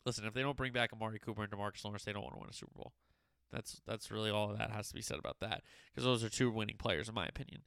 Listen, 0.07 0.25
if 0.25 0.33
they 0.33 0.41
don't 0.41 0.57
bring 0.57 0.73
back 0.73 0.95
Amari 0.95 1.19
Cooper 1.19 1.43
and 1.43 1.53
Demarcus 1.53 1.85
Lawrence, 1.85 2.05
they 2.05 2.13
don't 2.13 2.23
want 2.23 2.35
to 2.35 2.41
win 2.41 2.49
a 2.49 2.55
Super 2.55 2.73
Bowl. 2.75 2.93
That's 3.53 3.83
that's 3.87 4.11
really 4.11 4.31
all 4.31 4.49
that 4.57 4.71
has 4.71 4.89
to 4.89 4.95
be 4.95 5.03
said 5.03 5.19
about 5.19 5.41
that 5.41 5.63
because 5.93 6.05
those 6.05 6.25
are 6.25 6.31
two 6.31 6.51
winning 6.51 6.77
players 6.79 7.09
in 7.09 7.15
my 7.15 7.27
opinion. 7.27 7.63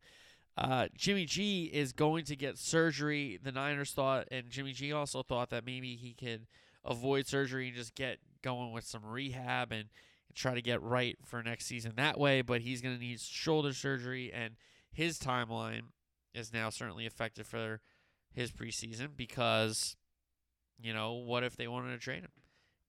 Uh, 0.58 0.88
Jimmy 0.96 1.26
G 1.26 1.66
is 1.66 1.94
going 1.94 2.26
to 2.26 2.36
get 2.36 2.58
surgery. 2.58 3.40
The 3.42 3.52
Niners 3.52 3.92
thought, 3.92 4.28
and 4.32 4.50
Jimmy 4.50 4.72
G 4.72 4.92
also 4.94 5.22
thought 5.22 5.50
that 5.50 5.66
maybe 5.66 5.96
he 5.96 6.14
could 6.14 6.48
avoid 6.86 7.28
surgery 7.28 7.68
and 7.68 7.76
just 7.76 7.96
get 7.96 8.20
going 8.44 8.72
with 8.72 8.86
some 8.86 9.04
rehab 9.04 9.72
and, 9.72 9.86
try 10.36 10.56
to 10.56 10.62
get 10.62 10.82
right 10.82 11.16
for 11.24 11.44
next 11.44 11.68
season 11.68 11.94
that 11.96 12.20
way. 12.20 12.42
But 12.42 12.62
he's 12.62 12.82
going 12.82 12.96
to 12.96 13.02
need 13.02 13.20
shoulder 13.20 13.74
surgery, 13.74 14.32
and 14.34 14.56
his 14.92 15.20
timeline 15.20 15.92
is 16.34 16.52
now 16.52 16.70
certainly 16.70 17.06
affected 17.06 17.46
for 17.46 17.82
his 18.32 18.52
preseason 18.52 19.10
because, 19.16 19.96
you 20.80 20.94
know, 20.94 21.14
what 21.14 21.44
if 21.44 21.56
they 21.56 21.68
wanted 21.68 21.92
to 21.92 22.00
trade 22.00 22.24
him? 22.24 22.32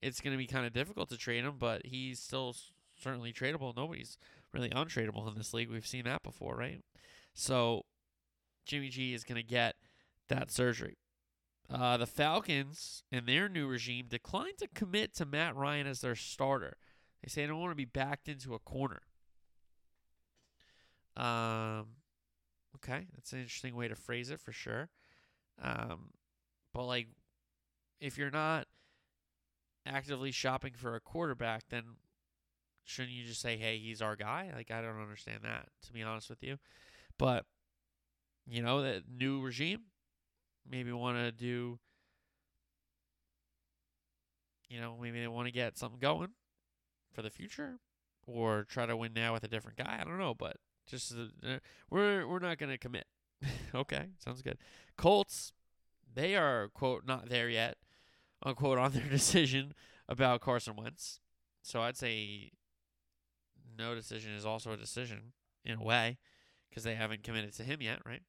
It's 0.01 0.21
going 0.21 0.33
to 0.33 0.37
be 0.37 0.47
kind 0.47 0.65
of 0.65 0.73
difficult 0.73 1.09
to 1.09 1.17
trade 1.17 1.43
him, 1.43 1.57
but 1.59 1.85
he's 1.85 2.19
still 2.19 2.55
certainly 2.99 3.31
tradable. 3.31 3.75
Nobody's 3.75 4.17
really 4.51 4.69
untradeable 4.69 5.27
in 5.27 5.35
this 5.35 5.53
league. 5.53 5.69
We've 5.69 5.85
seen 5.85 6.05
that 6.05 6.23
before, 6.23 6.55
right? 6.55 6.81
So 7.33 7.83
Jimmy 8.65 8.89
G 8.89 9.13
is 9.13 9.23
going 9.23 9.39
to 9.39 9.47
get 9.47 9.75
that 10.29 10.51
surgery. 10.51 10.97
Uh, 11.69 11.97
the 11.97 12.05
Falcons, 12.05 13.03
and 13.11 13.25
their 13.25 13.49
new 13.49 13.67
regime, 13.67 14.05
declined 14.07 14.57
to 14.59 14.67
commit 14.67 15.15
to 15.15 15.25
Matt 15.25 15.55
Ryan 15.55 15.87
as 15.87 16.01
their 16.01 16.15
starter. 16.15 16.77
They 17.23 17.29
say 17.29 17.41
they 17.41 17.47
don't 17.47 17.59
want 17.59 17.71
to 17.71 17.75
be 17.75 17.85
backed 17.85 18.29
into 18.29 18.53
a 18.53 18.59
corner. 18.59 19.01
Um, 21.17 21.87
okay, 22.75 23.07
that's 23.15 23.33
an 23.33 23.39
interesting 23.39 23.75
way 23.75 23.87
to 23.87 23.95
phrase 23.95 24.29
it 24.29 24.39
for 24.39 24.51
sure. 24.51 24.89
Um, 25.61 26.11
but 26.73 26.85
like, 26.85 27.07
if 27.99 28.17
you're 28.17 28.29
not 28.29 28.67
actively 29.87 30.31
shopping 30.31 30.73
for 30.75 30.95
a 30.95 30.99
quarterback, 30.99 31.63
then 31.69 31.83
shouldn't 32.83 33.13
you 33.13 33.25
just 33.25 33.41
say, 33.41 33.57
"Hey, 33.57 33.79
he's 33.79 34.01
our 34.01 34.15
guy"? 34.15 34.51
Like, 34.53 34.69
I 34.69 34.81
don't 34.81 35.01
understand 35.01 35.39
that, 35.43 35.69
to 35.87 35.93
be 35.93 36.03
honest 36.03 36.29
with 36.29 36.43
you. 36.43 36.57
But 37.17 37.45
you 38.45 38.61
know, 38.61 38.81
that 38.83 39.03
new 39.09 39.41
regime, 39.41 39.83
maybe 40.69 40.91
want 40.91 41.17
to 41.17 41.31
do. 41.31 41.79
You 44.69 44.81
know, 44.81 44.97
maybe 44.99 45.19
they 45.19 45.27
want 45.27 45.47
to 45.47 45.51
get 45.51 45.77
something 45.77 45.99
going 45.99 46.29
for 47.13 47.21
the 47.21 47.29
future, 47.29 47.79
or 48.25 48.65
try 48.67 48.85
to 48.85 48.97
win 48.97 49.13
now 49.13 49.33
with 49.33 49.43
a 49.43 49.47
different 49.47 49.77
guy. 49.77 49.99
I 50.01 50.03
don't 50.03 50.17
know, 50.17 50.33
but 50.33 50.57
just 50.87 51.13
uh, 51.13 51.59
we're 51.89 52.27
we're 52.27 52.39
not 52.39 52.57
going 52.57 52.71
to 52.71 52.77
commit. 52.77 53.05
okay, 53.75 54.07
sounds 54.23 54.41
good. 54.41 54.57
Colts, 54.97 55.53
they 56.13 56.35
are 56.35 56.69
quote 56.69 57.05
not 57.05 57.29
there 57.29 57.49
yet, 57.49 57.77
unquote 58.43 58.77
on 58.77 58.91
their 58.91 59.07
decision 59.09 59.73
about 60.07 60.41
Carson 60.41 60.75
Wentz. 60.75 61.19
So 61.61 61.81
I'd 61.81 61.97
say 61.97 62.51
no 63.77 63.95
decision 63.95 64.33
is 64.33 64.45
also 64.45 64.71
a 64.71 64.77
decision 64.77 65.33
in 65.63 65.79
a 65.79 65.83
way 65.83 66.17
because 66.69 66.83
they 66.83 66.95
haven't 66.95 67.23
committed 67.23 67.53
to 67.55 67.63
him 67.63 67.81
yet, 67.81 67.99
right? 68.05 68.21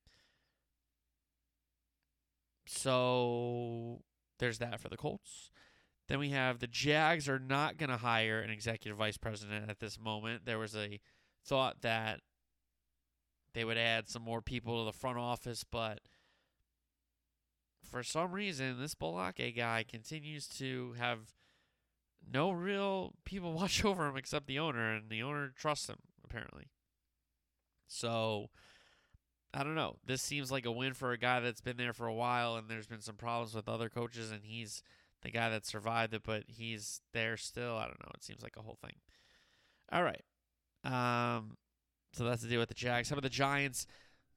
So 2.66 4.02
there's 4.38 4.58
that 4.58 4.80
for 4.80 4.88
the 4.88 4.96
Colts. 4.96 5.50
Then 6.08 6.18
we 6.18 6.30
have 6.30 6.58
the 6.58 6.66
Jags 6.66 7.28
are 7.28 7.38
not 7.38 7.78
going 7.78 7.90
to 7.90 7.96
hire 7.96 8.40
an 8.40 8.50
executive 8.50 8.98
vice 8.98 9.16
president 9.16 9.68
at 9.70 9.80
this 9.80 9.98
moment. 9.98 10.44
There 10.44 10.58
was 10.58 10.76
a 10.76 11.00
thought 11.44 11.82
that 11.82 12.20
they 13.54 13.64
would 13.64 13.78
add 13.78 14.08
some 14.08 14.22
more 14.22 14.42
people 14.42 14.78
to 14.80 14.84
the 14.84 14.96
front 14.96 15.18
office, 15.18 15.64
but 15.64 16.00
for 17.82 18.02
some 18.02 18.32
reason, 18.32 18.78
this 18.78 18.94
Baalke 18.94 19.56
guy 19.56 19.84
continues 19.88 20.46
to 20.48 20.94
have 20.98 21.34
no 22.30 22.50
real 22.50 23.14
people 23.24 23.52
watch 23.54 23.84
over 23.84 24.06
him 24.06 24.16
except 24.16 24.46
the 24.46 24.58
owner, 24.58 24.94
and 24.94 25.08
the 25.08 25.22
owner 25.22 25.52
trusts 25.56 25.88
him, 25.88 25.98
apparently. 26.24 26.66
So, 27.88 28.50
I 29.56 29.62
don't 29.62 29.74
know. 29.74 29.96
This 30.04 30.20
seems 30.20 30.52
like 30.52 30.66
a 30.66 30.70
win 30.70 30.92
for 30.92 31.12
a 31.12 31.18
guy 31.18 31.40
that's 31.40 31.62
been 31.62 31.78
there 31.78 31.94
for 31.94 32.06
a 32.06 32.12
while, 32.12 32.56
and 32.56 32.68
there's 32.68 32.86
been 32.86 33.00
some 33.00 33.16
problems 33.16 33.54
with 33.54 33.70
other 33.70 33.88
coaches, 33.88 34.30
and 34.30 34.42
he's 34.44 34.82
the 35.22 35.30
guy 35.30 35.48
that 35.48 35.64
survived 35.64 36.12
it, 36.12 36.22
but 36.24 36.44
he's 36.46 37.00
there 37.14 37.38
still. 37.38 37.74
I 37.74 37.86
don't 37.86 37.98
know. 38.00 38.10
It 38.14 38.22
seems 38.22 38.42
like 38.42 38.58
a 38.58 38.62
whole 38.62 38.76
thing. 38.82 38.96
All 39.90 40.02
right. 40.02 40.22
Um, 40.84 41.56
so 42.12 42.24
that's 42.24 42.42
the 42.42 42.48
deal 42.48 42.60
with 42.60 42.68
the 42.68 42.74
Jags. 42.74 43.08
How 43.08 43.14
about 43.14 43.22
the 43.22 43.30
Giants? 43.30 43.86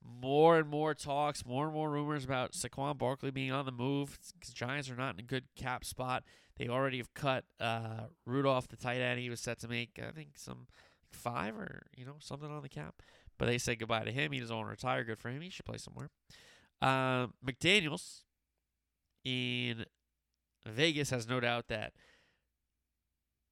More 0.01 0.57
and 0.57 0.69
more 0.69 0.93
talks, 0.93 1.45
more 1.45 1.65
and 1.65 1.73
more 1.73 1.89
rumors 1.89 2.23
about 2.23 2.53
Saquon 2.53 2.97
Barkley 2.97 3.29
being 3.29 3.51
on 3.51 3.65
the 3.65 3.73
move. 3.73 4.17
Because 4.39 4.53
Giants 4.53 4.89
are 4.89 4.95
not 4.95 5.15
in 5.15 5.19
a 5.19 5.23
good 5.23 5.43
cap 5.57 5.83
spot. 5.83 6.23
They 6.55 6.69
already 6.69 6.97
have 6.97 7.13
cut 7.13 7.43
uh, 7.59 8.05
Rudolph, 8.25 8.69
the 8.69 8.77
tight 8.77 9.01
end. 9.01 9.19
He 9.19 9.29
was 9.29 9.41
set 9.41 9.59
to 9.59 9.67
make, 9.67 9.99
I 10.01 10.11
think, 10.11 10.37
some 10.37 10.67
five 11.11 11.57
or 11.57 11.87
you 11.95 12.05
know 12.05 12.15
something 12.19 12.49
on 12.49 12.61
the 12.61 12.69
cap. 12.69 13.01
But 13.39 13.47
they 13.47 13.57
said 13.57 13.79
goodbye 13.79 14.03
to 14.03 14.11
him. 14.11 14.31
He 14.31 14.39
doesn't 14.39 14.55
want 14.55 14.67
to 14.67 14.71
retire. 14.71 15.03
Good 15.03 15.17
for 15.17 15.29
him. 15.29 15.41
He 15.41 15.49
should 15.49 15.65
play 15.65 15.77
somewhere. 15.77 16.09
Uh, 16.81 17.27
McDaniels 17.43 18.23
in 19.23 19.85
Vegas 20.65 21.09
has 21.09 21.27
no 21.27 21.39
doubt 21.39 21.69
that 21.69 21.93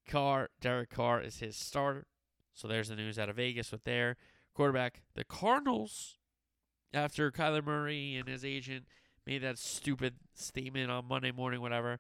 Carr, 0.08 0.50
Derek 0.62 0.90
Carr, 0.90 1.22
is 1.22 1.40
his 1.40 1.56
starter. 1.56 2.06
So 2.54 2.68
there's 2.68 2.90
the 2.90 2.96
news 2.96 3.18
out 3.18 3.30
of 3.30 3.38
Vegas 3.38 3.72
with 3.72 3.86
their 3.86 4.18
quarterback. 4.54 5.02
The 5.16 5.24
Cardinals, 5.24 6.18
after 6.94 7.32
Kyler 7.32 7.64
Murray 7.64 8.16
and 8.16 8.28
his 8.28 8.44
agent 8.44 8.86
made 9.26 9.44
that 9.44 9.58
stupid 9.58 10.16
statement 10.34 10.92
on 10.92 11.08
Monday 11.08 11.32
morning, 11.32 11.62
whatever, 11.62 12.00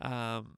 um, 0.00 0.56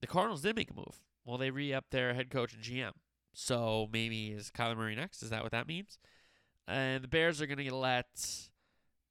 the 0.00 0.06
Cardinals 0.06 0.42
did 0.42 0.56
make 0.56 0.70
a 0.70 0.74
move. 0.74 1.00
Well, 1.24 1.38
they 1.38 1.50
re 1.50 1.72
upped 1.72 1.90
their 1.90 2.14
head 2.14 2.30
coach 2.30 2.54
and 2.54 2.62
GM. 2.62 2.92
So 3.32 3.88
maybe 3.92 4.28
is 4.28 4.50
Kyler 4.50 4.76
Murray 4.76 4.96
next? 4.96 5.22
Is 5.22 5.30
that 5.30 5.42
what 5.42 5.52
that 5.52 5.68
means? 5.68 5.98
And 6.66 7.02
the 7.02 7.08
Bears 7.08 7.40
are 7.40 7.46
going 7.46 7.64
to 7.66 7.74
let 7.74 8.06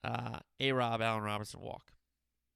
uh, 0.03 0.39
A 0.59 0.71
Rob 0.71 1.01
Allen 1.01 1.23
Robinson 1.23 1.61
walk. 1.61 1.91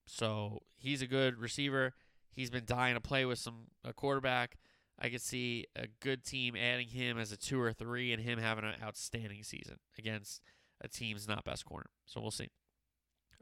So 0.06 0.64
he's 0.78 1.02
a 1.02 1.08
good 1.08 1.40
receiver. 1.40 1.94
He's 2.32 2.50
been 2.50 2.66
dying 2.66 2.96
to 2.96 3.02
play 3.02 3.26
with 3.26 3.40
some 3.40 3.68
a 3.84 3.94
quarterback. 3.94 4.58
I 5.00 5.10
could 5.10 5.22
see 5.22 5.66
a 5.76 5.88
good 6.02 6.24
team 6.24 6.56
adding 6.56 6.88
him 6.88 7.18
as 7.18 7.32
a 7.32 7.38
two 7.38 7.60
or 7.60 7.74
three 7.74 8.14
and 8.14 8.22
him 8.22 8.40
having 8.40 8.64
an 8.64 8.76
outstanding 8.82 9.44
season 9.44 9.78
against 9.98 10.42
a 10.82 10.88
team's 10.88 11.28
not 11.28 11.44
best 11.46 11.66
corner. 11.66 11.90
So 12.06 12.22
we'll 12.22 12.32
see. 12.32 12.50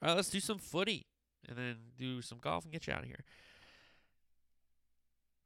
All 0.01 0.09
right, 0.09 0.15
let's 0.15 0.29
do 0.29 0.39
some 0.39 0.57
footy 0.57 1.07
and 1.47 1.57
then 1.57 1.75
do 1.97 2.21
some 2.21 2.39
golf 2.39 2.63
and 2.63 2.73
get 2.73 2.87
you 2.87 2.93
out 2.93 3.01
of 3.01 3.07
here. 3.07 3.23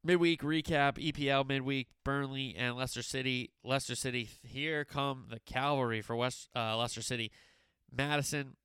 Midweek 0.06 0.44
recap, 0.44 1.00
EPL 1.00 1.48
midweek, 1.48 1.88
Burnley 2.04 2.56
and 2.56 2.76
Leicester 2.76 3.02
City. 3.02 3.50
Leicester 3.64 3.96
City, 3.96 4.30
here 4.44 4.86
come 4.86 5.26
the 5.32 5.40
cavalry 5.40 6.00
for 6.00 6.16
West 6.16 6.48
uh, 6.56 6.78
Leicester 6.78 7.02
City. 7.02 7.32
Maddison 7.92 8.56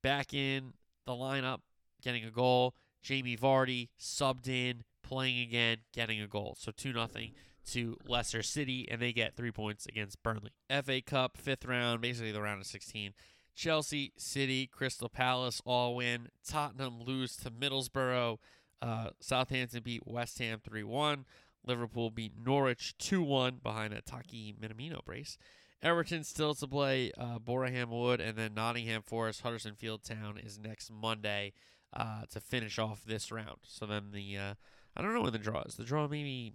back 0.00 0.32
in 0.32 0.74
the 1.06 1.12
lineup, 1.12 1.58
getting 2.02 2.24
a 2.24 2.30
goal. 2.30 2.76
Jamie 3.02 3.36
Vardy 3.36 3.88
subbed 3.98 4.46
in, 4.46 4.84
playing 5.02 5.40
again, 5.40 5.78
getting 5.92 6.20
a 6.20 6.28
goal. 6.28 6.56
So 6.56 6.70
2 6.70 6.92
nothing 6.92 7.32
to 7.70 7.96
Leicester 8.06 8.44
City, 8.44 8.86
and 8.88 9.02
they 9.02 9.12
get 9.12 9.34
three 9.34 9.50
points 9.50 9.86
against 9.86 10.22
Burnley. 10.22 10.52
FA 10.70 11.00
Cup, 11.00 11.36
fifth 11.36 11.64
round, 11.64 12.00
basically 12.00 12.30
the 12.30 12.42
round 12.42 12.60
of 12.60 12.66
16. 12.68 13.12
Chelsea, 13.56 14.12
City, 14.16 14.68
Crystal 14.68 15.08
Palace 15.08 15.60
all 15.66 15.96
win. 15.96 16.28
Tottenham 16.46 17.02
lose 17.02 17.36
to 17.38 17.50
Middlesbrough. 17.50 18.38
Uh, 18.80 19.10
Southampton 19.20 19.82
beat 19.82 20.06
West 20.06 20.38
Ham 20.38 20.60
3 20.62 20.82
1. 20.84 21.24
Liverpool 21.66 22.10
beat 22.10 22.32
Norwich 22.42 22.96
2 22.98 23.22
1 23.22 23.60
behind 23.62 23.92
a 23.92 24.00
Taki 24.00 24.54
Minamino 24.60 25.04
brace. 25.04 25.38
Everton 25.82 26.24
still 26.24 26.54
to 26.54 26.66
play 26.66 27.12
uh, 27.16 27.38
Boreham 27.38 27.90
Wood, 27.90 28.20
and 28.20 28.36
then 28.36 28.54
Nottingham 28.54 29.02
Forest, 29.02 29.42
Huddersfield 29.42 30.02
Town 30.02 30.38
is 30.38 30.58
next 30.58 30.90
Monday 30.90 31.52
uh, 31.92 32.22
to 32.30 32.40
finish 32.40 32.78
off 32.78 33.04
this 33.04 33.30
round. 33.30 33.58
So 33.62 33.86
then 33.86 34.10
the, 34.12 34.36
uh, 34.36 34.54
I 34.96 35.02
don't 35.02 35.14
know 35.14 35.22
when 35.22 35.32
the 35.32 35.38
draw 35.38 35.62
is. 35.62 35.76
The 35.76 35.84
draw 35.84 36.08
maybe 36.08 36.54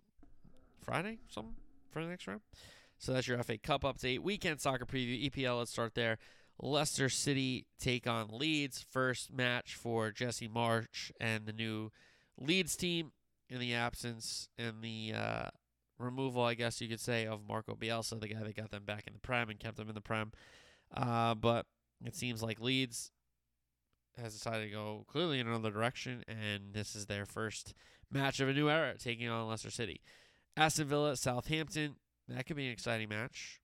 Friday, 0.82 1.20
something 1.30 1.56
for 1.90 2.04
the 2.04 2.10
next 2.10 2.28
round. 2.28 2.42
So 2.98 3.14
that's 3.14 3.28
your 3.28 3.42
FA 3.44 3.58
Cup 3.58 3.84
update. 3.84 4.20
Weekend 4.20 4.60
soccer 4.60 4.86
preview, 4.86 5.30
EPL. 5.30 5.60
Let's 5.60 5.72
start 5.72 5.96
there. 5.96 6.18
Leicester 6.62 7.10
City 7.10 7.66
take 7.80 8.08
on 8.08 8.28
Leeds. 8.30 8.86
First 8.90 9.32
match 9.32 9.76
for 9.76 10.12
Jesse 10.12 10.48
Marsch 10.48 11.12
and 11.20 11.46
the 11.46 11.54
new 11.54 11.92
Leeds 12.40 12.76
team 12.76 13.12
in 13.50 13.60
the 13.60 13.74
absence 13.74 14.50
and 14.58 14.82
the 14.82 15.14
uh, 15.16 15.50
removal, 16.00 16.44
I 16.44 16.54
guess 16.54 16.82
you 16.82 16.88
could 16.88 17.00
say, 17.00 17.26
of 17.26 17.48
Marco 17.48 17.76
Bielsa, 17.76 18.20
the 18.20 18.28
guy 18.28 18.44
that 18.44 18.56
got 18.56 18.72
them 18.72 18.86
back 18.86 19.06
in 19.08 19.14
the 19.14 19.20
Prem 19.20 19.50
and 19.50 19.60
kept 19.60 19.78
them 19.78 19.90
in 19.90 19.96
the 19.96 20.02
Prem. 20.02 20.32
Uh, 20.96 21.36
but 21.36 21.66
it 22.04 22.16
seems 22.16 22.42
like 22.42 22.60
Leeds 22.60 23.12
has 24.22 24.34
decided 24.34 24.66
to 24.66 24.72
go 24.72 25.06
clearly 25.08 25.40
in 25.40 25.48
another 25.48 25.72
direction, 25.72 26.24
and 26.28 26.74
this 26.74 26.96
is 26.96 27.08
their 27.08 27.26
first 27.26 27.74
match 28.12 28.40
of 28.40 28.48
a 28.48 28.54
new 28.54 28.70
era, 28.70 28.96
taking 28.98 29.28
on 29.28 29.48
Leicester 29.48 29.72
City. 29.72 30.02
Aston 30.56 30.88
Villa, 30.88 31.16
Southampton. 31.16 31.96
That 32.28 32.46
could 32.46 32.56
be 32.56 32.68
an 32.68 32.72
exciting 32.72 33.10
match, 33.10 33.60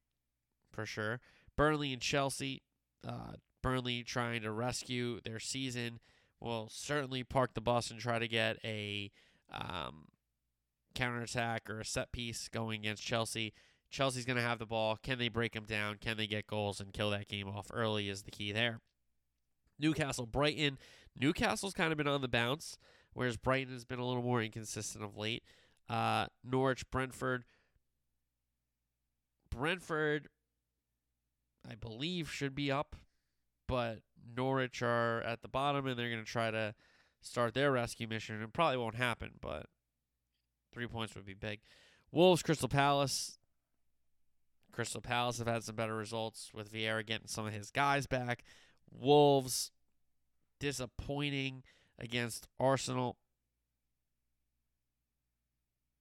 for 0.72 0.86
sure. 0.86 1.20
Burnley 1.56 1.94
and 1.94 2.02
Chelsea. 2.02 2.64
Uh, 3.08 3.34
Burnley 3.62 4.04
trying 4.04 4.42
to 4.42 4.52
rescue 4.52 5.20
their 5.22 5.40
season. 5.40 6.00
Will 6.42 6.70
certainly 6.72 7.24
park 7.24 7.54
the 7.54 7.62
bus 7.62 7.92
and 7.92 8.00
try 8.00 8.18
to 8.18 8.28
get 8.28 8.58
a 8.64 9.12
um, 9.54 10.06
counterattack 10.96 11.70
or 11.70 11.80
a 11.80 11.86
set 11.86 12.12
piece 12.12 12.48
going 12.48 12.82
against 12.82 13.04
Chelsea. 13.04 13.54
Chelsea's 13.90 14.26
going 14.26 14.38
to 14.38 14.44
have 14.44 14.60
the 14.60 14.66
ball. 14.66 14.98
Can 15.02 15.18
they 15.18 15.30
break 15.30 15.54
them 15.54 15.66
down? 15.66 15.98
Can 16.00 16.18
they 16.18 16.28
get 16.28 16.48
goals 16.48 16.80
and 16.80 16.94
kill 16.94 17.10
that 17.10 17.28
game 17.28 17.48
off 17.48 17.72
early 17.74 18.08
is 18.08 18.24
the 18.24 18.32
key 18.32 18.52
there. 18.52 18.80
Newcastle, 19.80 20.26
Brighton. 20.26 20.78
Newcastle's 21.20 21.74
kind 21.74 21.92
of 21.92 21.98
been 21.98 22.08
on 22.08 22.22
the 22.22 22.28
bounce, 22.28 22.78
whereas 23.14 23.38
Brighton 23.38 23.74
has 23.74 23.86
been 23.86 24.00
a 24.00 24.06
little 24.06 24.22
more 24.22 24.42
inconsistent 24.42 25.04
of 25.04 25.18
late. 25.18 25.44
Uh, 25.90 26.28
Norwich, 26.44 26.90
Brentford. 26.92 27.46
Brentford, 29.50 30.28
I 31.70 31.76
believe, 31.76 32.32
should 32.32 32.54
be 32.54 32.72
up, 32.72 32.96
but 33.70 34.00
Norwich 34.36 34.82
are 34.82 35.22
at 35.22 35.44
the 35.44 35.48
bottom, 35.48 35.86
and 35.86 35.98
they're 35.98 36.10
going 36.10 36.26
to 36.26 36.30
try 36.30 36.50
to 36.50 36.74
start 37.22 37.54
their 37.54 37.72
rescue 37.72 38.08
mission. 38.08 38.42
It 38.42 38.52
probably 38.52 38.78
won't 38.78 38.96
happen, 38.96 39.34
but 39.40 39.68
three 40.74 40.88
points 40.88 41.14
would 41.14 41.26
be 41.26 41.36
big. 41.36 41.60
Wolves, 42.12 42.42
Crystal 42.42 42.68
Palace. 42.68 43.38
Crystal 44.72 45.02
Palace 45.02 45.38
have 45.38 45.48
had 45.48 45.64
some 45.64 45.76
better 45.76 45.96
results 45.96 46.50
with 46.52 46.74
Vieira 46.74 47.06
getting 47.06 47.28
some 47.28 47.46
of 47.46 47.54
his 47.54 47.70
guys 47.70 48.08
back. 48.08 48.44
Wolves 48.92 49.72
disappointing 50.60 51.64
against 52.00 52.48
Arsenal. 52.60 53.18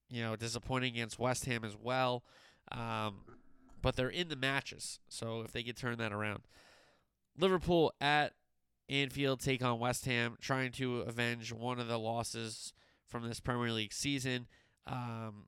You 0.09 0.23
know, 0.23 0.37
disappointing 0.37 0.95
against 0.95 1.19
West 1.19 1.45
Ham 1.45 1.65
as 1.65 1.77
well. 1.77 2.25
Um, 2.73 3.21
but 3.83 3.97
they're 3.97 4.09
in 4.09 4.29
the 4.29 4.37
matches, 4.37 5.01
so 5.09 5.43
if 5.43 5.53
they 5.53 5.63
could 5.63 5.77
turn 5.77 5.99
that 5.99 6.13
around. 6.13 6.45
Liverpool 7.39 7.93
at 8.01 8.33
Anfield 8.89 9.41
take 9.41 9.63
on 9.63 9.79
West 9.79 10.05
Ham, 10.07 10.37
trying 10.41 10.73
to 10.73 11.01
avenge 11.01 11.53
one 11.53 11.79
of 11.79 11.89
the 11.89 11.99
losses 11.99 12.73
from 13.07 13.27
this 13.27 13.41
Premier 13.41 13.73
League 13.73 13.93
season. 13.93 14.47
Um, 14.87 15.47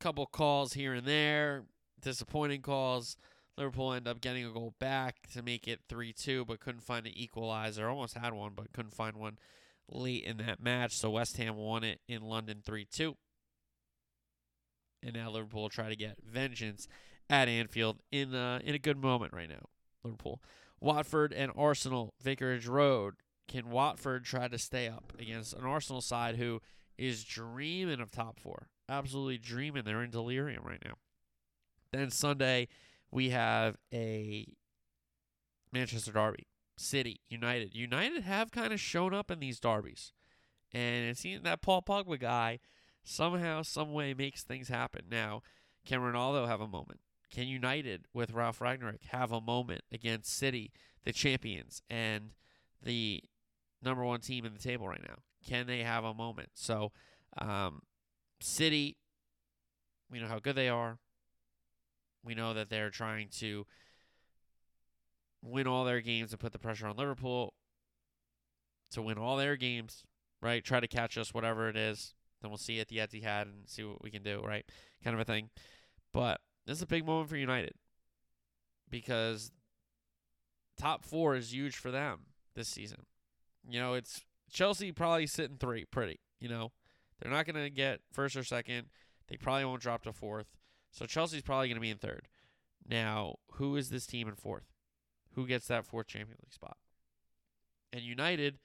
couple 0.00 0.26
calls 0.26 0.74
here 0.74 0.94
and 0.94 1.06
there, 1.06 1.64
disappointing 2.00 2.62
calls. 2.62 3.16
Liverpool 3.56 3.94
end 3.94 4.06
up 4.06 4.20
getting 4.20 4.44
a 4.44 4.50
goal 4.50 4.74
back 4.78 5.28
to 5.32 5.42
make 5.42 5.66
it 5.66 5.80
3 5.88 6.12
2, 6.12 6.44
but 6.44 6.60
couldn't 6.60 6.82
find 6.82 7.06
an 7.06 7.12
equalizer. 7.16 7.88
Almost 7.88 8.16
had 8.16 8.34
one, 8.34 8.52
but 8.54 8.72
couldn't 8.72 8.94
find 8.94 9.16
one 9.16 9.38
late 9.90 10.24
in 10.24 10.36
that 10.38 10.62
match. 10.62 10.92
So 10.92 11.10
West 11.10 11.38
Ham 11.38 11.56
won 11.56 11.82
it 11.82 12.00
in 12.06 12.22
London 12.22 12.60
3 12.64 12.84
2. 12.84 13.16
And 15.02 15.14
now 15.14 15.30
Liverpool 15.30 15.68
try 15.70 15.88
to 15.88 15.96
get 15.96 16.18
vengeance 16.22 16.86
at 17.30 17.48
Anfield 17.48 18.00
in, 18.12 18.34
uh, 18.34 18.60
in 18.62 18.74
a 18.74 18.78
good 18.78 18.98
moment 18.98 19.32
right 19.32 19.48
now. 19.48 19.68
Liverpool. 20.04 20.42
Watford 20.80 21.32
and 21.32 21.52
Arsenal, 21.56 22.14
Vicarage 22.22 22.66
Road. 22.66 23.14
Can 23.48 23.70
Watford 23.70 24.24
try 24.24 24.48
to 24.48 24.58
stay 24.58 24.88
up 24.88 25.12
against 25.18 25.54
an 25.54 25.64
Arsenal 25.64 26.00
side 26.00 26.36
who 26.36 26.60
is 26.98 27.24
dreaming 27.24 28.00
of 28.00 28.10
top 28.10 28.40
four? 28.40 28.68
Absolutely 28.88 29.38
dreaming. 29.38 29.84
They're 29.84 30.02
in 30.02 30.10
delirium 30.10 30.64
right 30.64 30.82
now. 30.84 30.94
Then 31.92 32.10
Sunday, 32.10 32.68
we 33.10 33.30
have 33.30 33.76
a 33.92 34.46
Manchester 35.72 36.12
Derby. 36.12 36.46
City, 36.78 37.20
United. 37.28 37.74
United 37.74 38.22
have 38.22 38.50
kind 38.50 38.72
of 38.72 38.80
shown 38.80 39.14
up 39.14 39.30
in 39.30 39.40
these 39.40 39.60
derbies. 39.60 40.12
And 40.72 41.06
it 41.06 41.16
seems 41.16 41.42
that 41.42 41.62
Paul 41.62 41.82
Pogba 41.82 42.20
guy 42.20 42.58
somehow, 43.02 43.62
some 43.62 43.92
way 43.92 44.12
makes 44.14 44.42
things 44.42 44.68
happen. 44.68 45.06
Now, 45.10 45.42
can 45.86 46.00
Ronaldo 46.00 46.46
have 46.46 46.60
a 46.60 46.68
moment? 46.68 47.00
Can 47.30 47.48
United 47.48 48.06
with 48.12 48.32
Ralf 48.32 48.60
Rangnick 48.60 49.04
have 49.10 49.32
a 49.32 49.40
moment 49.40 49.82
against 49.92 50.36
City, 50.36 50.72
the 51.04 51.12
champions, 51.12 51.82
and 51.90 52.30
the 52.82 53.22
number 53.82 54.04
one 54.04 54.20
team 54.20 54.44
in 54.44 54.52
the 54.52 54.60
table 54.60 54.88
right 54.88 55.02
now? 55.06 55.16
Can 55.46 55.66
they 55.66 55.82
have 55.82 56.04
a 56.04 56.14
moment? 56.14 56.50
So, 56.54 56.92
um, 57.38 57.82
City, 58.40 58.96
we 60.10 60.20
know 60.20 60.28
how 60.28 60.38
good 60.38 60.56
they 60.56 60.68
are. 60.68 60.98
We 62.24 62.34
know 62.34 62.54
that 62.54 62.70
they're 62.70 62.90
trying 62.90 63.28
to 63.38 63.66
win 65.42 65.66
all 65.66 65.84
their 65.84 66.00
games 66.00 66.32
and 66.32 66.40
put 66.40 66.52
the 66.52 66.58
pressure 66.58 66.86
on 66.86 66.96
Liverpool 66.96 67.54
to 68.90 69.02
win 69.02 69.18
all 69.18 69.36
their 69.36 69.56
games, 69.56 70.04
right? 70.40 70.64
Try 70.64 70.80
to 70.80 70.88
catch 70.88 71.16
us, 71.18 71.34
whatever 71.34 71.68
it 71.68 71.76
is. 71.76 72.14
Then 72.40 72.50
we'll 72.50 72.58
see 72.58 72.80
at 72.80 72.88
the 72.88 72.98
Etihad 72.98 73.42
and 73.42 73.68
see 73.68 73.84
what 73.84 74.02
we 74.02 74.10
can 74.10 74.22
do, 74.22 74.42
right? 74.44 74.64
Kind 75.02 75.14
of 75.14 75.20
a 75.20 75.24
thing. 75.24 75.50
But 76.12 76.40
this 76.66 76.78
is 76.78 76.82
a 76.82 76.86
big 76.86 77.06
moment 77.06 77.28
for 77.28 77.36
United 77.36 77.74
because 78.90 79.52
top 80.76 81.04
four 81.04 81.36
is 81.36 81.52
huge 81.52 81.76
for 81.76 81.90
them 81.90 82.20
this 82.54 82.68
season. 82.68 83.06
You 83.68 83.80
know, 83.80 83.94
it's 83.94 84.22
Chelsea 84.50 84.92
probably 84.92 85.26
sitting 85.26 85.56
three, 85.58 85.84
pretty. 85.84 86.20
You 86.40 86.48
know, 86.48 86.72
they're 87.20 87.32
not 87.32 87.46
going 87.46 87.62
to 87.62 87.70
get 87.70 88.00
first 88.12 88.36
or 88.36 88.44
second. 88.44 88.88
They 89.28 89.36
probably 89.36 89.64
won't 89.64 89.82
drop 89.82 90.02
to 90.02 90.12
fourth. 90.12 90.46
So 90.90 91.06
Chelsea's 91.06 91.42
probably 91.42 91.68
going 91.68 91.76
to 91.76 91.80
be 91.80 91.90
in 91.90 91.98
third. 91.98 92.28
Now, 92.88 93.36
who 93.52 93.76
is 93.76 93.90
this 93.90 94.06
team 94.06 94.28
in 94.28 94.34
fourth? 94.34 94.66
Who 95.34 95.46
gets 95.46 95.66
that 95.68 95.84
fourth 95.84 96.06
Champions 96.06 96.40
League 96.42 96.52
spot? 96.52 96.76
And 97.92 98.02
United 98.02 98.58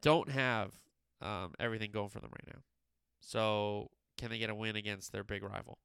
don't 0.00 0.30
have 0.30 0.72
um, 1.20 1.52
everything 1.58 1.90
going 1.90 2.08
for 2.08 2.20
them 2.20 2.30
right 2.32 2.54
now. 2.54 2.62
So 3.20 3.90
can 4.16 4.30
they 4.30 4.38
get 4.38 4.50
a 4.50 4.54
win 4.54 4.76
against 4.76 5.12
their 5.12 5.24
big 5.24 5.42
rival 5.42 5.78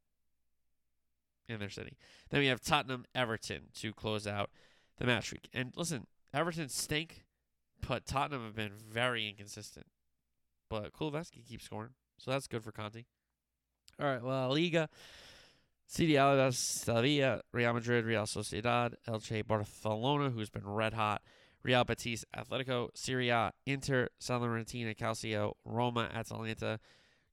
in 1.47 1.59
their 1.59 1.69
city? 1.69 1.97
Then 2.29 2.41
we 2.41 2.47
have 2.47 2.61
Tottenham 2.61 3.05
Everton 3.15 3.69
to 3.75 3.93
close 3.93 4.27
out 4.27 4.49
the 4.97 5.05
match 5.05 5.31
week. 5.31 5.49
And 5.53 5.73
listen, 5.75 6.07
Everton 6.33 6.69
stink, 6.69 7.23
but 7.87 8.05
Tottenham 8.05 8.43
have 8.43 8.55
been 8.55 8.73
very 8.89 9.27
inconsistent. 9.27 9.87
But 10.69 10.93
Kulusevski 10.93 11.47
keeps 11.47 11.65
scoring, 11.65 11.91
so 12.17 12.31
that's 12.31 12.47
good 12.47 12.63
for 12.63 12.71
Conte. 12.71 13.05
All 13.99 14.07
right, 14.07 14.23
La 14.23 14.47
Liga. 14.47 14.89
CD 15.89 16.13
Alaves, 16.15 16.55
Sevilla, 16.55 17.41
Real 17.53 17.73
Madrid, 17.73 18.03
Real 18.03 18.23
Sociedad, 18.23 18.95
Elche 19.07 19.47
Barcelona, 19.47 20.29
who's 20.29 20.49
been 20.49 20.67
red 20.67 20.93
hot, 20.93 21.21
Real 21.63 21.85
Betis, 21.85 22.25
Atletico, 22.35 22.89
Serie 22.93 23.29
A, 23.29 23.53
Inter, 23.65 24.09
Salernitana, 24.21 24.97
Calcio, 24.97 25.53
Roma, 25.63 26.09
Atalanta, 26.13 26.79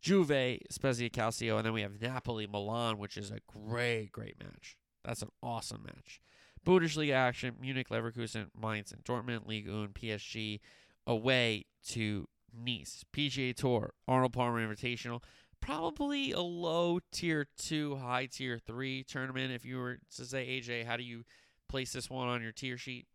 Juve, 0.05 0.59
Spezia, 0.69 1.09
Calcio, 1.09 1.57
and 1.57 1.65
then 1.65 1.73
we 1.73 1.81
have 1.81 1.99
Napoli, 1.99 2.47
Milan, 2.47 2.99
which 2.99 3.17
is 3.17 3.31
a 3.31 3.39
great, 3.47 4.13
great 4.13 4.39
match. 4.39 4.77
That's 5.03 5.23
an 5.23 5.31
awesome 5.43 5.83
match. 5.83 6.21
Bundesliga 6.67 7.15
action, 7.15 7.55
Munich, 7.59 7.89
Leverkusen, 7.89 8.49
Mainz, 8.55 8.93
and 8.93 9.03
Dortmund, 9.03 9.47
Ligue 9.47 9.67
1, 9.67 9.89
PSG, 9.95 10.61
away 11.07 11.65
to 11.89 12.29
Nice. 12.55 13.03
PGA 13.15 13.57
Tour, 13.57 13.95
Arnold 14.07 14.35
Palmer 14.35 14.61
Invitational, 14.67 15.23
probably 15.63 16.33
a 16.33 16.41
low 16.41 17.01
tier 17.11 17.47
two, 17.57 17.97
high 17.97 18.27
tier 18.27 18.59
three 18.59 19.05
tournament. 19.05 19.53
If 19.53 19.65
you 19.65 19.79
were 19.79 20.01
to 20.17 20.25
say, 20.27 20.47
AJ, 20.47 20.85
how 20.85 20.99
do 20.99 21.03
you 21.03 21.25
place 21.67 21.95
this 21.95 22.11
one 22.11 22.29
on 22.29 22.43
your 22.43 22.53
tier 22.53 22.77
sheet 22.77 23.07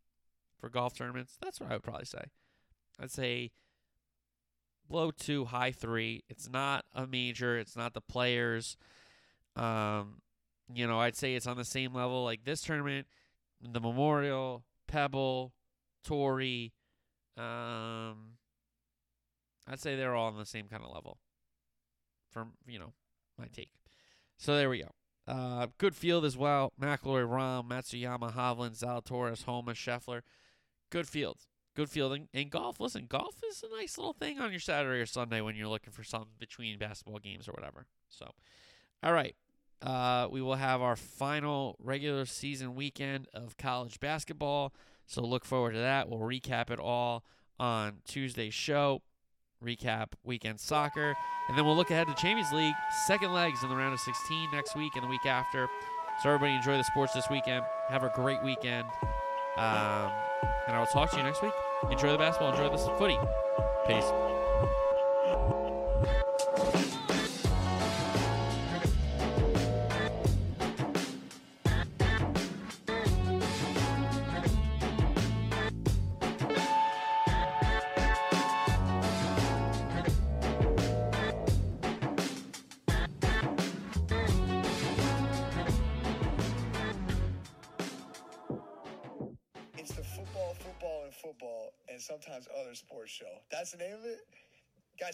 for 0.60 0.70
golf 0.70 0.96
tournaments? 0.96 1.38
That's 1.40 1.60
what 1.60 1.70
I 1.70 1.74
would 1.74 1.84
probably 1.84 2.06
say. 2.06 2.24
I'd 3.00 3.12
say 3.12 3.52
low 4.90 5.12
two, 5.12 5.46
high 5.46 5.72
three. 5.72 6.24
It's 6.30 6.50
not 6.50 6.86
a 6.94 7.08
major. 7.08 7.58
It's 7.58 7.76
not 7.76 7.94
the 7.94 8.02
players. 8.02 8.78
Um, 9.56 10.22
you 10.74 10.88
know, 10.88 11.00
I'd 11.00 11.16
say 11.16 11.36
it's 11.36 11.48
on 11.48 11.58
the 11.58 11.66
same 11.66 11.94
level 11.94 12.24
like 12.24 12.44
this 12.44 12.62
tournament, 12.62 13.08
the 13.62 13.80
Memorial, 13.80 14.64
Pebble, 14.88 15.54
Torrey. 16.04 16.74
Um, 17.38 18.38
I'd 19.68 19.80
say 19.80 19.96
they're 19.96 20.16
all 20.16 20.28
on 20.28 20.38
the 20.38 20.46
same 20.46 20.68
kind 20.68 20.84
of 20.84 20.94
level. 20.94 21.18
From 22.32 22.54
you 22.68 22.80
know, 22.80 22.94
my 23.38 23.48
take. 23.48 23.72
So 24.38 24.56
there 24.56 24.70
we 24.70 24.80
go. 24.80 24.90
Uh, 25.28 25.68
good 25.78 25.96
field 25.96 26.26
as 26.26 26.36
well. 26.36 26.74
McIlroy, 26.82 27.28
Rahm, 27.28 27.68
Matsuyama, 27.68 28.34
Hovland, 28.34 28.80
Zalatoris, 28.80 29.44
Homa, 29.44 29.74
Scheffler. 29.74 30.22
Good 30.90 31.08
field. 31.08 31.38
Good 31.80 31.90
fielding. 31.90 32.28
And 32.34 32.50
golf, 32.50 32.82
listen, 32.82 33.06
golf 33.08 33.36
is 33.50 33.64
a 33.64 33.74
nice 33.74 33.98
little 33.98 34.12
thing 34.12 34.38
on 34.38 34.52
your 34.52 34.60
Saturday 34.60 35.00
or 35.00 35.06
Sunday 35.06 35.40
when 35.40 35.56
you're 35.56 35.70
looking 35.70 35.94
for 35.94 36.04
something 36.04 36.34
between 36.38 36.78
basketball 36.78 37.20
games 37.20 37.48
or 37.48 37.54
whatever. 37.54 37.86
So, 38.10 38.32
All 39.02 39.14
right. 39.14 39.34
Uh, 39.82 40.28
we 40.30 40.42
will 40.42 40.56
have 40.56 40.82
our 40.82 40.98
final 40.98 41.78
regular 41.80 42.26
season 42.26 42.76
weekend 42.76 43.30
of 43.34 43.56
college 43.56 44.02
basketball. 44.02 44.74
So 45.06 45.22
look 45.22 45.46
forward 45.46 45.72
to 45.72 45.80
that. 45.80 46.10
We'll 46.10 46.20
recap 46.20 46.70
it 46.70 46.80
all 46.80 47.24
on 47.58 48.00
Tuesday's 48.06 48.54
show, 48.54 49.02
recap 49.64 50.08
weekend 50.22 50.60
soccer, 50.60 51.16
and 51.48 51.58
then 51.58 51.64
we'll 51.64 51.78
look 51.78 51.92
ahead 51.92 52.08
to 52.08 52.14
Champions 52.16 52.52
League 52.52 52.76
second 53.08 53.32
legs 53.32 53.64
in 53.64 53.70
the 53.70 53.76
round 53.78 53.94
of 53.94 54.02
16 54.02 54.50
next 54.52 54.76
week 54.76 54.92
and 54.96 55.04
the 55.06 55.10
week 55.10 55.26
after. 55.26 55.70
So 56.22 56.28
everybody 56.28 56.56
enjoy 56.56 56.76
the 56.76 56.84
sports 56.84 57.14
this 57.14 57.30
weekend. 57.30 57.64
Have 57.88 58.04
a 58.04 58.12
great 58.14 58.44
weekend. 58.44 58.86
Um, 59.56 60.12
and 60.68 60.76
I 60.76 60.80
will 60.80 60.88
talk 60.88 61.10
to 61.12 61.18
you 61.18 61.24
next 61.24 61.42
week. 61.42 61.54
Enjoy 61.90 62.12
the 62.12 62.18
basketball. 62.18 62.52
Enjoy 62.52 62.70
the 62.70 62.78
footy. 62.98 63.18
Peace. 63.88 64.39